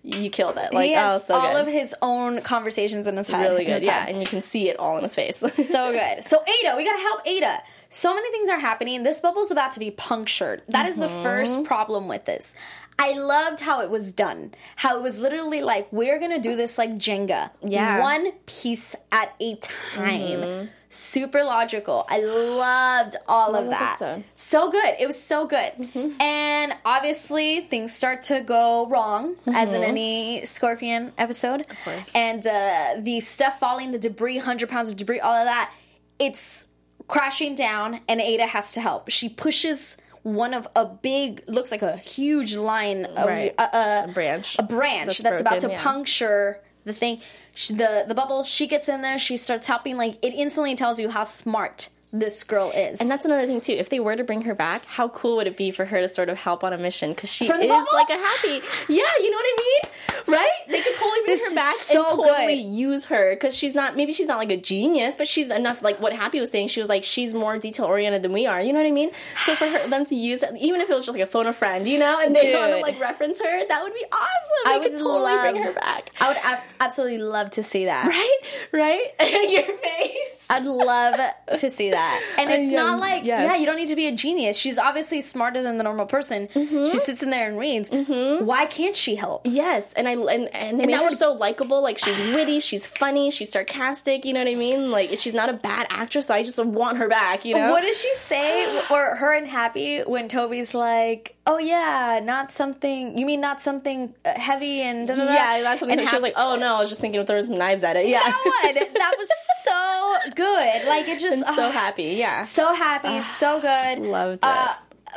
you 0.03 0.29
killed 0.29 0.57
it. 0.57 0.73
Like 0.73 0.93
oh, 0.95 1.19
so 1.19 1.33
all 1.35 1.53
good. 1.53 1.67
of 1.67 1.73
his 1.73 1.93
own 2.01 2.41
conversations 2.41 3.05
in 3.07 3.17
his 3.17 3.27
head 3.27 3.41
really 3.51 3.65
good, 3.65 3.81
yeah, 3.83 4.01
head. 4.01 4.09
and 4.09 4.19
you 4.19 4.25
can 4.25 4.41
see 4.41 4.69
it 4.69 4.77
all 4.79 4.97
in 4.97 5.03
his 5.03 5.13
face. 5.15 5.37
so 5.39 5.91
good. 5.91 6.23
So 6.23 6.41
Ada, 6.41 6.75
we 6.77 6.85
gotta 6.85 7.01
help 7.01 7.21
Ada. 7.27 7.59
So 7.89 8.13
many 8.13 8.29
things 8.31 8.49
are 8.49 8.59
happening. 8.59 9.03
This 9.03 9.19
bubble's 9.21 9.51
about 9.51 9.71
to 9.73 9.79
be 9.79 9.91
punctured. 9.91 10.61
That 10.69 10.85
is 10.87 10.95
the 10.97 11.07
Mm-hmm. 11.07 11.23
first 11.23 11.63
problem 11.63 12.07
with 12.07 12.25
this. 12.25 12.53
I 13.01 13.13
loved 13.13 13.61
how 13.61 13.81
it 13.81 13.89
was 13.89 14.11
done. 14.11 14.53
How 14.75 14.97
it 14.97 15.01
was 15.01 15.19
literally 15.19 15.61
like 15.61 15.91
we're 15.91 16.19
gonna 16.19 16.39
do 16.39 16.55
this 16.55 16.77
like 16.77 16.91
Jenga, 16.97 17.49
Yeah. 17.63 17.93
Mm-hmm. 17.95 18.01
one 18.01 18.31
piece 18.45 18.95
at 19.11 19.33
a 19.39 19.55
time. 19.55 20.69
Super 20.91 21.43
logical. 21.43 22.05
I 22.09 22.19
loved 22.19 23.15
all 23.27 23.55
of 23.55 23.69
that. 23.69 24.01
episode. 24.01 24.23
So 24.35 24.71
good. 24.71 24.95
It 24.99 25.05
was 25.05 25.21
so 25.21 25.45
good. 25.45 25.71
Mm-hmm. 25.77 26.19
And 26.19 26.73
obviously 26.83 27.61
things 27.61 27.93
start 27.93 28.23
to 28.23 28.41
go 28.41 28.87
wrong, 28.87 29.35
as 29.47 29.71
in 29.71 29.83
any 29.83 30.45
Scorpion 30.45 31.13
episode. 31.17 31.61
Of 31.69 31.77
course. 31.85 32.11
And 32.15 32.45
uh, 32.47 32.95
the 32.99 33.19
stuff 33.19 33.59
falling, 33.59 33.91
the 33.91 33.99
debris, 33.99 34.39
hundred 34.39 34.69
pounds 34.69 34.89
of 34.89 34.95
debris, 34.97 35.19
all 35.19 35.31
of 35.35 35.45
that. 35.45 35.71
It's 36.17 36.67
crashing 37.07 37.53
down, 37.55 37.99
and 38.07 38.19
Ada 38.19 38.47
has 38.47 38.71
to 38.73 38.81
help. 38.81 39.09
She 39.09 39.29
pushes 39.29 39.95
one 40.23 40.53
of 40.55 40.67
a 40.75 40.85
big, 40.85 41.43
looks 41.47 41.71
like 41.71 41.81
a 41.81 41.97
huge 41.97 42.55
line, 42.55 43.05
of, 43.05 43.27
Right. 43.27 43.53
a, 43.57 43.61
a, 43.77 44.03
A 44.05 44.07
branch. 44.11 44.55
a 44.59 44.63
branch 44.63 45.19
That's 45.19 45.39
that's, 45.39 45.41
about 45.41 45.59
to 45.61 45.69
yeah. 45.69 45.81
puncture 45.83 46.61
the 46.85 46.93
thing, 46.93 47.21
she, 47.53 47.73
the 47.73 48.05
the 48.07 48.15
bubble. 48.15 48.43
She 48.43 48.67
gets 48.67 48.89
in 48.89 49.01
there. 49.01 49.19
She 49.19 49.37
starts 49.37 49.67
helping. 49.67 49.97
Like 49.97 50.17
it 50.21 50.33
instantly 50.33 50.75
tells 50.75 50.99
you 50.99 51.09
how 51.09 51.23
smart 51.23 51.89
this 52.11 52.43
girl 52.43 52.71
is. 52.75 52.99
And 52.99 53.09
that's 53.09 53.25
another 53.25 53.45
thing 53.45 53.61
too. 53.61 53.73
If 53.73 53.89
they 53.89 53.99
were 53.99 54.15
to 54.15 54.23
bring 54.23 54.41
her 54.43 54.55
back, 54.55 54.85
how 54.85 55.09
cool 55.09 55.37
would 55.37 55.47
it 55.47 55.57
be 55.57 55.71
for 55.71 55.85
her 55.85 55.99
to 56.01 56.07
sort 56.07 56.29
of 56.29 56.37
help 56.39 56.63
on 56.63 56.73
a 56.73 56.77
mission? 56.77 57.11
Because 57.11 57.31
she 57.31 57.45
is 57.45 57.51
bubble? 57.51 57.85
like 57.93 58.09
a 58.09 58.13
happy, 58.17 58.59
yeah. 58.89 59.03
You 59.19 59.31
know 59.31 59.37
what 59.37 59.45
I 59.45 59.57
mean? 59.59 59.91
Right? 60.35 60.51
They 60.67 60.81
could 60.81 60.95
totally 60.95 61.19
bring 61.25 61.37
This 61.37 61.49
her 61.49 61.55
back 61.55 61.75
so 61.75 61.99
and 61.99 62.09
totally 62.27 62.55
good. 62.57 62.61
use 62.69 63.05
her 63.05 63.31
because 63.35 63.55
she's 63.55 63.73
not. 63.75 63.95
Maybe 63.95 64.13
she's 64.13 64.27
not 64.27 64.37
like 64.37 64.51
a 64.51 64.57
genius, 64.57 65.15
but 65.15 65.27
she's 65.27 65.49
enough. 65.51 65.81
Like 65.81 65.99
what 66.01 66.13
Happy 66.13 66.39
was 66.39 66.51
saying, 66.51 66.67
she 66.69 66.79
was 66.79 66.89
like 66.89 67.03
she's 67.03 67.33
more 67.33 67.57
detail 67.57 67.85
oriented 67.85 68.21
than 68.23 68.33
we 68.33 68.45
are. 68.45 68.61
You 68.61 68.73
know 68.73 68.79
what 68.79 68.87
I 68.87 68.91
mean? 68.91 69.11
So 69.45 69.55
for 69.55 69.65
her, 69.67 69.87
them 69.87 70.05
to 70.05 70.15
use, 70.15 70.43
it, 70.43 70.51
even 70.59 70.81
if 70.81 70.89
it 70.89 70.93
was 70.93 71.05
just 71.05 71.17
like 71.17 71.25
a 71.25 71.29
phone 71.29 71.47
a 71.47 71.53
friend, 71.53 71.87
you 71.87 71.97
know, 71.99 72.19
and 72.21 72.35
they 72.35 72.53
want 72.53 72.71
to 72.73 72.79
like 72.79 72.99
reference 72.99 73.39
her, 73.41 73.67
that 73.67 73.83
would 73.83 73.93
be 73.93 74.05
awesome. 74.11 74.65
They 74.65 74.71
I 74.71 74.79
could 74.79 74.91
would 74.91 74.97
totally 74.99 75.21
love, 75.23 75.41
bring 75.53 75.63
her 75.63 75.73
back. 75.73 76.11
I 76.19 76.27
would 76.27 76.37
ab- 76.37 76.63
absolutely 76.79 77.19
love 77.19 77.51
to 77.51 77.63
see 77.63 77.85
that. 77.85 78.07
Right? 78.07 78.39
Right? 78.73 79.05
Your 79.51 79.77
face. 79.77 80.45
I'd 80.51 80.65
love 80.65 81.19
to 81.59 81.69
see 81.69 81.91
that. 81.91 81.98
And 82.37 82.49
it's 82.51 82.71
not 82.73 82.99
like, 82.99 83.25
yes. 83.25 83.41
yeah, 83.41 83.55
you 83.55 83.65
don't 83.65 83.75
need 83.75 83.89
to 83.89 83.95
be 83.95 84.07
a 84.07 84.11
genius. 84.11 84.57
She's 84.57 84.77
obviously 84.77 85.21
smarter 85.21 85.61
than 85.61 85.77
the 85.77 85.83
normal 85.83 86.05
person. 86.05 86.47
Mm-hmm. 86.47 86.85
She 86.87 86.99
sits 86.99 87.21
in 87.23 87.29
there 87.29 87.47
and 87.49 87.59
reads. 87.59 87.89
Why 87.91 88.65
can't 88.65 88.95
she 88.95 89.15
help? 89.15 89.41
Yes, 89.45 89.93
and 89.93 90.07
I 90.07 90.13
and, 90.13 90.53
and 90.55 90.79
they 90.79 90.85
made 90.85 90.95
that 90.95 91.03
would- 91.03 91.13
so 91.13 91.33
likable. 91.33 91.81
Like 91.81 91.97
she's 91.97 92.19
witty, 92.19 92.59
she's 92.59 92.85
funny, 92.85 93.31
she's 93.31 93.51
sarcastic. 93.51 94.25
You 94.25 94.33
know 94.33 94.43
what 94.43 94.51
I 94.51 94.55
mean? 94.55 94.91
Like 94.91 95.17
she's 95.17 95.33
not 95.33 95.49
a 95.49 95.53
bad 95.53 95.87
actress. 95.89 96.27
So 96.27 96.33
I 96.35 96.43
just 96.43 96.63
want 96.63 96.97
her 96.97 97.07
back. 97.07 97.45
You 97.45 97.55
know? 97.55 97.71
What 97.71 97.81
does 97.81 97.99
she 97.99 98.13
say? 98.19 98.79
Or 98.89 99.15
her 99.15 99.33
and 99.35 99.47
Happy 99.47 99.99
when 100.01 100.27
Toby's 100.27 100.73
like, 100.73 101.35
"Oh 101.49 101.57
yeah, 101.57 102.19
not 102.23 102.51
something. 102.51 103.17
You 103.17 103.25
mean 103.25 103.41
not 103.41 103.59
something 103.59 104.13
uh, 104.23 104.39
heavy 104.39 104.81
and 104.81 105.07
da, 105.07 105.15
da, 105.15 105.25
da." 105.25 105.33
yeah, 105.33 105.61
that's 105.61 105.79
something. 105.79 105.99
And 105.99 106.07
she 106.07 106.15
was 106.15 106.21
like, 106.21 106.33
"Oh 106.35 106.55
no, 106.55 106.75
I 106.75 106.79
was 106.79 106.89
just 106.89 107.01
thinking 107.01 107.19
of 107.19 107.25
throwing 107.25 107.45
some 107.45 107.57
knives 107.57 107.83
at 107.83 107.95
it." 107.95 108.07
Yeah, 108.07 108.19
that 108.19 108.43
one. 108.45 108.87
That 108.99 109.15
was 109.17 109.29
so 109.63 110.31
good. 110.35 110.87
Like 110.87 111.07
it 111.07 111.19
just 111.19 111.39
so 111.55 111.67
ah, 111.67 111.71
happy. 111.71 112.03
Yeah, 112.03 112.43
so 112.43 112.73
happy, 112.73 113.19
so 113.21 113.59
good. 113.59 113.99
loved 113.99 114.39
Uh, 114.43 114.75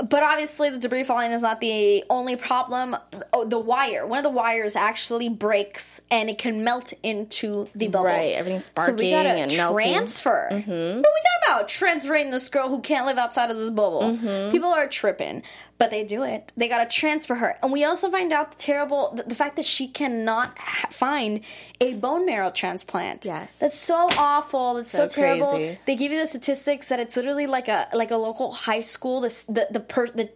but 0.09 0.23
obviously, 0.23 0.71
the 0.71 0.79
debris 0.79 1.05
falling 1.05 1.33
is 1.33 1.42
not 1.42 1.61
the 1.61 2.05
only 2.09 2.37
problem. 2.37 2.97
Oh, 3.33 3.45
the 3.45 3.59
wire, 3.59 4.07
one 4.07 4.18
of 4.18 4.25
the 4.25 4.31
wires 4.31 4.75
actually 4.75 5.29
breaks 5.29 6.01
and 6.11 6.31
it 6.31 6.38
can 6.38 6.64
melt 6.64 6.92
into 7.03 7.68
the 7.75 7.88
bubble. 7.88 8.07
Right, 8.07 8.35
everything's 8.35 8.71
So 8.77 8.92
we 8.92 9.11
gotta 9.11 9.29
sparking 9.29 9.42
and 9.42 9.57
melting. 9.57 9.87
Mm-hmm. 9.87 9.95
transfer. 9.95 10.49
What 10.51 10.53
are 10.53 10.59
we 10.59 11.03
talking 11.03 11.42
about? 11.47 11.68
Transferring 11.68 12.31
this 12.31 12.49
girl 12.49 12.68
who 12.68 12.81
can't 12.81 13.07
live 13.07 13.18
outside 13.18 13.51
of 13.51 13.57
this 13.57 13.71
bubble. 13.71 14.03
Mm-hmm. 14.03 14.51
People 14.51 14.71
are 14.71 14.88
tripping, 14.88 15.42
but 15.83 15.90
they 15.90 16.05
do 16.05 16.23
it. 16.23 16.53
They 16.57 16.68
gotta 16.68 16.88
transfer 16.88 17.35
her, 17.35 17.59
and 17.62 17.73
we 17.73 17.83
also 17.85 18.09
find 18.09 18.33
out 18.33 18.53
the 18.53 18.57
terrible, 18.57 19.12
the, 19.16 19.25
the 19.25 19.35
fact 19.35 19.57
that 19.57 19.64
she 19.64 19.88
cannot 19.88 20.57
ha- 20.57 20.87
find 20.90 21.40
a 21.81 21.95
bone 21.95 22.25
marrow 22.25 22.51
transplant. 22.53 23.25
Yes. 23.25 23.59
that's 23.59 23.77
so 23.79 24.07
awful. 24.16 24.75
That's 24.75 24.92
so, 24.92 25.09
So 25.09 25.09
terrible. 25.09 25.51
crazy. 25.51 25.79
They 25.87 25.97
give 25.97 26.12
you 26.12 26.21
the 26.21 26.29
statistics 26.29 26.87
that 26.88 27.01
it's 27.01 27.16
literally 27.16 27.47
like 27.47 27.66
a 27.66 27.88
like 27.92 28.12
a 28.12 28.16
local 28.16 28.53
high 28.53 28.81
school. 28.81 29.21
This 29.23 29.42
the 29.45 29.66
the 29.71 29.81
per, 29.81 30.07
the 30.07 30.31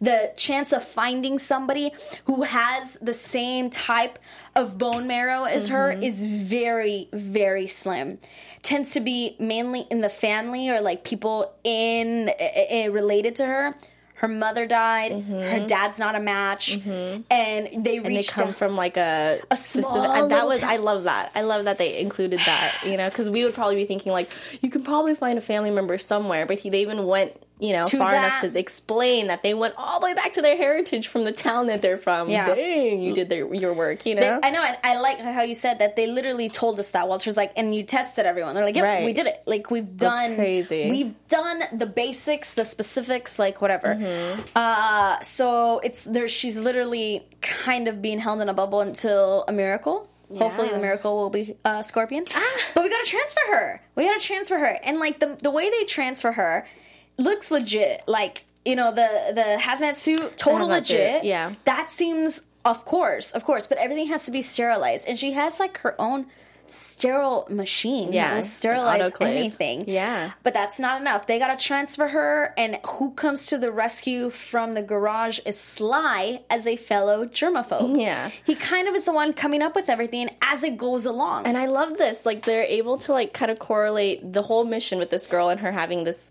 the 0.00 0.32
chance 0.36 0.72
of 0.72 0.84
finding 0.84 1.38
somebody 1.40 1.90
who 2.26 2.42
has 2.44 2.96
the 3.02 3.14
same 3.14 3.70
type 3.70 4.20
of 4.54 4.78
bone 4.78 5.08
marrow 5.08 5.44
as 5.44 5.68
her 5.68 5.90
is 5.90 6.24
very 6.26 7.08
very 7.12 7.66
slim. 7.66 8.18
Tends 8.62 8.92
to 8.92 9.00
be 9.00 9.34
mainly 9.40 9.86
in 9.90 10.00
the 10.00 10.08
family 10.08 10.68
or 10.68 10.80
like 10.80 11.02
people 11.02 11.52
in 11.64 12.30
eh, 12.38 12.86
related 12.86 13.34
to 13.36 13.46
her. 13.46 13.74
Her 14.22 14.28
mother 14.28 14.66
died. 14.66 15.10
Her 15.10 15.18
mm-hmm. 15.18 15.66
dad's 15.66 15.98
not 15.98 16.14
a 16.14 16.20
match, 16.20 16.78
mm-hmm. 16.78 17.22
and 17.28 17.84
they 17.84 17.98
reached. 17.98 18.06
and 18.06 18.16
they 18.16 18.22
come 18.22 18.48
out- 18.50 18.56
from 18.56 18.76
like 18.76 18.96
a, 18.96 19.40
A 19.50 19.56
specific. 19.56 19.90
small 19.90 20.12
and 20.12 20.30
that 20.30 20.46
was 20.46 20.60
town. 20.60 20.70
I 20.70 20.76
love 20.76 21.02
that. 21.04 21.32
I 21.34 21.40
love 21.42 21.64
that 21.64 21.78
they 21.78 21.98
included 21.98 22.38
that. 22.38 22.72
You 22.86 22.96
know, 22.98 23.08
because 23.08 23.28
we 23.28 23.42
would 23.42 23.52
probably 23.52 23.74
be 23.74 23.84
thinking 23.84 24.12
like 24.12 24.30
you 24.60 24.70
can 24.70 24.84
probably 24.84 25.16
find 25.16 25.38
a 25.38 25.42
family 25.42 25.72
member 25.72 25.98
somewhere, 25.98 26.46
but 26.46 26.60
he, 26.60 26.70
they 26.70 26.82
even 26.82 27.04
went. 27.04 27.32
You 27.62 27.74
know, 27.74 27.84
far 27.84 28.10
that- 28.10 28.40
enough 28.42 28.52
to 28.52 28.58
explain 28.58 29.28
that 29.28 29.44
they 29.44 29.54
went 29.54 29.74
all 29.78 30.00
the 30.00 30.06
way 30.06 30.14
back 30.14 30.32
to 30.32 30.42
their 30.42 30.56
heritage 30.56 31.06
from 31.06 31.22
the 31.22 31.30
town 31.30 31.68
that 31.68 31.80
they're 31.80 31.96
from. 31.96 32.28
Yeah. 32.28 32.46
Dang, 32.52 33.00
you 33.00 33.14
did 33.14 33.28
their, 33.28 33.54
your 33.54 33.72
work. 33.72 34.04
You 34.04 34.16
know, 34.16 34.40
I 34.42 34.50
know, 34.50 34.60
and 34.62 34.76
I 34.82 34.98
like 35.00 35.20
how 35.20 35.42
you 35.42 35.54
said 35.54 35.78
that 35.78 35.94
they 35.94 36.08
literally 36.08 36.48
told 36.48 36.80
us 36.80 36.90
that. 36.90 37.06
Walter's 37.06 37.36
like, 37.36 37.52
and 37.56 37.72
you 37.72 37.84
tested 37.84 38.26
everyone. 38.26 38.56
They're 38.56 38.64
like, 38.64 38.74
yep, 38.74 38.84
Right. 38.84 39.04
we 39.04 39.12
did 39.12 39.26
it. 39.28 39.42
Like 39.46 39.70
we've 39.70 39.96
done, 39.96 40.34
crazy. 40.34 40.90
We've 40.90 41.14
done 41.28 41.62
the 41.72 41.86
basics, 41.86 42.54
the 42.54 42.64
specifics, 42.64 43.38
like 43.38 43.60
whatever. 43.62 43.94
Mm-hmm. 43.94 44.40
Uh, 44.56 45.20
so 45.20 45.78
it's 45.84 46.02
there. 46.02 46.26
She's 46.26 46.58
literally 46.58 47.24
kind 47.40 47.86
of 47.86 48.02
being 48.02 48.18
held 48.18 48.40
in 48.40 48.48
a 48.48 48.54
bubble 48.54 48.80
until 48.80 49.44
a 49.46 49.52
miracle. 49.52 50.08
Hopefully, 50.36 50.70
the 50.70 50.78
miracle 50.78 51.14
will 51.16 51.30
be 51.30 51.56
uh, 51.64 51.82
Scorpion. 51.82 52.24
Ah. 52.34 52.56
But 52.74 52.82
we 52.84 52.90
gotta 52.90 53.04
transfer 53.04 53.40
her. 53.50 53.82
We 53.94 54.04
gotta 54.04 54.18
transfer 54.20 54.58
her, 54.58 54.78
and 54.82 54.98
like 54.98 55.20
the 55.20 55.36
the 55.40 55.50
way 55.50 55.68
they 55.70 55.84
transfer 55.84 56.32
her 56.32 56.66
looks 57.18 57.50
legit. 57.50 58.02
Like 58.06 58.44
you 58.64 58.76
know 58.76 58.90
the 58.92 59.32
the 59.34 59.58
hazmat 59.60 59.96
suit, 59.96 60.36
total 60.36 60.68
hazmat 60.68 60.86
suit, 60.86 60.98
legit. 60.98 61.24
yeah. 61.24 61.52
That 61.64 61.90
seems, 61.90 62.42
of 62.64 62.84
course, 62.84 63.32
of 63.32 63.44
course, 63.44 63.66
but 63.66 63.78
everything 63.78 64.08
has 64.08 64.24
to 64.26 64.30
be 64.30 64.42
sterilized. 64.42 65.06
And 65.08 65.18
she 65.18 65.32
has 65.32 65.58
like 65.60 65.78
her 65.78 66.00
own 66.00 66.26
sterile 66.68 67.46
machine 67.50 68.12
Yeah, 68.12 68.30
that 68.30 68.34
will 68.36 68.42
sterilize 68.42 69.12
anything. 69.20 69.84
Yeah. 69.88 70.30
But 70.42 70.54
that's 70.54 70.78
not 70.78 71.00
enough. 71.00 71.26
They 71.26 71.38
gotta 71.38 71.62
transfer 71.62 72.08
her, 72.08 72.54
and 72.56 72.78
who 72.86 73.10
comes 73.12 73.46
to 73.46 73.58
the 73.58 73.70
rescue 73.70 74.30
from 74.30 74.74
the 74.74 74.80
garage 74.82 75.40
is 75.44 75.58
Sly 75.58 76.40
as 76.48 76.66
a 76.66 76.76
fellow 76.76 77.26
germaphobe. 77.26 78.00
Yeah. 78.00 78.30
He 78.44 78.54
kind 78.54 78.88
of 78.88 78.94
is 78.94 79.04
the 79.04 79.12
one 79.12 79.32
coming 79.34 79.60
up 79.60 79.74
with 79.74 79.88
everything 79.90 80.30
as 80.40 80.62
it 80.62 80.76
goes 80.78 81.04
along. 81.04 81.46
And 81.46 81.58
I 81.58 81.66
love 81.66 81.98
this. 81.98 82.24
Like 82.24 82.44
they're 82.44 82.64
able 82.64 82.96
to 82.98 83.12
like 83.12 83.34
kind 83.34 83.50
of 83.50 83.58
correlate 83.58 84.32
the 84.32 84.42
whole 84.42 84.64
mission 84.64 84.98
with 84.98 85.10
this 85.10 85.26
girl 85.26 85.48
and 85.50 85.60
her 85.60 85.72
having 85.72 86.04
this. 86.04 86.30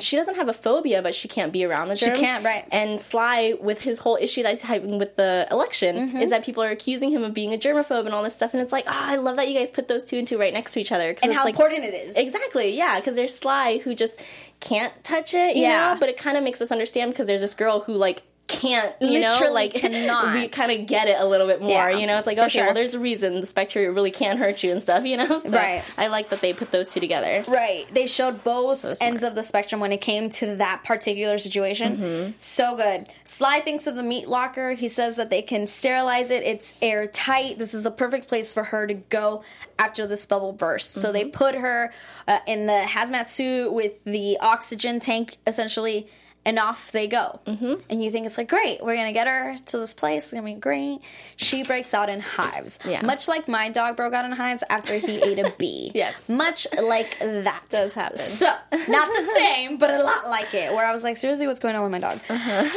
She 0.00 0.16
doesn't 0.16 0.36
have 0.36 0.48
a 0.48 0.52
phobia, 0.54 1.02
but 1.02 1.14
she 1.14 1.28
can't 1.28 1.52
be 1.52 1.64
around 1.64 1.88
the 1.88 1.96
germs. 1.96 2.18
She 2.18 2.24
can't, 2.24 2.44
right. 2.44 2.66
And 2.72 3.00
Sly, 3.00 3.54
with 3.60 3.80
his 3.82 3.98
whole 3.98 4.16
issue 4.20 4.42
that 4.42 4.50
he's 4.50 4.62
having 4.62 4.98
with 4.98 5.16
the 5.16 5.46
election, 5.50 5.96
Mm-hmm. 5.96 6.16
is 6.18 6.30
that 6.30 6.44
people 6.44 6.62
are 6.62 6.70
accusing 6.70 7.10
him 7.10 7.22
of 7.22 7.34
being 7.34 7.52
a 7.52 7.58
germaphobe 7.58 8.06
and 8.06 8.14
all 8.14 8.22
this 8.22 8.34
stuff. 8.34 8.54
And 8.54 8.62
it's 8.62 8.72
like, 8.72 8.84
ah, 8.86 9.10
I 9.10 9.16
love 9.16 9.36
that 9.36 9.48
you 9.48 9.54
guys 9.58 9.70
put 9.70 9.88
those 9.88 10.04
two 10.04 10.18
and 10.18 10.26
two 10.26 10.38
right 10.38 10.52
next 10.52 10.72
to 10.72 10.80
each 10.80 10.90
other. 10.92 11.08
and 11.10 11.18
it's 11.24 11.34
how 11.34 11.44
like, 11.44 11.54
important 11.54 11.84
it 11.84 11.94
is. 11.94 12.16
Exactly, 12.16 12.76
yeah, 12.76 12.98
because 12.98 13.16
there's 13.16 13.36
Sly 13.36 13.78
who 13.78 13.94
just 13.94 14.22
can't 14.60 14.92
touch 15.04 15.34
it, 15.34 15.56
you 15.56 15.62
Yeah. 15.62 15.94
know. 15.94 16.00
But 16.00 16.08
it 16.08 16.16
kind 16.16 16.36
of 16.36 16.44
makes 16.44 16.60
us 16.62 16.72
understand 16.72 17.12
because 17.12 17.26
there's 17.26 17.40
this 17.42 17.54
girl 17.54 17.80
who 17.80 17.92
like 17.94 18.22
can't, 18.46 18.94
you 19.00 19.20
know, 19.20 19.28
Literally 19.28 19.52
like 19.54 19.74
cannot. 19.74 20.34
we 20.34 20.48
kind 20.48 20.70
of 20.70 20.86
get 20.86 21.08
it 21.08 21.16
a 21.18 21.24
little 21.24 21.46
bit 21.46 21.60
more, 21.62 21.70
Yeah, 21.70 21.90
you 21.90 22.06
know. 22.06 22.18
It's 22.18 22.26
like 22.26 22.38
okay, 22.38 22.48
sure. 22.48 22.64
well, 22.66 22.74
there's 22.74 22.92
a 22.94 22.98
reason 22.98 23.40
the 23.40 23.52
bacteria 23.54 23.90
really 23.90 24.10
can 24.10 24.36
hurt 24.36 24.62
you 24.62 24.70
and 24.70 24.82
stuff, 24.82 25.04
you 25.06 25.16
know. 25.16 25.40
So 25.44 25.50
Right. 25.50 25.82
I 25.96 26.08
like 26.08 26.28
that 26.28 26.40
they 26.40 26.52
put 26.52 26.70
those 26.70 26.88
two 26.88 27.00
together. 27.00 27.42
Right. 27.48 27.86
They 27.92 28.06
showed 28.06 28.44
both 28.44 28.78
smart. 28.80 28.98
ends 29.00 29.22
of 29.22 29.34
the 29.34 29.42
spectrum 29.42 29.80
when 29.80 29.92
it 29.92 30.00
came 30.00 30.28
to 30.30 30.56
that 30.56 30.84
particular 30.84 31.38
situation. 31.38 31.96
Mm-hmm. 31.96 32.30
So 32.38 32.76
good. 32.76 33.08
Sly 33.24 33.60
thinks 33.60 33.86
of 33.86 33.96
the 33.96 34.02
meat 34.02 34.28
locker. 34.28 34.72
He 34.74 34.88
says 34.88 35.16
that 35.16 35.30
they 35.30 35.42
can 35.42 35.66
sterilize 35.66 36.30
it. 36.30 36.42
It's 36.42 36.74
airtight. 36.82 37.58
This 37.58 37.72
is 37.74 37.82
the 37.82 37.90
perfect 37.90 38.28
place 38.28 38.52
for 38.52 38.64
her 38.64 38.86
to 38.86 38.94
go 38.94 39.42
after 39.78 40.06
this 40.06 40.26
bubble 40.26 40.52
bursts. 40.52 40.90
So 41.00 41.08
Mm-hmm. 41.08 41.12
they 41.14 41.24
put 41.26 41.54
her 41.54 41.92
uh, 42.28 42.38
in 42.46 42.66
the 42.66 42.84
hazmat 42.86 43.28
suit 43.28 43.72
with 43.72 43.92
the 44.04 44.36
oxygen 44.40 45.00
tank 45.00 45.38
essentially. 45.46 46.08
And 46.46 46.58
off 46.58 46.92
they 46.92 47.08
go. 47.08 47.40
Mm-hmm. 47.46 47.74
And 47.88 48.04
you 48.04 48.10
think 48.10 48.26
it's 48.26 48.36
like, 48.36 48.48
great, 48.48 48.84
we're 48.84 48.96
to 48.96 49.12
get 49.12 49.26
her 49.26 49.56
to 49.66 49.78
this 49.78 49.94
place. 49.94 50.24
It's 50.24 50.30
to 50.32 50.42
be 50.42 50.52
great. 50.54 50.98
She 51.36 51.62
breaks 51.62 51.94
out 51.94 52.10
in 52.10 52.20
hives. 52.20 52.78
Yeah. 52.84 53.00
Much 53.02 53.28
like 53.28 53.48
my 53.48 53.70
dog 53.70 53.96
broke 53.96 54.12
out 54.12 54.24
in 54.26 54.32
hives 54.32 54.62
after 54.68 54.98
he 54.98 55.22
ate 55.22 55.38
a 55.38 55.52
bee. 55.58 55.90
Yes. 55.94 56.28
Much 56.28 56.66
like 56.82 57.18
that. 57.20 57.62
Does 57.70 57.94
happen. 57.94 58.18
So, 58.18 58.46
not 58.46 59.08
the 59.08 59.30
same, 59.36 59.78
but 59.78 59.90
a 59.90 60.02
lot 60.02 60.28
like 60.28 60.52
it. 60.54 60.72
Where 60.74 60.84
I 60.84 60.92
was 60.92 61.02
like, 61.02 61.16
seriously, 61.16 61.46
what's 61.46 61.60
going 61.60 61.76
on 61.76 61.82
with 61.82 61.92
my 61.92 61.98
dog? 61.98 62.20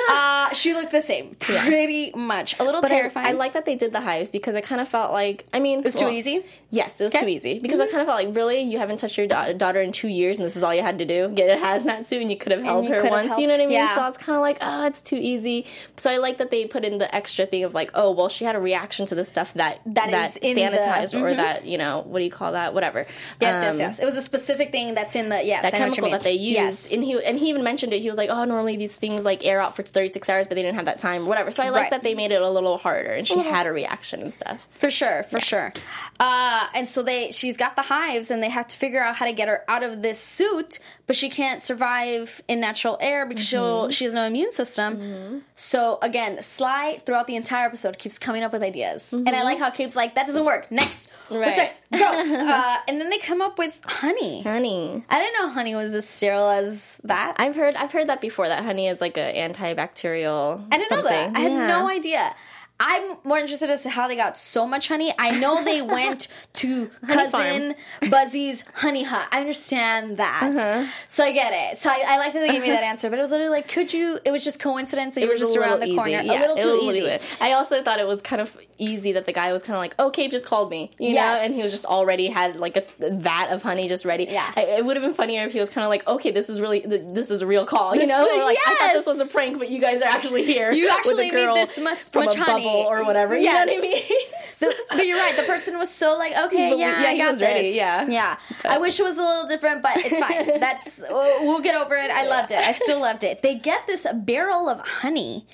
uh 0.10 0.54
she 0.54 0.74
looked 0.74 0.92
the 0.92 1.02
same, 1.02 1.36
pretty 1.40 2.12
much. 2.16 2.60
A 2.60 2.64
little 2.64 2.82
But 2.82 2.88
terrifying. 2.90 3.28
I 3.28 3.32
like 3.32 3.54
that 3.54 3.66
they 3.66 3.76
did 3.76 3.92
the 3.92 4.02
hives 4.02 4.30
because 4.30 4.56
it 4.56 4.64
kind 4.64 4.80
of 4.82 4.88
felt 4.88 5.12
like 5.12 5.46
I 5.54 5.60
mean, 5.60 5.80
it 5.80 5.86
was 5.86 5.96
too 5.96 6.10
easy? 6.10 6.46
Yes, 6.70 7.00
it 7.02 7.06
was 7.06 7.14
Okay. 7.16 7.24
too 7.26 7.30
easy 7.30 7.60
because 7.60 7.80
I 7.80 7.88
kind 7.88 8.02
of 8.02 8.08
felt 8.08 8.24
like 8.24 8.36
really 8.36 8.62
you 8.62 8.78
haven't 8.78 8.98
touched 8.98 9.18
your 9.18 9.28
da- 9.28 9.54
daughter 9.54 9.82
in 9.82 9.92
two 9.92 10.08
years 10.08 10.38
and 10.40 10.46
this 10.46 10.56
is 10.56 10.64
all 10.64 10.74
you 10.74 10.82
had 10.84 11.00
to 11.00 11.06
do 11.06 11.30
get 11.34 11.50
a 11.58 11.62
hazmat 11.62 12.06
suit 12.06 12.22
and 12.22 12.32
you 12.32 12.38
could 12.38 12.52
have 12.52 12.64
held 12.64 12.88
her 12.88 13.04
once. 13.10 13.38
you 13.38 13.48
know 13.48 13.57
what 13.58 13.64
I 13.64 13.68
mean? 13.68 13.76
yeah. 13.78 13.96
So 13.96 14.02
I 14.02 14.08
was 14.08 14.18
kind 14.18 14.36
of 14.36 14.42
like, 14.42 14.58
oh, 14.62 14.86
it's 14.86 15.02
too 15.02 15.18
easy. 15.18 15.66
So 15.98 16.10
I 16.10 16.18
like 16.18 16.38
that 16.38 16.52
they 16.52 16.66
put 16.66 16.86
in 16.86 16.98
the 16.98 17.14
extra 17.14 17.46
thing 17.46 17.64
of 17.64 17.74
like, 17.74 17.92
oh, 17.94 18.12
well, 18.12 18.30
she 18.30 18.46
had 18.46 18.56
a 18.56 18.60
reaction 18.60 19.06
to 19.08 19.16
the 19.16 19.24
stuff 19.26 19.54
that 19.56 19.80
That 19.86 20.12
that, 20.12 20.30
is 20.32 20.38
in 20.38 20.56
the- 20.56 20.78
sanitized 20.78 21.20
or 21.22 21.34
that 21.36 21.66
you 21.66 21.78
know 21.78 22.04
what 22.08 22.20
do 22.20 22.26
you 22.26 22.32
call 22.32 22.52
that? 22.54 22.74
Whatever. 22.74 23.00
yes, 23.00 23.64
yes, 23.64 23.74
Um, 23.74 23.80
yes. 23.80 24.00
It 24.00 24.06
was 24.06 24.18
a 24.18 24.22
specific 24.24 24.72
thing 24.72 24.94
that's 24.96 25.16
in 25.16 25.30
the 25.30 25.44
yes. 25.44 25.64
that 25.64 25.74
I 25.74 25.78
know 25.80 25.86
what 25.86 25.90
you 25.90 25.96
chemical 26.04 26.18
that 26.20 26.24
they 26.24 26.34
used, 26.34 26.58
Yes. 26.58 26.92
and 26.92 27.04
he 27.04 27.22
and 27.24 27.38
he 27.40 27.50
even 27.50 27.64
mentioned 27.64 27.94
it. 27.94 28.02
He 28.02 28.10
was 28.10 28.18
like, 28.18 28.30
"Oh, 28.30 28.46
normally 28.46 28.78
these 28.78 28.96
things 28.96 29.26
like 29.26 29.46
air 29.46 29.60
out 29.62 29.76
for 29.76 29.84
36 29.84 30.30
hours, 30.30 30.48
but 30.48 30.56
they 30.56 30.62
didn't 30.62 30.76
have 30.76 30.86
that 30.86 30.98
time, 31.00 31.26
whatever." 31.26 31.52
So 31.52 31.64
I 31.64 31.70
like 31.70 31.82
Right. 31.84 31.92
that 31.92 32.04
they 32.04 32.16
made 32.16 32.32
it 32.32 32.42
a 32.42 32.50
little 32.50 32.78
harder, 32.78 33.10
and 33.12 33.28
she 33.28 33.38
had 33.40 33.66
a 33.68 33.72
reaction 33.72 34.22
and 34.22 34.34
stuff. 34.34 34.66
For 34.76 34.90
sure, 34.92 35.24
for 35.24 35.40
sure. 35.40 35.74
Uh, 36.20 36.66
and 36.74 36.88
so 36.88 37.04
they, 37.04 37.32
she's 37.32 37.58
got 37.58 37.76
the 37.76 37.82
hives, 37.84 38.32
and 38.32 38.42
they 38.42 38.50
have 38.50 38.68
to 38.68 38.78
figure 38.78 39.02
out 39.02 39.16
how 39.16 39.26
to 39.26 39.34
get 39.34 39.48
her 39.48 39.64
out 39.68 39.84
of 39.84 40.02
this 40.02 40.20
suit, 40.20 40.80
but 41.06 41.16
she 41.16 41.30
can't 41.30 41.62
survive 41.64 42.42
in 42.48 42.60
natural 42.60 42.98
air 43.02 43.26
because 43.26 43.47
she'll 43.48 43.82
mm-hmm. 43.84 43.92
she 43.92 44.04
has 44.06 44.14
no 44.14 44.24
immune 44.24 44.52
system. 44.52 44.98
Mm-hmm. 44.98 45.38
So 45.56 45.98
again, 46.02 46.42
Sly 46.42 47.02
throughout 47.06 47.28
the 47.28 47.36
entire 47.36 47.66
episode 47.66 47.98
keeps 47.98 48.20
coming 48.20 48.44
up 48.44 48.54
with 48.54 48.64
ideas, 48.64 49.14
and 49.14 49.28
I 49.28 49.32
mm-hmm. 49.32 49.44
like 49.46 49.60
how 49.60 49.70
Cabe's 49.70 49.96
like, 49.96 50.16
"That 50.16 50.28
doesn't 50.28 50.46
work. 50.46 50.72
Next, 50.72 51.12
Right. 51.30 51.40
what's 51.40 51.58
next? 51.58 51.82
Go!" 51.92 52.00
uh, 52.50 52.78
and 52.88 53.00
then 53.02 53.10
they 53.10 53.18
come 53.20 53.42
up 53.42 53.58
with 53.58 53.80
honey. 53.86 54.44
Honey. 54.44 55.04
I 55.10 55.20
didn't 55.20 55.34
know 55.42 55.50
honey 55.50 55.76
was 55.76 55.94
as 55.94 56.08
sterile 56.08 56.50
as 56.50 57.00
that. 57.04 57.36
I've 57.40 57.56
heard 57.56 57.76
I've 57.76 57.92
heard 57.92 58.08
that 58.08 58.22
before 58.22 58.48
that 58.48 58.64
honey 58.64 58.88
is 58.88 59.02
like 59.02 59.18
an 59.18 59.54
antibacterial. 59.54 60.66
I 60.72 60.78
didn't 60.78 60.92
know 60.92 61.04
that. 61.04 61.26
something. 61.26 61.36
I 61.36 61.50
had 61.50 61.68
no 61.68 61.88
idea. 61.90 62.36
I'm 62.80 63.18
more 63.24 63.40
interested 63.40 63.70
as 63.72 63.84
to 63.84 63.90
how 63.90 64.08
they 64.08 64.16
got 64.16 64.38
so 64.38 64.68
much 64.68 64.88
honey. 64.88 65.12
I 65.18 65.32
know 65.40 65.64
they 65.64 65.82
went 65.98 66.28
to 66.54 66.88
cousin 67.08 67.74
Buzzy's 68.10 68.64
honey 68.76 69.04
hut. 69.04 69.28
I 69.32 69.40
understand 69.40 70.18
that. 70.18 70.54
Uh-huh. 70.56 70.88
So 71.08 71.24
I 71.24 71.32
get 71.32 71.54
it. 71.74 71.80
So 71.80 71.90
I, 71.90 72.04
I 72.06 72.18
like 72.20 72.34
that 72.34 72.40
they 72.46 72.52
gave 72.52 72.62
me 72.62 72.70
that 72.70 72.84
answer. 72.84 73.10
But 73.10 73.18
it 73.18 73.22
was 73.24 73.32
literally 73.32 73.50
like, 73.50 73.68
could 73.68 73.92
you? 73.94 74.20
It 74.24 74.32
was 74.32 74.44
just 74.44 74.60
coincidence 74.60 75.16
that 75.16 75.22
you 75.22 75.28
were 75.28 75.38
just 75.38 75.58
around 75.58 75.80
little 75.80 75.96
the 75.96 76.02
corner. 76.02 76.20
easy. 76.22 76.30
a 76.30 76.40
little 76.40 76.56
it 76.58 76.62
too 76.62 76.68
was 76.74 76.84
easy. 76.84 77.02
little- 77.02 77.28
I 77.42 77.54
also 77.54 77.82
thought 77.82 78.00
it 78.00 78.08
was 78.08 78.22
kind 78.22 78.42
of 78.42 78.56
easy 78.78 79.14
that 79.14 79.26
the 79.26 79.34
guy 79.34 79.52
was 79.52 79.64
kind 79.64 79.76
of 79.76 79.80
like, 79.80 79.96
"Oh, 79.98 80.12
Cabe 80.12 80.30
just 80.30 80.46
called 80.46 80.70
me," 80.70 80.92
you 81.00 81.10
Yes. 81.14 81.40
know, 81.40 81.46
and 81.46 81.54
he 81.56 81.64
was 81.64 81.72
just 81.72 81.86
already 81.86 82.28
had 82.28 82.58
like 82.58 82.78
a, 82.78 82.84
vat 83.10 83.48
of 83.52 83.64
honey 83.64 83.88
just 83.88 84.06
ready. 84.06 84.26
Yeah. 84.26 84.52
I, 84.56 84.62
it 84.78 84.86
would 84.86 84.96
have 84.98 85.04
been 85.04 85.14
funnier 85.16 85.44
if 85.46 85.54
he 85.54 85.60
was 85.60 85.70
kind 85.72 85.84
of 85.84 85.90
like, 85.90 86.08
"Okay, 86.08 86.30
this 86.32 86.48
is 86.50 86.62
really 86.62 86.82
th- 86.82 87.02
this 87.08 87.32
is 87.32 87.42
a 87.42 87.48
real 87.48 87.66
call," 87.66 87.96
you 87.96 88.02
This 88.02 88.10
know, 88.10 88.24
is- 88.26 88.44
like 88.44 88.58
I 88.68 88.76
thought 88.76 88.94
this 88.94 89.08
was 89.08 89.20
a 89.20 89.26
prank, 89.26 89.58
but 89.58 89.70
you 89.70 89.80
guys 89.80 90.02
are 90.04 90.08
actually 90.10 90.46
here. 90.46 90.72
You 90.72 90.90
actually 90.90 91.32
need 91.32 91.50
this 91.56 91.80
much, 91.80 92.14
much 92.14 92.36
honey 92.36 92.67
bubble 92.68 92.88
or 92.90 93.04
whatever. 93.04 93.36
You 93.36 93.44
Yes. 93.44 93.68
know 93.68 93.74
what 93.74 93.80
I 93.80 93.82
mean? 93.82 94.02
The- 94.60 94.76
but 94.90 95.06
you're 95.06 95.20
right. 95.20 95.38
The 95.38 95.44
person 95.44 95.78
was 95.78 95.90
so 95.94 96.18
like, 96.18 96.32
okay, 96.46 96.70
But 96.72 96.80
yeah, 96.80 97.02
yeah, 97.04 97.08
I 97.10 97.12
he 97.14 97.18
got 97.20 97.30
was 97.30 97.40
this. 97.40 97.48
ready, 97.48 97.70
yeah. 97.70 98.08
yeah. 98.10 98.38
I 98.66 98.80
wish 98.80 99.00
it 99.00 99.04
was 99.04 99.18
a 99.20 99.22
little 99.22 99.46
different, 99.48 99.84
but 99.84 99.92
it's 99.98 100.18
fine. 100.20 100.60
That's 100.60 100.98
we'll 101.10 101.60
get 101.60 101.76
over 101.76 101.96
it. 101.96 102.10
I 102.10 102.26
loved 102.26 102.50
it. 102.52 102.58
I 102.58 102.72
still 102.72 103.00
loved 103.00 103.24
it. 103.24 103.44
They 103.44 103.54
get 103.56 103.86
this 103.86 104.08
barrel 104.14 104.68
of 104.68 104.80
honey. 104.80 105.46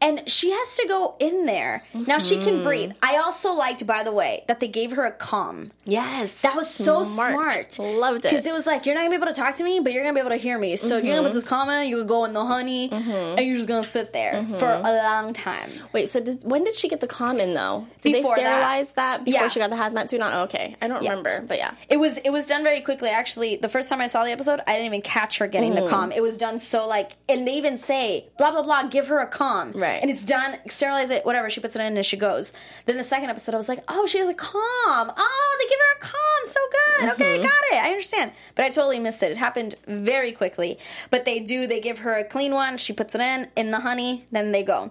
And 0.00 0.28
she 0.30 0.50
has 0.52 0.76
to 0.76 0.86
go 0.86 1.16
in 1.18 1.46
there. 1.46 1.84
Now 1.92 2.18
she 2.18 2.36
Mm-hmm. 2.36 2.44
can 2.44 2.62
breathe. 2.62 2.92
I 3.02 3.16
also 3.16 3.52
liked, 3.52 3.84
by 3.86 4.04
the 4.04 4.12
way, 4.12 4.44
that 4.46 4.60
they 4.60 4.68
gave 4.68 4.92
her 4.92 5.04
a 5.04 5.10
comm. 5.12 5.70
yes, 5.84 6.40
That 6.42 6.54
was 6.54 6.70
so 6.72 7.02
smart. 7.02 7.78
Loved 7.80 8.24
it. 8.24 8.30
Because 8.30 8.46
it 8.46 8.52
was 8.52 8.66
like, 8.66 8.86
you're 8.86 8.94
not 8.94 9.00
gonna 9.00 9.10
be 9.10 9.16
able 9.16 9.26
to 9.26 9.32
talk 9.32 9.56
to 9.56 9.64
me, 9.64 9.80
but 9.80 9.92
you're 9.92 10.04
gonna 10.04 10.14
be 10.14 10.20
able 10.20 10.30
to 10.30 10.36
hear 10.36 10.56
me. 10.58 10.76
So 10.76 10.98
you're 10.98 11.16
gonna 11.16 11.26
put 11.26 11.34
this 11.34 11.42
comment, 11.44 11.88
you'll 11.88 12.04
go 12.04 12.24
in 12.26 12.32
the 12.32 12.44
honey, 12.44 12.88
mm-hmm. 12.90 13.10
and 13.10 13.40
you're 13.40 13.56
just 13.56 13.66
gonna 13.68 13.82
sit 13.82 14.12
there 14.12 14.34
mm-hmm. 14.34 14.54
for 14.54 14.70
a 14.70 14.80
long 14.80 15.32
time. 15.32 15.70
Wait, 15.92 16.10
so 16.10 16.20
did, 16.20 16.44
when 16.44 16.62
did 16.62 16.74
she 16.74 16.88
get 16.88 17.00
the 17.00 17.08
comm 17.08 17.40
in, 17.40 17.54
though? 17.54 17.86
Did 18.00 18.12
Before 18.12 18.36
they 18.36 18.42
that. 18.44 18.48
sterilize 18.60 18.92
that, 18.94 19.24
before 19.24 19.42
Yeah. 19.42 19.48
she 19.48 19.58
got 19.58 19.70
the 19.70 19.76
hazmat 19.76 20.08
suit 20.10 20.20
on? 20.20 20.32
Oh, 20.32 20.42
okay, 20.44 20.76
I 20.80 20.86
don't 20.86 21.02
remember, 21.02 21.40
but 21.42 21.58
yeah. 21.58 21.72
It 21.88 21.96
was 21.96 22.18
it 22.18 22.30
was 22.30 22.46
done 22.46 22.62
very 22.62 22.82
quickly. 22.82 23.08
Actually, 23.08 23.56
the 23.56 23.68
first 23.68 23.88
time 23.88 24.00
I 24.00 24.06
saw 24.06 24.22
the 24.24 24.30
episode, 24.30 24.60
I 24.66 24.72
didn't 24.74 24.86
even 24.86 25.02
catch 25.02 25.38
her 25.38 25.48
getting 25.48 25.74
the 25.74 25.80
mm-hmm. 25.82 25.94
comm. 26.12 26.16
It 26.16 26.20
was 26.22 26.38
done 26.38 26.60
so 26.60 26.86
like, 26.86 27.16
and 27.28 27.46
they 27.48 27.56
even 27.56 27.78
say 27.78 28.28
blah 28.38 28.52
blah 28.52 28.62
blah, 28.62 28.84
give 28.84 29.08
her 29.08 29.18
a 29.18 29.26
comm, 29.28 29.74
Right. 29.74 29.87
And 30.02 30.10
it's 30.10 30.24
done, 30.24 30.58
sterilize 30.68 31.10
it, 31.10 31.24
whatever. 31.24 31.48
She 31.50 31.60
puts 31.60 31.74
it 31.76 31.80
in 31.80 31.96
and 31.96 32.04
she 32.06 32.16
goes. 32.16 32.52
Then 32.86 32.96
the 32.98 33.04
second 33.04 33.30
episode, 33.30 33.54
I 33.54 33.58
was 33.58 33.68
like, 33.68 33.82
oh, 33.88 34.06
she 34.06 34.18
has 34.18 34.28
a 34.28 34.34
comm. 34.34 35.14
Oh, 35.16 35.56
they 35.60 35.68
give 35.68 35.78
her 35.78 35.98
a 36.00 36.04
comm. 36.12 36.46
So 36.46 36.60
good. 36.70 37.08
Okay, 37.14 37.34
Mm-hmm. 37.38 37.42
got 37.42 37.52
it. 37.78 37.84
I 37.84 37.90
understand. 37.90 38.32
But 38.54 38.64
I 38.64 38.70
totally 38.70 38.98
missed 39.00 39.22
it. 39.22 39.30
It 39.32 39.38
happened 39.38 39.74
very 39.86 40.32
quickly. 40.32 40.78
But 41.10 41.24
they 41.24 41.40
do. 41.40 41.66
They 41.66 41.80
give 41.80 42.00
her 42.00 42.14
a 42.14 42.24
clean 42.24 42.54
one. 42.54 42.76
She 42.78 42.92
puts 42.92 43.14
it 43.14 43.20
in 43.20 43.48
in 43.56 43.70
the 43.70 43.80
honey. 43.80 44.24
Then 44.32 44.52
they 44.52 44.62
go. 44.62 44.90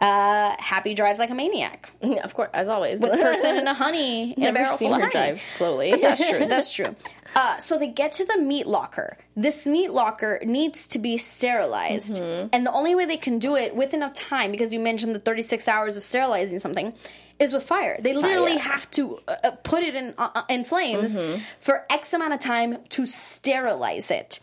Uh, 0.00 0.56
Happy 0.58 0.94
drives 0.94 1.18
like 1.18 1.30
a 1.30 1.34
maniac. 1.34 1.90
Yeah, 2.00 2.20
of 2.24 2.34
course, 2.34 2.48
as 2.54 2.68
always. 2.68 3.00
With 3.00 3.12
person 3.20 3.56
in 3.56 3.66
a 3.66 3.74
honey 3.74 4.32
in 4.32 4.38
a 4.42 4.46
Never 4.46 4.54
barrel 4.54 4.76
seen 4.78 4.88
full 4.88 4.94
of 4.94 5.00
her 5.02 5.08
honey. 5.08 5.30
drive 5.32 5.42
slowly. 5.42 5.90
But 5.90 6.00
that's 6.00 6.28
true. 6.30 6.46
That's 6.46 6.72
true. 6.72 6.96
Uh, 7.36 7.58
so 7.58 7.78
they 7.78 7.86
get 7.86 8.12
to 8.14 8.24
the 8.24 8.38
meat 8.38 8.66
locker. 8.66 9.16
This 9.36 9.64
meat 9.66 9.92
locker 9.92 10.40
needs 10.44 10.86
to 10.88 10.98
be 10.98 11.16
sterilized, 11.16 12.16
Mm-hmm. 12.16 12.48
and 12.52 12.66
the 12.66 12.72
only 12.72 12.94
way 12.96 13.04
they 13.04 13.16
can 13.18 13.38
do 13.38 13.54
it 13.56 13.76
with 13.76 13.94
enough 13.94 14.14
time, 14.14 14.50
because 14.50 14.72
you 14.72 14.80
mentioned 14.80 15.14
the 15.14 15.20
36 15.20 15.68
hours 15.68 15.96
of 15.96 16.02
sterilizing 16.02 16.58
something, 16.58 16.92
is 17.38 17.52
with 17.52 17.62
fire. 17.62 17.96
They 18.00 18.14
literally 18.14 18.54
yeah. 18.54 18.58
have 18.60 18.90
to 18.92 19.20
uh, 19.28 19.36
uh, 19.44 19.50
put 19.62 19.82
it 19.84 19.94
in 19.94 20.12
uh, 20.18 20.30
uh, 20.34 20.42
in 20.48 20.64
flames 20.64 21.16
Mm-hmm. 21.16 21.40
for 21.60 21.84
X 21.88 22.12
amount 22.12 22.32
of 22.34 22.40
time 22.40 22.78
to 22.90 23.06
sterilize 23.06 24.10
it, 24.10 24.40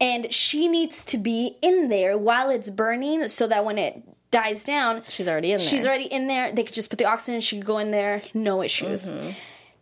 and 0.00 0.32
she 0.32 0.66
needs 0.68 1.04
to 1.06 1.18
be 1.18 1.56
in 1.62 1.88
there 1.90 2.16
while 2.16 2.48
it's 2.48 2.70
burning, 2.70 3.28
so 3.28 3.46
that 3.48 3.64
when 3.64 3.76
it 3.76 4.02
dies 4.30 4.64
down, 4.64 5.02
She's 5.08 5.28
already 5.28 5.52
in 5.52 5.58
there. 5.58 5.66
She's 5.66 5.86
already 5.86 6.04
in 6.04 6.26
there. 6.26 6.52
They 6.52 6.62
could 6.62 6.74
just 6.74 6.90
put 6.90 6.98
the 6.98 7.04
oxygen. 7.06 7.40
She 7.40 7.56
could 7.56 7.66
go 7.66 7.78
in 7.78 7.90
there, 7.90 8.22
no 8.34 8.62
issues. 8.62 9.08
Mm-hmm. 9.08 9.30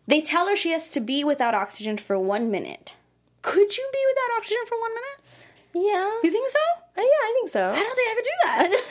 They 0.07 0.21
tell 0.23 0.47
her 0.49 0.57
she 0.57 0.71
has 0.71 0.91
to 0.93 1.01
be 1.01 1.23
without 1.25 1.55
oxygen 1.55 1.99
for 1.99 2.19
one 2.19 2.51
minute. 2.51 2.97
Could 3.43 3.77
you 3.77 3.89
be 3.93 3.99
without 4.09 4.39
oxygen 4.39 4.63
for 4.67 4.81
one 4.81 4.91
minute? 4.95 5.89
yeah. 5.89 6.11
You 6.25 6.31
think 6.31 6.49
so? 6.49 6.59
Uh, 6.97 7.03
yeah, 7.03 7.05
I 7.05 7.33
think 7.39 7.51
so. 7.51 7.71
I 7.71 7.79
don't 7.79 7.95
think 7.95 8.11
I 8.11 8.15
could 8.15 8.25
do 8.25 8.31
that. 8.45 8.83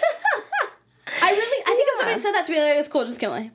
I 1.24 1.32
really, 1.32 1.64
I 1.66 1.76
think 1.76 1.88
if 1.90 1.96
somebody 1.98 2.20
said 2.22 2.32
that 2.34 2.46
to 2.46 2.52
me, 2.52 2.60
like, 2.62 2.78
it's 2.78 2.88
cool, 2.88 3.06
just 3.06 3.20
kill 3.20 3.34
me. 3.40 3.52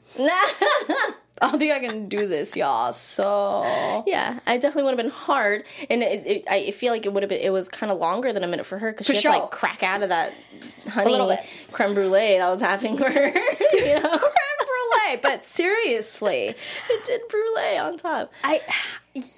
I 1.43 1.51
don't 1.51 1.59
think 1.59 1.73
I 1.73 1.81
can 1.81 2.09
do 2.09 2.29
this, 2.29 2.57
y'all. 2.57 2.93
So 2.93 4.05
yeah, 4.07 4.39
I 4.47 4.59
definitely 4.59 4.85
would 4.85 4.91
have 4.99 5.05
been 5.05 5.11
hard, 5.11 5.65
and 5.91 6.01
it, 6.03 6.27
it, 6.27 6.45
I 6.49 6.71
feel 6.71 6.93
like 6.93 7.05
it 7.05 7.13
would 7.13 7.25
have 7.25 7.31
been. 7.31 7.41
It 7.41 7.51
was 7.51 7.69
kind 7.69 7.91
of 7.91 7.99
longer 7.99 8.33
than 8.33 8.45
a 8.45 8.47
minute 8.47 8.65
for 8.65 8.79
her 8.79 8.93
because 8.93 9.07
she 9.07 9.15
For 9.15 9.17
had 9.17 9.23
sure. 9.23 9.33
to 9.33 9.39
like 9.41 9.51
crack 9.51 9.83
out 9.83 10.05
of 10.05 10.11
that 10.11 10.33
honey 10.89 11.37
creme 11.73 11.95
brulee 11.95 12.39
that 12.39 12.49
was 12.49 12.63
happening 12.63 12.97
for 12.97 13.11
her. 13.11 13.29
you 13.73 14.01
know, 14.01 14.21
brulee. 14.93 15.19
But 15.23 15.45
seriously, 15.45 16.55
it 16.91 17.05
did 17.05 17.23
brulee 17.29 17.79
on 17.79 17.97
top. 17.97 18.33
I 18.45 18.61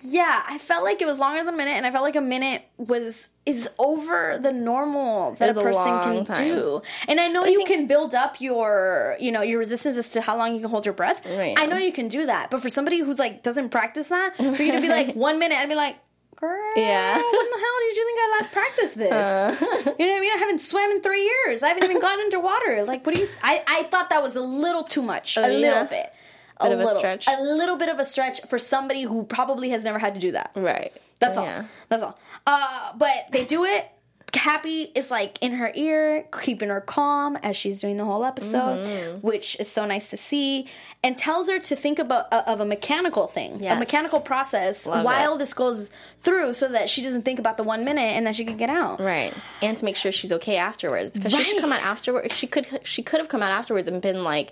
yeah, 0.05 0.45
I 0.47 0.59
felt 0.59 0.85
like 0.85 1.03
it 1.03 1.07
was 1.07 1.19
longer 1.19 1.43
than 1.45 1.53
a 1.53 1.57
minute, 1.57 1.73
and 1.73 1.85
I 1.85 1.90
felt 1.90 2.05
like 2.05 2.14
a 2.17 2.21
minute 2.21 2.62
was 2.77 3.29
is 3.45 3.69
over 3.79 4.38
the 4.40 4.53
normal 4.53 5.33
that 5.35 5.55
a 5.57 5.61
a 5.61 5.62
person 5.62 5.85
long 5.85 6.25
can 6.25 6.25
time. 6.25 6.47
do. 6.47 6.83
And 7.09 7.21
I 7.21 7.29
know 7.29 7.45
you 7.45 7.59
think- 7.59 7.69
can 7.69 7.87
build 7.87 8.14
up 8.14 8.40
your 8.40 9.17
you 9.21 9.33
know 9.33 9.43
your 9.43 9.59
resistance 9.59 9.97
as 9.97 10.09
to 10.11 10.21
how 10.21 10.37
long 10.37 10.55
you 10.55 10.61
can 10.61 10.71
hold 10.71 10.87
your 10.87 10.95
breath. 10.95 11.27
Right. 11.27 11.59
I 11.59 11.67
know 11.67 11.77
you 11.77 11.93
can 11.93 12.09
do 12.09 12.27
that, 12.27 12.51
but 12.51 12.62
for 12.62 12.69
somebody 12.69 13.01
who's 13.01 13.19
like 13.19 13.43
doesn't 13.43 13.71
practice 13.71 14.09
that, 14.11 14.37
for 14.37 14.62
you 14.62 14.73
to 14.73 14.81
be 14.81 14.88
like 14.88 15.14
one 15.14 15.38
minute, 15.38 15.59
I'd 15.59 15.69
be 15.69 15.75
like. 15.75 15.97
Girl, 16.37 16.73
Yeah. 16.77 17.14
when 17.16 17.23
the 17.23 17.59
hell 17.61 17.79
did 17.88 17.97
you 17.97 18.05
think 18.05 18.18
I 18.20 18.37
last 18.38 18.53
practiced 18.53 18.99
this? 18.99 19.61
you 19.99 20.07
know 20.07 20.12
what 20.12 20.16
I 20.16 20.20
mean? 20.20 20.33
I 20.33 20.37
haven't 20.38 20.61
swam 20.61 20.90
in 20.90 21.01
three 21.01 21.23
years. 21.25 21.62
I 21.62 21.68
haven't 21.68 21.85
even 21.85 22.01
gone 22.01 22.18
underwater. 22.20 22.85
Like, 22.85 23.05
what 23.07 23.14
do 23.14 23.20
you? 23.20 23.29
I 23.42 23.62
I 23.66 23.83
thought 23.85 24.11
that 24.11 24.23
was 24.23 24.37
a 24.37 24.40
little 24.42 24.83
too 24.85 25.03
much. 25.03 25.37
a 25.37 25.42
Oh, 25.44 25.47
yeah? 25.49 25.68
little 25.68 25.85
bit. 25.85 26.12
Bit 26.61 26.73
of 26.73 26.81
a 26.81 26.85
little, 26.85 26.99
stretch? 26.99 27.27
A 27.29 27.42
little 27.42 27.77
bit 27.77 27.88
of 27.88 27.99
a 27.99 28.05
stretch 28.05 28.40
for 28.42 28.59
somebody 28.59 29.03
who 29.03 29.25
probably 29.25 29.70
has 29.70 29.85
never 29.85 29.99
had 29.99 30.14
to 30.14 30.20
do 30.20 30.33
that. 30.33 30.51
Right. 30.55 30.92
That's 31.20 31.37
all. 31.38 31.49
That's 31.88 32.03
all. 32.03 32.18
Uh, 32.47 32.92
but 32.97 33.27
they 33.33 33.44
do 33.44 33.64
it. 33.64 33.88
Happy 34.37 34.90
is 34.94 35.11
like 35.11 35.38
in 35.40 35.53
her 35.53 35.70
ear, 35.75 36.25
keeping 36.42 36.68
her 36.68 36.81
calm 36.81 37.37
as 37.42 37.57
she's 37.57 37.81
doing 37.81 37.97
the 37.97 38.05
whole 38.05 38.25
episode, 38.25 38.85
Mm-hmm. 38.87 39.18
which 39.27 39.57
is 39.61 39.70
so 39.70 39.85
nice 39.87 40.11
to 40.11 40.16
see, 40.16 40.66
and 41.03 41.16
tells 41.16 41.49
her 41.49 41.59
to 41.59 41.77
think 41.77 41.99
about 41.99 42.33
uh, 42.33 42.42
of 42.47 42.61
a 42.61 42.64
mechanical 42.64 43.27
thing, 43.27 43.64
a 43.66 43.77
mechanical 43.79 44.20
process 44.20 44.87
Love 44.87 45.05
while 45.05 45.35
it. 45.35 45.38
this 45.38 45.55
goes 45.55 45.90
through, 46.23 46.53
so 46.53 46.68
that 46.68 46.88
she 46.88 47.03
doesn't 47.03 47.23
think 47.23 47.38
about 47.38 47.57
the 47.57 47.62
one 47.62 47.85
minute 47.85 48.01
and 48.16 48.27
then 48.27 48.35
she 48.35 48.44
can 48.44 48.57
get 48.57 48.70
out. 48.70 49.01
Right, 49.01 49.33
and 49.62 49.77
to 49.77 49.85
make 49.85 49.97
sure 49.97 50.11
she's 50.12 50.33
okay 50.33 50.57
afterwards, 50.57 51.12
because 51.12 51.33
she 51.33 51.44
should 51.44 51.61
come 51.61 51.73
out 51.73 51.83
afterwards. 51.83 52.35
She 52.35 52.47
could 52.47 52.81
she 52.85 53.03
could 53.03 53.20
have 53.20 53.29
come 53.29 53.42
out 53.42 53.53
afterwards 53.53 53.88
and 53.88 54.01
been 54.03 54.25
like, 54.25 54.51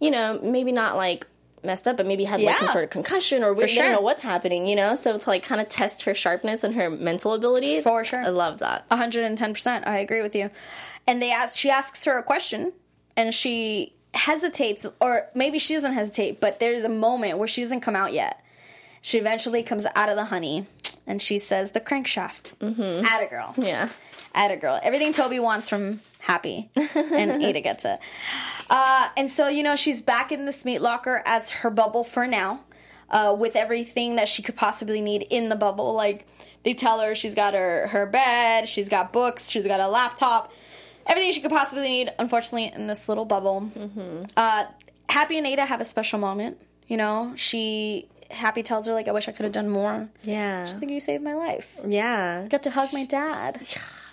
you 0.00 0.10
know, 0.10 0.38
maybe 0.42 0.72
not 0.72 0.96
like 0.96 1.26
messed 1.62 1.88
up, 1.88 1.96
but 1.96 2.06
maybe 2.06 2.24
had 2.24 2.40
like 2.40 2.58
some 2.58 2.68
sort 2.68 2.84
of 2.84 2.90
concussion 2.90 3.42
or 3.42 3.52
we 3.52 3.66
sure. 3.66 3.84
don't 3.84 3.92
know 3.92 4.00
what's 4.00 4.22
happening. 4.22 4.66
You 4.66 4.76
know, 4.76 4.94
so 4.94 5.18
to 5.18 5.30
like 5.30 5.42
kind 5.42 5.60
of 5.60 5.68
test 5.68 6.02
her 6.02 6.14
sharpness 6.14 6.64
and 6.64 6.74
her 6.74 6.90
mental 6.90 7.34
ability. 7.34 7.80
For 7.80 8.04
sure. 8.04 8.22
I 8.22 8.28
love 8.28 8.58
that. 8.58 8.88
110%. 8.90 9.86
I 9.86 9.98
agree 9.98 10.22
with 10.22 10.34
you. 10.34 10.50
And 11.06 11.22
they 11.22 11.30
ask 11.30 11.56
she 11.56 11.70
asks 11.70 12.04
her 12.04 12.18
a 12.18 12.22
question 12.22 12.72
and 13.16 13.34
she 13.34 13.94
hesitates 14.14 14.86
or 15.00 15.28
maybe 15.34 15.58
she 15.58 15.74
doesn't 15.74 15.92
hesitate, 15.92 16.40
but 16.40 16.60
there's 16.60 16.84
a 16.84 16.88
moment 16.88 17.38
where 17.38 17.48
she 17.48 17.62
doesn't 17.62 17.80
come 17.80 17.96
out 17.96 18.12
yet. 18.12 18.42
She 19.00 19.18
eventually 19.18 19.62
comes 19.62 19.86
out 19.94 20.08
of 20.08 20.16
the 20.16 20.26
honey 20.26 20.66
and 21.06 21.22
she 21.22 21.38
says 21.38 21.72
the 21.72 21.80
crankshaft. 21.80 22.54
Mm-hmm. 22.58 23.04
Atta 23.04 23.26
girl. 23.26 23.54
Yeah. 23.56 23.88
Atta 24.34 24.56
girl. 24.56 24.78
Everything 24.82 25.12
Toby 25.12 25.38
wants 25.40 25.68
from 25.68 26.00
Happy. 26.20 26.70
And 26.76 27.42
Ada 27.42 27.60
gets 27.60 27.84
it. 27.84 27.98
Uh, 28.70 29.08
and 29.16 29.30
so, 29.30 29.48
you 29.48 29.62
know, 29.62 29.76
she's 29.76 30.02
back 30.02 30.30
in 30.32 30.44
this 30.46 30.64
meat 30.64 30.80
locker 30.80 31.22
as 31.24 31.50
her 31.50 31.70
bubble 31.70 32.04
for 32.04 32.26
now. 32.26 32.60
Uh, 33.10 33.34
with 33.38 33.56
everything 33.56 34.16
that 34.16 34.28
she 34.28 34.42
could 34.42 34.54
possibly 34.54 35.00
need 35.00 35.22
in 35.30 35.48
the 35.48 35.56
bubble. 35.56 35.94
Like 35.94 36.26
they 36.62 36.74
tell 36.74 37.00
her 37.00 37.14
she's 37.14 37.34
got 37.34 37.54
her, 37.54 37.86
her 37.86 38.04
bed, 38.04 38.68
she's 38.68 38.90
got 38.90 39.14
books, 39.14 39.48
she's 39.48 39.66
got 39.66 39.80
a 39.80 39.88
laptop, 39.88 40.52
everything 41.06 41.32
she 41.32 41.40
could 41.40 41.50
possibly 41.50 41.88
need, 41.88 42.12
unfortunately, 42.18 42.66
in 42.66 42.86
this 42.86 43.08
little 43.08 43.24
bubble. 43.24 43.70
Uh, 44.36 44.64
Happy 45.08 45.38
and 45.38 45.46
Ada 45.46 45.64
have 45.64 45.80
a 45.80 45.86
special 45.86 46.18
moment. 46.18 46.58
You 46.86 46.98
know, 46.98 47.32
she 47.34 48.08
Happy 48.30 48.62
tells 48.62 48.86
her 48.86 48.92
like, 48.92 49.08
"I 49.08 49.12
wish 49.12 49.26
I 49.26 49.32
could 49.32 49.44
have 49.44 49.54
done 49.54 49.70
more." 49.70 50.06
Yeah. 50.22 50.66
She's 50.66 50.78
like, 50.78 50.90
"You 50.90 51.00
saved 51.00 51.24
my 51.24 51.32
life." 51.32 51.80
yeah. 51.86 52.46
Got 52.50 52.62
to 52.64 52.70
hug 52.70 52.92
my 52.92 53.06
dad. 53.06 53.58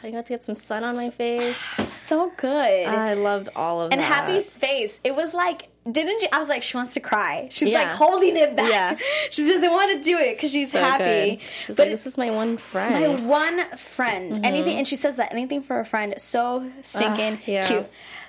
I 0.05 0.11
got 0.11 0.25
to 0.27 0.33
get 0.33 0.43
some 0.43 0.55
sun 0.55 0.83
on 0.83 0.95
my 0.95 1.09
face. 1.09 1.57
So 1.87 2.31
good. 2.37 2.85
I 2.87 3.13
loved 3.15 3.49
all 3.55 3.81
of 3.81 3.91
and 3.91 3.99
that. 3.99 4.05
And 4.05 4.13
Happy's 4.13 4.55
face, 4.57 4.99
it 5.03 5.15
was 5.15 5.33
like 5.33 5.69
didn't 5.91 6.23
you? 6.23 6.27
I 6.33 6.39
was 6.39 6.49
like, 6.49 6.63
she 6.63 6.77
wants 6.77 6.95
to 6.95 6.99
cry. 6.99 7.47
She's 7.51 7.69
Yeah. 7.69 7.79
like 7.83 7.89
holding 7.89 8.37
it 8.37 8.55
back. 8.55 8.71
Yeah. 8.71 8.97
She 9.31 9.47
doesn't 9.47 9.69
want 9.71 9.91
to 9.95 10.01
do 10.01 10.17
it 10.17 10.35
because 10.35 10.51
she's 10.51 10.71
So 10.71 10.79
happy. 10.79 11.35
good. 11.35 11.41
She's 11.51 11.75
but 11.75 11.83
like, 11.83 11.89
this 11.89 12.07
is 12.07 12.17
my 12.17 12.31
one 12.31 12.57
friend. 12.57 13.19
my 13.21 13.25
one 13.27 13.77
friend. 13.77 14.33
Mm-hmm. 14.35 14.45
Anything, 14.45 14.77
and 14.77 14.87
she 14.87 14.97
says 14.97 15.17
that 15.17 15.31
anything 15.31 15.61
for 15.61 15.79
a 15.79 15.85
friend. 15.85 16.15
So 16.17 16.67
stinking 16.81 17.35
Ah, 17.35 17.41
yeah. 17.45 17.67
cute. 17.67 17.85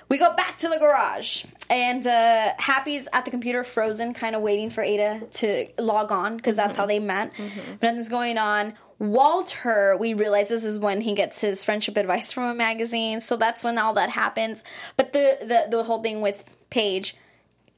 We 0.09 0.19
go 0.19 0.35
back 0.37 0.59
to 0.59 0.69
the 0.69 0.79
garage, 0.79 1.45
and 1.69 2.07
uh, 2.07 2.53
Happy's 2.59 3.09
at 3.13 3.25
the 3.25 3.31
computer, 3.33 3.65
frozen, 3.65 4.15
kind 4.15 4.37
of 4.37 4.43
waiting 4.43 4.71
for 4.71 4.81
Ada 4.83 5.23
to 5.41 5.67
log 5.81 6.13
on 6.13 6.37
because 6.37 6.55
that's 6.57 6.75
Mm-hmm. 6.75 6.81
how 6.83 6.87
they 6.87 6.99
met. 7.01 7.33
But 7.81 7.87
nothing's 7.89 8.09
going 8.11 8.39
on. 8.39 8.75
Walter, 8.99 9.97
we 9.99 10.15
realize 10.15 10.49
this 10.49 10.65
is 10.65 10.79
when 10.79 11.01
he 11.01 11.15
gets 11.15 11.41
his 11.41 11.63
friendship 11.65 11.97
advice 11.97 12.33
from 12.33 12.45
a 12.45 12.55
magazine, 12.55 13.21
so 13.21 13.37
that's 13.37 13.63
when 13.63 13.79
all 13.79 13.95
that 13.95 14.11
happens. 14.11 14.65
But 14.97 15.13
the 15.13 15.37
the, 15.41 15.77
the 15.77 15.83
whole 15.85 16.03
thing 16.03 16.21
with 16.21 16.45
Paige. 16.71 17.15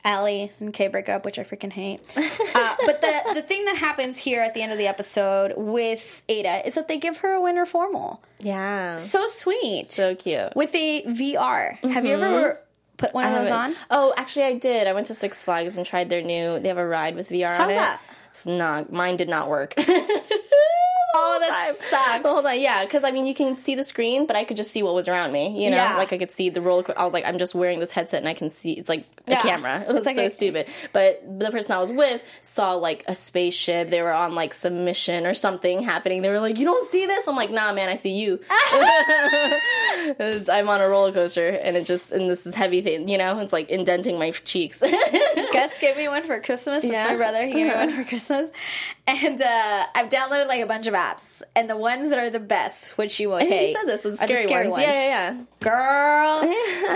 Allie 0.05 0.53
and 0.61 0.73
Cabe 0.73 0.93
break 0.93 1.09
up, 1.09 1.25
which 1.25 1.41
I 1.41 1.43
freaking 1.43 1.73
hate. 1.73 2.01
Uh, 2.55 2.77
but 2.87 3.01
the 3.03 3.35
the 3.35 3.43
thing 3.43 3.65
that 3.67 3.77
happens 3.77 4.17
here 4.19 4.41
at 4.41 4.53
the 4.55 4.63
end 4.63 4.73
of 4.73 4.79
the 4.79 4.87
episode 4.87 5.53
with 5.57 6.23
Ada 6.29 6.67
is 6.67 6.75
that 6.75 6.89
they 6.89 6.99
give 6.99 7.19
her 7.19 7.33
a 7.35 7.41
winter 7.41 7.67
formal. 7.67 8.23
yeah. 8.41 8.97
So 8.97 9.27
sweet. 9.27 9.91
So 9.91 10.15
cute. 10.17 10.55
with 10.57 10.75
a 10.75 11.03
VR. 11.05 11.79
Have 11.93 12.05
you 12.05 12.15
ever 12.15 12.61
put 12.97 13.13
one 13.15 13.27
of 13.27 13.33
those 13.33 13.51
on? 13.51 13.75
Oh, 13.91 14.13
actually, 14.17 14.45
I 14.47 14.53
did. 14.55 14.87
I 14.89 14.93
went 14.93 15.07
to 15.09 15.15
Six 15.15 15.43
Flags 15.43 15.77
and 15.77 15.85
tried 15.87 16.09
their 16.11 16.23
new. 16.23 16.59
They 16.59 16.69
have 16.69 16.79
a 16.79 16.87
ride 16.87 17.15
with 17.17 17.29
VR 17.29 17.51
on 17.51 17.61
How's 17.61 17.71
it. 17.71 17.75
that? 17.75 18.01
It's 18.31 18.47
not. 18.47 18.93
Mine 18.93 19.17
did 19.17 19.29
not 19.29 19.49
work. 19.49 19.75
Oh, 21.15 21.39
that 21.41 21.49
time. 21.49 21.75
sucks. 21.75 22.29
Hold 22.29 22.47
on, 22.47 22.61
yeah, 22.61 22.85
because 22.85 23.03
I 23.05 23.11
mean, 23.11 23.25
you 23.27 23.35
can 23.35 23.57
see 23.57 23.75
the 23.75 23.85
screen, 23.85 24.27
but 24.27 24.37
I 24.37 24.45
could 24.45 24.57
just 24.57 24.71
see 24.73 24.83
what 24.83 24.95
was 24.95 25.09
around 25.09 25.33
me. 25.33 25.65
You 25.65 25.71
know, 25.71 25.77
Yeah. 25.77 25.97
like 25.97 26.13
I 26.13 26.19
could 26.19 26.31
see 26.31 26.51
the 26.51 26.61
roller. 26.61 26.83
co- 26.83 26.93
I 26.97 27.05
was 27.05 27.13
like, 27.15 27.25
I'm 27.27 27.39
just 27.39 27.55
wearing 27.55 27.81
this 27.81 27.93
headset 27.93 28.21
and 28.21 28.29
I 28.29 28.35
can 28.35 28.51
see. 28.51 28.73
It's 28.73 28.89
like 28.89 29.05
a 29.29 29.35
Yeah. 29.35 29.41
camera. 29.43 29.85
It 29.89 29.95
was 29.95 30.07
like 30.07 30.17
so 30.17 30.25
a- 30.27 30.31
stupid. 30.31 30.67
But 30.93 31.23
the 31.39 31.51
person 31.51 31.73
I 31.73 31.79
was 31.79 31.93
with 31.93 32.23
saw 32.43 32.75
like 32.75 33.05
a 33.07 33.15
spaceship. 33.15 33.91
They 33.91 34.03
were 34.03 34.13
on 34.13 34.35
like 34.35 34.55
some 34.55 34.85
mission 34.85 35.27
or 35.27 35.35
something 35.35 35.83
happening. 35.83 36.23
They 36.23 36.31
were 36.31 36.41
like, 36.41 36.59
"You 36.59 36.65
don't 36.65 36.89
see 36.91 37.07
this?" 37.07 37.27
I'm 37.29 37.37
like, 37.37 37.51
"Nah, 37.51 37.73
man, 37.73 37.89
I 37.89 37.97
see 37.97 38.15
you." 38.15 38.41
I'm 40.51 40.69
on 40.69 40.81
a 40.81 40.89
roller 40.89 41.13
coaster 41.13 41.49
and 41.49 41.77
it 41.77 41.85
just 41.85 42.13
and 42.13 42.29
this 42.31 42.47
is 42.47 42.55
heavy 42.55 42.81
thing. 42.81 43.09
You 43.09 43.19
know, 43.19 43.39
it's 43.41 43.53
like 43.53 43.69
indenting 43.71 44.19
my 44.19 44.31
cheeks. 44.31 44.81
Gus 44.81 45.79
gave 45.79 45.97
me 45.97 46.09
one 46.09 46.23
for 46.23 46.41
Christmas. 46.41 46.83
That's 46.83 46.93
Yeah. 46.93 47.09
my 47.09 47.17
brother. 47.17 47.47
He 47.47 47.53
gave 47.55 47.67
me 47.69 47.75
one 47.75 47.91
for 47.93 48.05
Christmas. 48.05 48.51
And 49.07 49.41
uh, 49.41 49.87
I've 49.95 50.09
downloaded 50.11 50.49
like 50.49 50.61
a 50.61 50.67
bunch 50.67 50.87
of 50.87 50.95
apps. 50.95 51.43
And 51.57 51.69
the 51.69 51.77
ones 51.77 52.11
that 52.11 52.19
are 52.19 52.31
the 52.31 52.39
best, 52.41 52.97
which 52.99 53.19
you 53.21 53.37
think 53.39 53.51
hate, 53.51 53.69
you 53.69 53.75
said 53.75 53.85
this 53.87 54.05
is 54.05 54.19
the 54.19 54.25
scary, 54.27 54.69
ones. 54.69 54.83
Yeah, 54.83 54.93
yeah, 54.93 55.05
yeah. 55.05 55.41
Girl. 55.61 56.41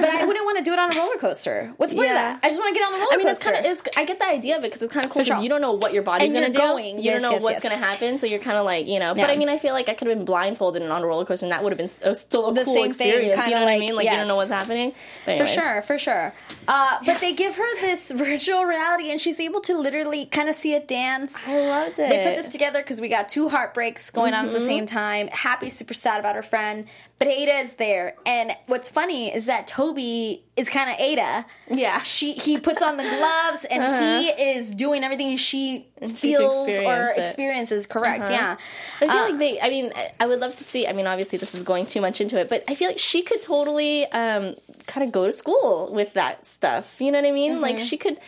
but 0.00 0.08
I 0.10 0.24
wouldn't 0.26 0.44
want 0.44 0.58
to 0.58 0.64
do 0.64 0.72
it 0.72 0.78
on 0.78 0.92
a 0.92 0.96
roller 0.98 1.16
coaster. 1.16 1.72
What's 1.78 1.92
the 1.92 1.96
point 1.96 2.08
Yeah. 2.10 2.14
of 2.14 2.20
that? 2.20 2.21
I 2.42 2.48
just 2.48 2.58
want 2.60 2.74
to 2.74 2.78
get 2.80 2.86
on 2.86 2.92
the 2.92 2.98
roller 2.98 3.12
I 3.12 3.16
mean, 3.18 3.28
it's 3.28 3.38
coaster. 3.42 3.52
kind 3.54 3.66
of. 3.66 3.72
It's. 3.72 3.82
I 3.96 4.04
get 4.04 4.18
the 4.18 4.26
idea 4.28 4.56
of 4.58 4.64
it 4.64 4.68
because 4.68 4.82
it's 4.82 4.92
kind 4.92 5.04
of 5.06 5.10
cool 5.12 5.22
because 5.22 5.36
sure. 5.38 5.42
you 5.42 5.48
don't 5.48 5.60
know 5.60 5.72
what 5.72 5.92
your 5.92 6.02
body's 6.02 6.28
And 6.30 6.34
gonna 6.34 6.50
do. 6.52 6.58
going. 6.58 6.96
You 6.98 7.04
Yes, 7.04 7.14
don't 7.14 7.22
know 7.22 7.30
yes, 7.32 7.42
what's 7.42 7.54
yes. 7.54 7.62
gonna 7.62 7.76
happen, 7.84 8.18
so 8.18 8.26
you're 8.26 8.38
kind 8.40 8.56
of 8.58 8.64
like 8.64 8.86
you 8.86 8.98
know. 8.98 9.14
Yeah. 9.16 9.22
But 9.26 9.30
I 9.30 9.36
mean, 9.36 9.48
I 9.48 9.58
feel 9.58 9.72
like 9.74 9.88
I 9.88 9.94
could 9.94 10.08
have 10.08 10.16
been 10.16 10.24
blindfolded 10.24 10.82
and 10.82 10.92
on 10.92 11.02
a 11.02 11.06
roller 11.06 11.24
coaster, 11.24 11.44
and 11.44 11.52
that 11.52 11.62
would 11.62 11.70
have 11.72 11.78
been 11.78 11.88
still 12.14 12.46
a 12.48 12.54
The 12.54 12.64
cool 12.64 12.74
thing, 12.74 12.86
experience. 12.86 13.34
kinda 13.36 13.48
you 13.50 13.54
know 13.56 13.64
what 13.64 13.72
I 13.72 13.78
mean? 13.78 13.96
Like 13.96 14.06
you 14.10 14.16
don't 14.16 14.28
know 14.28 14.36
what's 14.36 14.50
happening. 14.50 14.92
For 15.24 15.46
sure, 15.46 15.82
for 15.82 15.98
sure. 15.98 16.34
Uh, 16.68 16.98
but 17.04 17.20
they 17.20 17.32
give 17.32 17.56
her 17.56 17.80
this 17.80 18.10
virtual 18.14 18.64
reality, 18.64 19.10
and 19.10 19.20
she's 19.20 19.40
able 19.40 19.60
to 19.62 19.76
literally 19.76 20.26
kind 20.26 20.48
of 20.48 20.54
see 20.54 20.74
it 20.74 20.86
dance. 20.88 21.34
I 21.46 21.58
loved 21.60 21.98
it. 21.98 22.10
They 22.10 22.18
put 22.24 22.36
this 22.36 22.50
together 22.52 22.80
because 22.80 23.00
we 23.00 23.08
got 23.08 23.28
two 23.28 23.48
heartbreaks 23.48 24.10
going 24.10 24.34
on 24.34 24.46
at 24.46 24.52
the 24.52 24.58
Mm-hmm. 24.58 24.66
same 24.66 24.86
time. 24.86 25.28
Happy, 25.28 25.70
super 25.70 25.94
sad 25.94 26.20
about 26.20 26.36
her 26.36 26.42
friend, 26.42 26.86
but 27.18 27.26
Ada 27.26 27.52
is 27.60 27.74
there. 27.74 28.14
And 28.26 28.52
what's 28.66 28.88
funny 28.88 29.34
is 29.34 29.46
that 29.46 29.66
Toby 29.66 30.44
is 30.54 30.68
kind 30.68 30.90
of 30.90 30.96
Ada. 30.98 31.46
Yeah. 31.70 32.02
She 32.02 32.34
he 32.34 32.58
puts 32.58 32.82
on 32.82 32.96
the 32.98 33.04
gloves 33.04 33.64
and 33.70 33.82
he 33.82 34.28
is 34.28 34.70
doing 34.70 35.02
everything 35.02 35.36
she 35.38 35.86
feels 36.16 36.66
or 36.68 37.06
it. 37.06 37.18
experiences. 37.18 37.86
Correct? 37.86 38.28
Yeah. 38.30 38.56
I 39.00 39.08
feel 39.08 39.10
Uh, 39.10 39.28
like 39.30 39.38
they. 39.38 39.60
I 39.60 39.70
mean, 39.70 39.92
I- 40.20 40.26
would 40.26 40.40
love 40.40 40.54
to 40.56 40.64
see. 40.64 40.86
I 40.86 40.92
mean, 40.92 41.06
obviously, 41.06 41.38
this 41.38 41.54
is 41.54 41.62
going 41.62 41.86
too 41.86 42.00
much 42.02 42.20
into 42.20 42.38
it, 42.38 42.48
but 42.50 42.64
I 42.68 42.74
feel 42.74 42.88
like 42.88 42.98
she 42.98 43.22
could 43.22 43.40
totally 43.42 44.04
um, 44.12 44.54
kind 44.86 45.04
of 45.06 45.10
go 45.12 45.24
to 45.26 45.32
school 45.32 45.90
with 45.92 46.12
that 46.14 46.46
stuff. 46.46 47.00
You 47.00 47.12
know 47.12 47.20
what 47.20 47.28
I 47.28 47.32
mean? 47.32 47.60
Like 47.60 47.76
Mm-hmm. 47.76 47.84
she 47.86 47.96
could. 47.96 48.18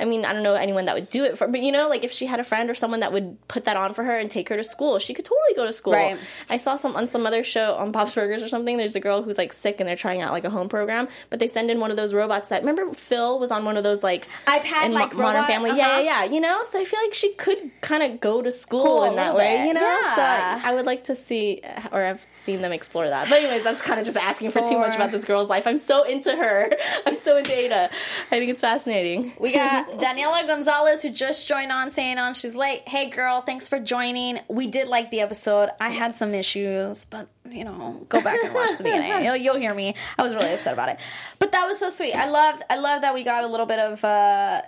I 0.00 0.04
mean, 0.04 0.24
I 0.24 0.32
don't 0.32 0.42
know 0.42 0.54
anyone 0.54 0.86
that 0.86 0.94
would 0.94 1.08
do 1.08 1.24
it 1.24 1.38
for, 1.38 1.46
but 1.46 1.60
you 1.60 1.70
know, 1.72 1.88
like 1.88 2.02
if 2.04 2.10
she 2.12 2.26
had 2.26 2.40
a 2.40 2.44
friend 2.44 2.68
or 2.68 2.74
someone 2.74 3.00
that 3.00 3.12
would 3.12 3.36
put 3.48 3.64
that 3.64 3.76
on 3.76 3.94
for 3.94 4.02
her 4.04 4.18
and 4.18 4.30
take 4.30 4.48
her 4.48 4.56
to 4.56 4.64
school, 4.64 4.98
she 4.98 5.14
could 5.14 5.24
totally 5.24 5.54
go 5.54 5.64
to 5.64 5.72
school. 5.72 5.92
Right. 5.92 6.18
I 6.50 6.56
saw 6.56 6.74
some 6.76 6.96
on 6.96 7.06
some 7.08 7.26
other 7.26 7.42
show 7.44 7.74
on 7.74 7.92
Bob's 7.92 8.14
Burgers 8.14 8.42
or 8.42 8.48
something. 8.48 8.76
There's 8.76 8.96
a 8.96 9.00
girl 9.00 9.22
who's 9.22 9.38
like 9.38 9.52
sick 9.52 9.80
and 9.80 9.88
they're 9.88 9.96
trying 9.96 10.20
out 10.20 10.32
like 10.32 10.44
a 10.44 10.50
home 10.50 10.68
program, 10.68 11.08
but 11.30 11.38
they 11.38 11.46
send 11.46 11.70
in 11.70 11.80
one 11.80 11.90
of 11.90 11.96
those 11.96 12.12
robots 12.12 12.48
that 12.48 12.62
remember 12.62 12.92
Phil 12.94 13.38
was 13.38 13.50
on 13.50 13.64
one 13.64 13.76
of 13.76 13.84
those 13.84 14.02
like 14.02 14.26
iPad, 14.46 14.86
in 14.86 14.92
like, 14.92 15.12
Mo- 15.12 15.22
Modern? 15.22 15.44
Family. 15.44 15.70
Uh-huh. 15.70 15.78
Yeah, 15.78 15.98
yeah, 16.00 16.24
yeah. 16.24 16.32
You 16.32 16.40
know, 16.40 16.64
so 16.64 16.80
I 16.80 16.84
feel 16.84 17.00
like 17.00 17.14
she 17.14 17.32
could 17.34 17.70
kind 17.80 18.02
of 18.02 18.20
go 18.20 18.42
to 18.42 18.50
school 18.50 18.84
Cool, 18.84 19.04
in 19.04 19.16
that 19.16 19.36
way. 19.36 19.58
bit. 19.58 19.68
You 19.68 19.74
know, 19.74 19.80
so 20.14 20.22
I, 20.22 20.60
I 20.64 20.74
would 20.74 20.86
like 20.86 21.04
to 21.04 21.14
see, 21.14 21.60
or 21.92 22.02
I've 22.04 22.26
seen 22.32 22.62
them 22.62 22.72
explore 22.72 23.08
that. 23.08 23.28
But 23.28 23.38
anyways, 23.42 23.62
that's 23.62 23.82
kind 23.82 23.98
of 24.00 24.04
just 24.06 24.16
asking 24.16 24.50
for 24.50 24.60
too 24.62 24.78
much 24.78 24.94
about 24.94 25.12
this 25.12 25.24
girl's 25.24 25.48
life. 25.48 25.66
I'm 25.66 25.78
so 25.78 26.02
into 26.04 26.34
her. 26.34 26.70
I'm 27.06 27.16
so 27.16 27.36
into 27.36 27.56
Ada. 27.56 27.90
I 28.32 28.38
think 28.38 28.50
it's 28.50 28.60
fascinating. 28.60 29.32
We 29.38 29.52
got 29.52 29.83
Daniela 29.92 30.46
Gonzalez 30.46 31.02
who 31.02 31.10
just 31.10 31.46
joined 31.46 31.72
on 31.72 31.90
saying 31.90 32.18
on 32.18 32.34
she's 32.34 32.54
late. 32.56 32.88
Hey 32.88 33.10
girl, 33.10 33.40
thanks 33.40 33.68
for 33.68 33.78
joining. 33.80 34.40
We 34.48 34.66
did 34.66 34.88
like 34.88 35.10
the 35.10 35.20
episode. 35.20 35.70
I 35.80 35.90
had 35.90 36.16
some 36.16 36.34
issues, 36.34 37.04
but 37.04 37.28
you 37.50 37.64
know, 37.64 38.04
go 38.08 38.22
back 38.22 38.42
and 38.42 38.54
watch 38.54 38.76
the 38.78 38.84
beginning. 38.84 39.24
You'll, 39.24 39.36
you'll 39.36 39.56
hear 39.56 39.74
me. 39.74 39.94
I 40.18 40.22
was 40.22 40.34
really 40.34 40.52
upset 40.52 40.72
about 40.72 40.88
it. 40.88 40.98
But 41.38 41.52
that 41.52 41.66
was 41.66 41.78
so 41.78 41.90
sweet. 41.90 42.14
I 42.14 42.28
loved 42.28 42.62
I 42.70 42.76
love 42.78 43.02
that 43.02 43.14
we 43.14 43.22
got 43.22 43.44
a 43.44 43.46
little 43.46 43.66
bit 43.66 43.78
of 43.78 44.02
uh 44.04 44.62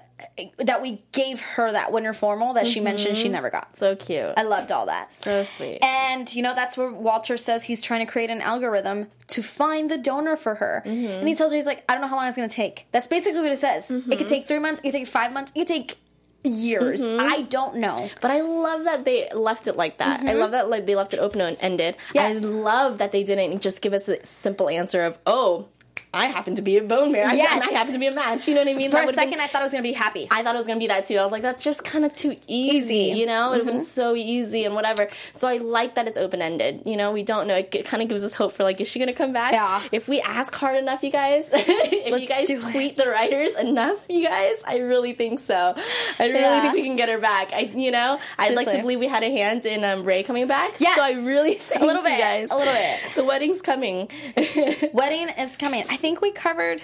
that 0.59 0.81
we 0.81 1.03
gave 1.12 1.41
her 1.41 1.73
that 1.73 1.93
winter 1.93 2.12
formal 2.12 2.55
that 2.55 2.67
she 2.67 2.81
mentioned 2.81 3.17
she 3.17 3.25
mm-hmm. 3.25 3.33
never 3.33 3.51
got. 3.51 3.77
So 3.77 3.97
cute. 3.97 4.33
I 4.37 4.43
loved 4.43 4.73
all 4.73 4.87
that. 4.87 5.12
so 5.12 5.45
sweet. 5.45 5.79
And 5.83 6.33
you 6.35 6.43
know 6.43 6.55
that's 6.55 6.77
where 6.77 6.91
Walter 6.91 7.37
says 7.37 7.64
he's 7.64 7.83
trying 7.83 8.05
to 8.05 8.11
create 8.11 8.31
an 8.31 8.41
algorithm 8.41 9.09
to 9.29 9.43
find 9.43 9.91
the 9.91 9.99
donor 9.99 10.37
for 10.37 10.55
her. 10.55 10.83
Mm-hmm. 10.87 11.07
And 11.07 11.29
he 11.29 11.35
tells 11.35 11.53
her 11.53 11.57
he's 11.57 11.67
like, 11.67 11.85
I 11.89 11.93
don't 11.93 12.01
know 12.01 12.09
how 12.09 12.17
long 12.17 12.29
it's 12.29 12.37
going 12.37 12.49
to 12.49 12.55
take. 12.55 12.87
That's 12.93 13.07
basically 13.07 13.41
what 13.41 13.53
it 13.53 13.59
says. 13.59 13.91
It 13.91 14.05
could 14.05 14.19
mm-hmm. 14.19 14.27
take 14.27 14.47
three 14.47 14.59
months. 14.59 14.81
It 14.81 14.85
could 14.85 14.93
take 14.93 15.07
five 15.07 15.33
months. 15.33 15.53
It 15.55 15.61
could 15.61 15.69
take 15.69 15.99
years. 16.47 17.05
I 17.07 17.43
don't 17.43 17.77
know. 17.77 18.09
But 18.21 18.31
I 18.31 18.41
love 18.41 18.85
that 18.85 19.05
they 19.05 19.29
left 19.35 19.67
it 19.67 19.77
like 19.77 19.99
that. 19.99 20.21
I 20.21 20.35
love 20.35 20.53
that 20.53 20.71
like 20.71 20.87
they 20.87 20.95
left 20.95 21.12
it 21.12 21.19
open 21.19 21.41
and 21.41 21.57
ended. 21.61 21.97
Mm-hmm. 21.97 22.12
Yes. 22.14 22.45
I 22.45 22.47
love 22.47 22.99
that 22.99 23.12
they 23.12 23.25
didn't 23.25 23.61
just 23.61 23.83
give 23.83 23.93
us 23.93 24.09
a 24.09 24.25
simple 24.25 24.69
answer 24.69 25.05
of 25.05 25.19
oh. 25.27 25.69
I 26.17 26.27
happen 26.27 26.55
to 26.57 26.62
be 26.62 26.77
a 26.79 26.83
bone 26.83 27.12
marrow. 27.12 27.33
Yes. 27.33 27.67
I, 27.67 27.71
I 27.71 27.73
happen 27.75 27.93
to 27.93 27.99
be 27.99 28.07
a 28.07 28.14
match. 28.14 28.49
You 28.49 28.55
know 28.55 28.61
what 28.62 28.69
I 28.69 28.75
mean? 28.75 28.91
For 28.91 28.97
That 28.97 29.03
a 29.05 29.07
would've 29.07 29.17
been- 29.21 29.29
second, 29.31 29.41
I 29.41 29.47
thought 29.47 29.61
I 29.62 29.64
was 29.64 29.73
going 29.73 29.85
to 29.85 29.89
be 29.89 29.93
happy. 29.95 30.27
I 30.31 30.43
thought 30.43 30.55
it 30.55 30.59
was 30.59 30.67
gonna 30.67 30.81
be 30.81 30.87
that 30.89 31.05
too. 31.05 31.17
I 31.17 31.23
was 31.23 31.33
like, 31.33 31.43
that's 31.43 31.62
just 31.62 31.85
kind 31.85 32.05
of 32.05 32.12
too 32.12 32.37
easy, 32.47 32.77
Easy. 32.77 33.09
Mm-hmm. 33.11 33.17
you 33.19 33.27
know. 33.27 33.47
It 33.53 33.59
would 33.59 33.67
have 33.67 33.75
been 33.75 33.85
so 33.85 34.14
easy 34.14 34.64
and 34.64 34.75
whatever. 34.75 35.09
So 35.33 35.49
I 35.49 35.59
like 35.59 35.95
that 35.97 36.09
it's 36.09 36.19
open 36.19 36.43
ended. 36.43 36.83
You 36.87 36.97
know, 36.97 37.12
we 37.12 37.23
don't 37.23 37.47
know. 37.47 37.57
It 37.57 37.85
kind 37.85 38.03
of 38.03 38.09
gives 38.09 38.23
us 38.25 38.35
hope 38.35 38.53
for 38.53 38.64
like, 38.64 38.81
is 38.81 38.89
she 38.89 38.99
gonna 38.99 39.12
come 39.12 39.33
back? 39.33 39.53
Yeah. 39.53 39.83
If 39.93 40.09
we 40.09 40.21
ask 40.21 40.55
hard 40.55 40.77
enough, 40.77 41.03
you 41.03 41.11
guys, 41.11 41.51
if 41.53 42.11
Let's 42.11 42.23
you 42.23 42.29
guys 42.29 42.62
tweet 42.73 42.93
it. 42.93 43.05
the 43.05 43.11
writers 43.11 43.55
enough, 43.57 44.05
you 44.09 44.25
guys, 44.25 44.57
I 44.67 44.79
really 44.79 45.12
think 45.14 45.41
so. 45.41 45.75
I 46.19 46.23
really 46.27 46.41
Yeah. 46.41 46.62
think 46.62 46.75
we 46.75 46.83
can 46.83 46.97
get 46.97 47.09
her 47.09 47.19
back. 47.19 47.53
I, 47.53 47.61
you 47.61 47.91
know, 47.91 48.19
I'd 48.39 48.55
like 48.55 48.71
to 48.71 48.81
believe 48.81 48.99
we 49.01 49.07
had 49.09 49.23
a 49.23 49.31
hand 49.31 49.64
in 49.67 49.85
um, 49.85 50.05
Ray 50.05 50.23
coming 50.23 50.47
back. 50.47 50.75
Yes. 50.81 50.97
So 50.97 51.03
I 51.03 51.12
really 51.12 51.55
think 51.55 51.83
a 51.83 51.85
little 51.87 52.03
you 52.03 52.09
bit, 52.09 52.19
guys, 52.21 52.51
a 52.51 52.57
little 52.57 52.73
bit. 52.75 53.01
The 53.14 53.25
wedding's 53.25 53.62
coming. 53.62 54.09
Wedding 54.93 55.29
is 55.31 55.57
coming. 55.57 55.83
I 55.91 55.97
think 55.97 56.05
we 56.14 56.30
covered. 56.32 56.82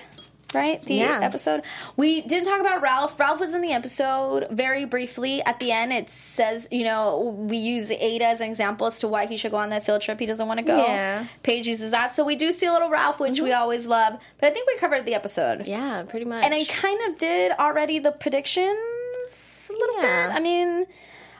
Right, 0.54 0.82
the 0.82 0.96
Yeah. 0.96 1.20
episode. 1.22 1.62
We 1.96 2.20
didn't 2.20 2.44
talk 2.44 2.60
about 2.60 2.82
Ralph. 2.82 3.18
Ralph 3.18 3.40
was 3.40 3.54
in 3.54 3.62
the 3.62 3.72
episode 3.72 4.48
very 4.50 4.84
briefly. 4.84 5.42
At 5.42 5.58
the 5.60 5.72
end, 5.72 5.94
it 5.94 6.10
says, 6.10 6.68
you 6.70 6.84
know, 6.84 7.34
we 7.38 7.56
use 7.56 7.90
Ada 7.90 8.26
as 8.26 8.42
an 8.42 8.48
example 8.48 8.86
as 8.86 8.98
to 9.00 9.08
why 9.08 9.24
he 9.24 9.38
should 9.38 9.50
go 9.50 9.56
on 9.56 9.70
that 9.70 9.82
field 9.82 10.02
trip. 10.02 10.20
He 10.20 10.26
doesn't 10.26 10.46
want 10.46 10.58
to 10.58 10.64
go. 10.64 10.76
Yeah. 10.76 11.24
Paige 11.42 11.66
uses 11.68 11.90
that. 11.92 12.12
So 12.12 12.22
we 12.22 12.36
do 12.36 12.52
see 12.52 12.66
a 12.66 12.72
little 12.72 12.90
Ralph, 12.90 13.18
which 13.18 13.40
we 13.40 13.48
mm-hmm. 13.48 13.62
always 13.62 13.86
love. 13.86 14.18
But 14.38 14.50
I 14.50 14.52
think 14.52 14.66
we 14.66 14.76
covered 14.76 15.06
the 15.06 15.14
episode. 15.14 15.66
yeah, 15.66 16.02
pretty 16.02 16.26
much. 16.26 16.44
And 16.44 16.52
I 16.52 16.64
kind 16.66 17.00
of 17.08 17.16
did 17.16 17.52
already 17.52 17.98
the 17.98 18.12
predictions 18.12 19.70
a 19.70 19.72
little 19.72 20.02
Yeah. 20.02 20.28
bit. 20.28 20.36
I 20.36 20.40
mean, 20.40 20.86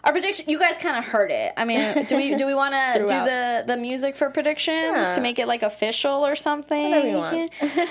our 0.05 0.13
prediction. 0.13 0.47
You 0.49 0.59
guys 0.59 0.77
kind 0.79 0.97
of 0.97 1.05
heard 1.05 1.31
it. 1.31 1.53
I 1.57 1.65
mean, 1.65 2.05
do 2.09 2.17
we 2.17 2.35
do 2.35 2.47
we 2.47 2.55
want 2.55 2.75
to 2.75 3.01
do 3.01 3.07
the 3.25 3.65
the 3.67 3.77
music 3.77 4.17
for 4.17 4.31
predictions 4.31 4.83
Yeah. 4.97 5.13
to 5.15 5.21
make 5.21 5.39
it 5.39 5.47
like 5.47 5.63
official 5.63 6.27
or 6.27 6.35
something? 6.37 6.91
Whatever 6.91 7.09
you 7.09 7.17
want. 7.17 7.53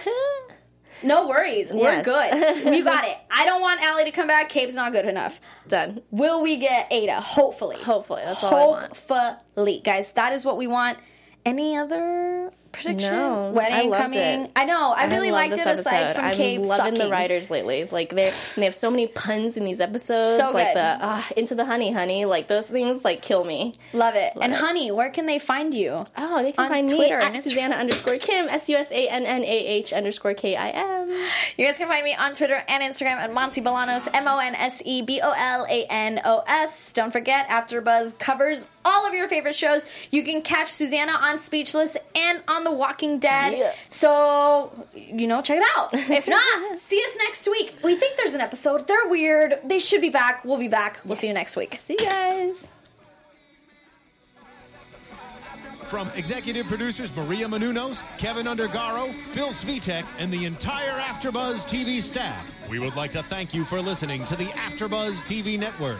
No 1.03 1.27
worries, 1.27 1.73
we're 1.73 2.03
good. 2.03 2.63
you 2.75 2.83
got 2.93 3.05
it. 3.05 3.17
I 3.31 3.43
don't 3.45 3.59
want 3.59 3.81
Allie 3.81 4.03
to 4.03 4.11
come 4.11 4.27
back. 4.27 4.49
Cabe's 4.49 4.75
not 4.75 4.91
good 4.91 5.05
enough. 5.05 5.41
Done. 5.67 6.01
Will 6.11 6.43
we 6.43 6.57
get 6.57 6.87
Ada? 6.91 7.19
Hopefully. 7.21 7.77
Hopefully, 7.77 8.21
that's 8.23 8.43
all 8.43 8.53
I 8.53 8.65
want. 8.81 8.97
Hopefully, 8.97 9.81
guys. 9.83 10.11
That 10.11 10.31
is 10.33 10.45
what 10.45 10.57
we 10.57 10.67
want. 10.67 10.99
Any 11.43 11.75
other 11.75 12.51
prediction? 12.71 13.11
No, 13.11 13.51
Wedding 13.51 13.77
I 13.77 13.81
loved 13.83 14.01
coming. 14.03 14.19
it. 14.19 14.51
I 14.55 14.65
know. 14.65 14.93
I, 14.95 15.05
really 15.05 15.31
liked 15.31 15.55
this 15.55 15.65
it 15.65 15.79
aside 15.79 15.93
episode. 15.95 16.15
from 16.15 16.25
I'm 16.25 16.33
Cabe 16.33 16.63
loving 16.65 16.85
sucking. 16.95 16.99
the 16.99 17.09
writers 17.09 17.49
lately. 17.51 17.85
Like 17.85 18.09
they 18.15 18.33
they 18.55 18.65
have 18.65 18.75
so 18.75 18.89
many 18.89 19.07
puns 19.07 19.57
in 19.57 19.65
these 19.65 19.81
episodes. 19.81 20.37
So 20.39 20.51
like 20.51 20.67
good. 20.67 20.77
the 20.77 20.81
uh, 21.05 21.21
into 21.35 21.55
the 21.55 21.65
honey, 21.65 21.91
honey. 21.91 22.25
Like 22.25 22.47
those 22.47 22.67
things 22.69 23.03
like 23.03 23.21
kill 23.21 23.43
me. 23.43 23.73
Love 23.93 24.15
it. 24.15 24.33
and 24.41 24.53
it. 24.53 24.59
honey, 24.59 24.91
where 24.91 25.09
can 25.09 25.25
they 25.25 25.39
find 25.39 25.73
you? 25.73 26.05
Oh, 26.17 26.41
they 26.41 26.51
can 26.51 26.65
On 26.65 26.69
find 26.71 26.89
Twitter 26.89 27.17
me 27.19 27.25
and 27.25 27.35
at 27.35 27.43
Susannah 27.43 27.75
underscore 27.75 28.17
Kim 28.17 28.47
S 28.47 28.69
U 28.69 28.75
S 28.77 28.91
A 28.91 29.07
N 29.07 29.25
N 29.25 29.43
A 29.43 29.45
H 29.47 29.93
underscore 29.93 30.33
K 30.33 30.55
I 30.55 30.69
M. 30.69 31.09
You 31.57 31.65
guys 31.65 31.77
can 31.77 31.87
find 31.87 32.03
me 32.05 32.15
on 32.15 32.33
Twitter 32.33 32.63
and 32.67 32.81
Instagram 32.83 33.17
at 33.17 33.31
Monse 33.31 33.63
Bolanos, 33.63 34.07
M 34.13 34.27
O 34.27 34.37
N 34.37 34.55
S 34.55 34.81
E 34.85 35.01
B 35.01 35.19
O 35.21 35.33
L 35.35 35.65
A 35.69 35.85
N 35.89 36.21
O 36.25 36.43
S. 36.47 36.93
Don't 36.93 37.11
forget, 37.11 37.47
AfterBuzz 37.49 38.17
covers 38.17 38.67
all 38.85 39.07
of 39.07 39.13
your 39.13 39.27
favorite 39.27 39.55
shows. 39.55 39.85
You 40.11 40.23
can 40.23 40.41
catch 40.41 40.69
Susannah 40.69 41.13
on 41.13 41.39
Speechless 41.39 41.97
and 42.15 42.41
on 42.47 42.63
The 42.63 42.71
Walking 42.71 43.19
Dead. 43.19 43.57
Yeah. 43.57 43.73
So, 43.89 44.71
you 44.95 45.27
know, 45.27 45.41
check 45.41 45.59
it 45.61 45.67
out. 45.77 45.89
If 46.21 46.27
not, 46.27 46.79
see 46.79 46.99
us 46.99 47.17
next 47.17 47.47
week. 47.47 47.75
We 47.83 47.95
think 47.95 48.17
there's 48.17 48.33
an 48.33 48.41
episode. 48.41 48.87
They're 48.87 49.07
weird. 49.07 49.55
They 49.63 49.79
should 49.79 50.01
be 50.01 50.09
back. 50.09 50.43
We'll 50.45 50.57
be 50.59 50.67
back. 50.67 50.99
We'll 51.05 51.15
see 51.15 51.27
you 51.27 51.33
next 51.33 51.55
week. 51.55 51.77
See 51.79 51.95
you 51.99 52.05
guys. 52.05 52.67
From 55.83 56.09
executive 56.15 56.67
producers 56.67 57.13
Maria 57.15 57.47
Menounos, 57.47 58.03
Kevin 58.17 58.45
Undergaro, 58.45 59.13
Phil 59.31 59.49
Svitek, 59.49 60.05
and 60.17 60.31
the 60.31 60.45
entire 60.45 60.97
AfterBuzz 61.01 61.65
TV 61.65 61.99
staff, 61.99 62.49
we 62.69 62.79
would 62.79 62.95
like 62.95 63.11
to 63.11 63.23
thank 63.23 63.53
you 63.53 63.65
for 63.65 63.81
listening 63.81 64.23
to 64.25 64.37
the 64.37 64.45
AfterBuzz 64.45 65.23
TV 65.23 65.59
network. 65.59 65.99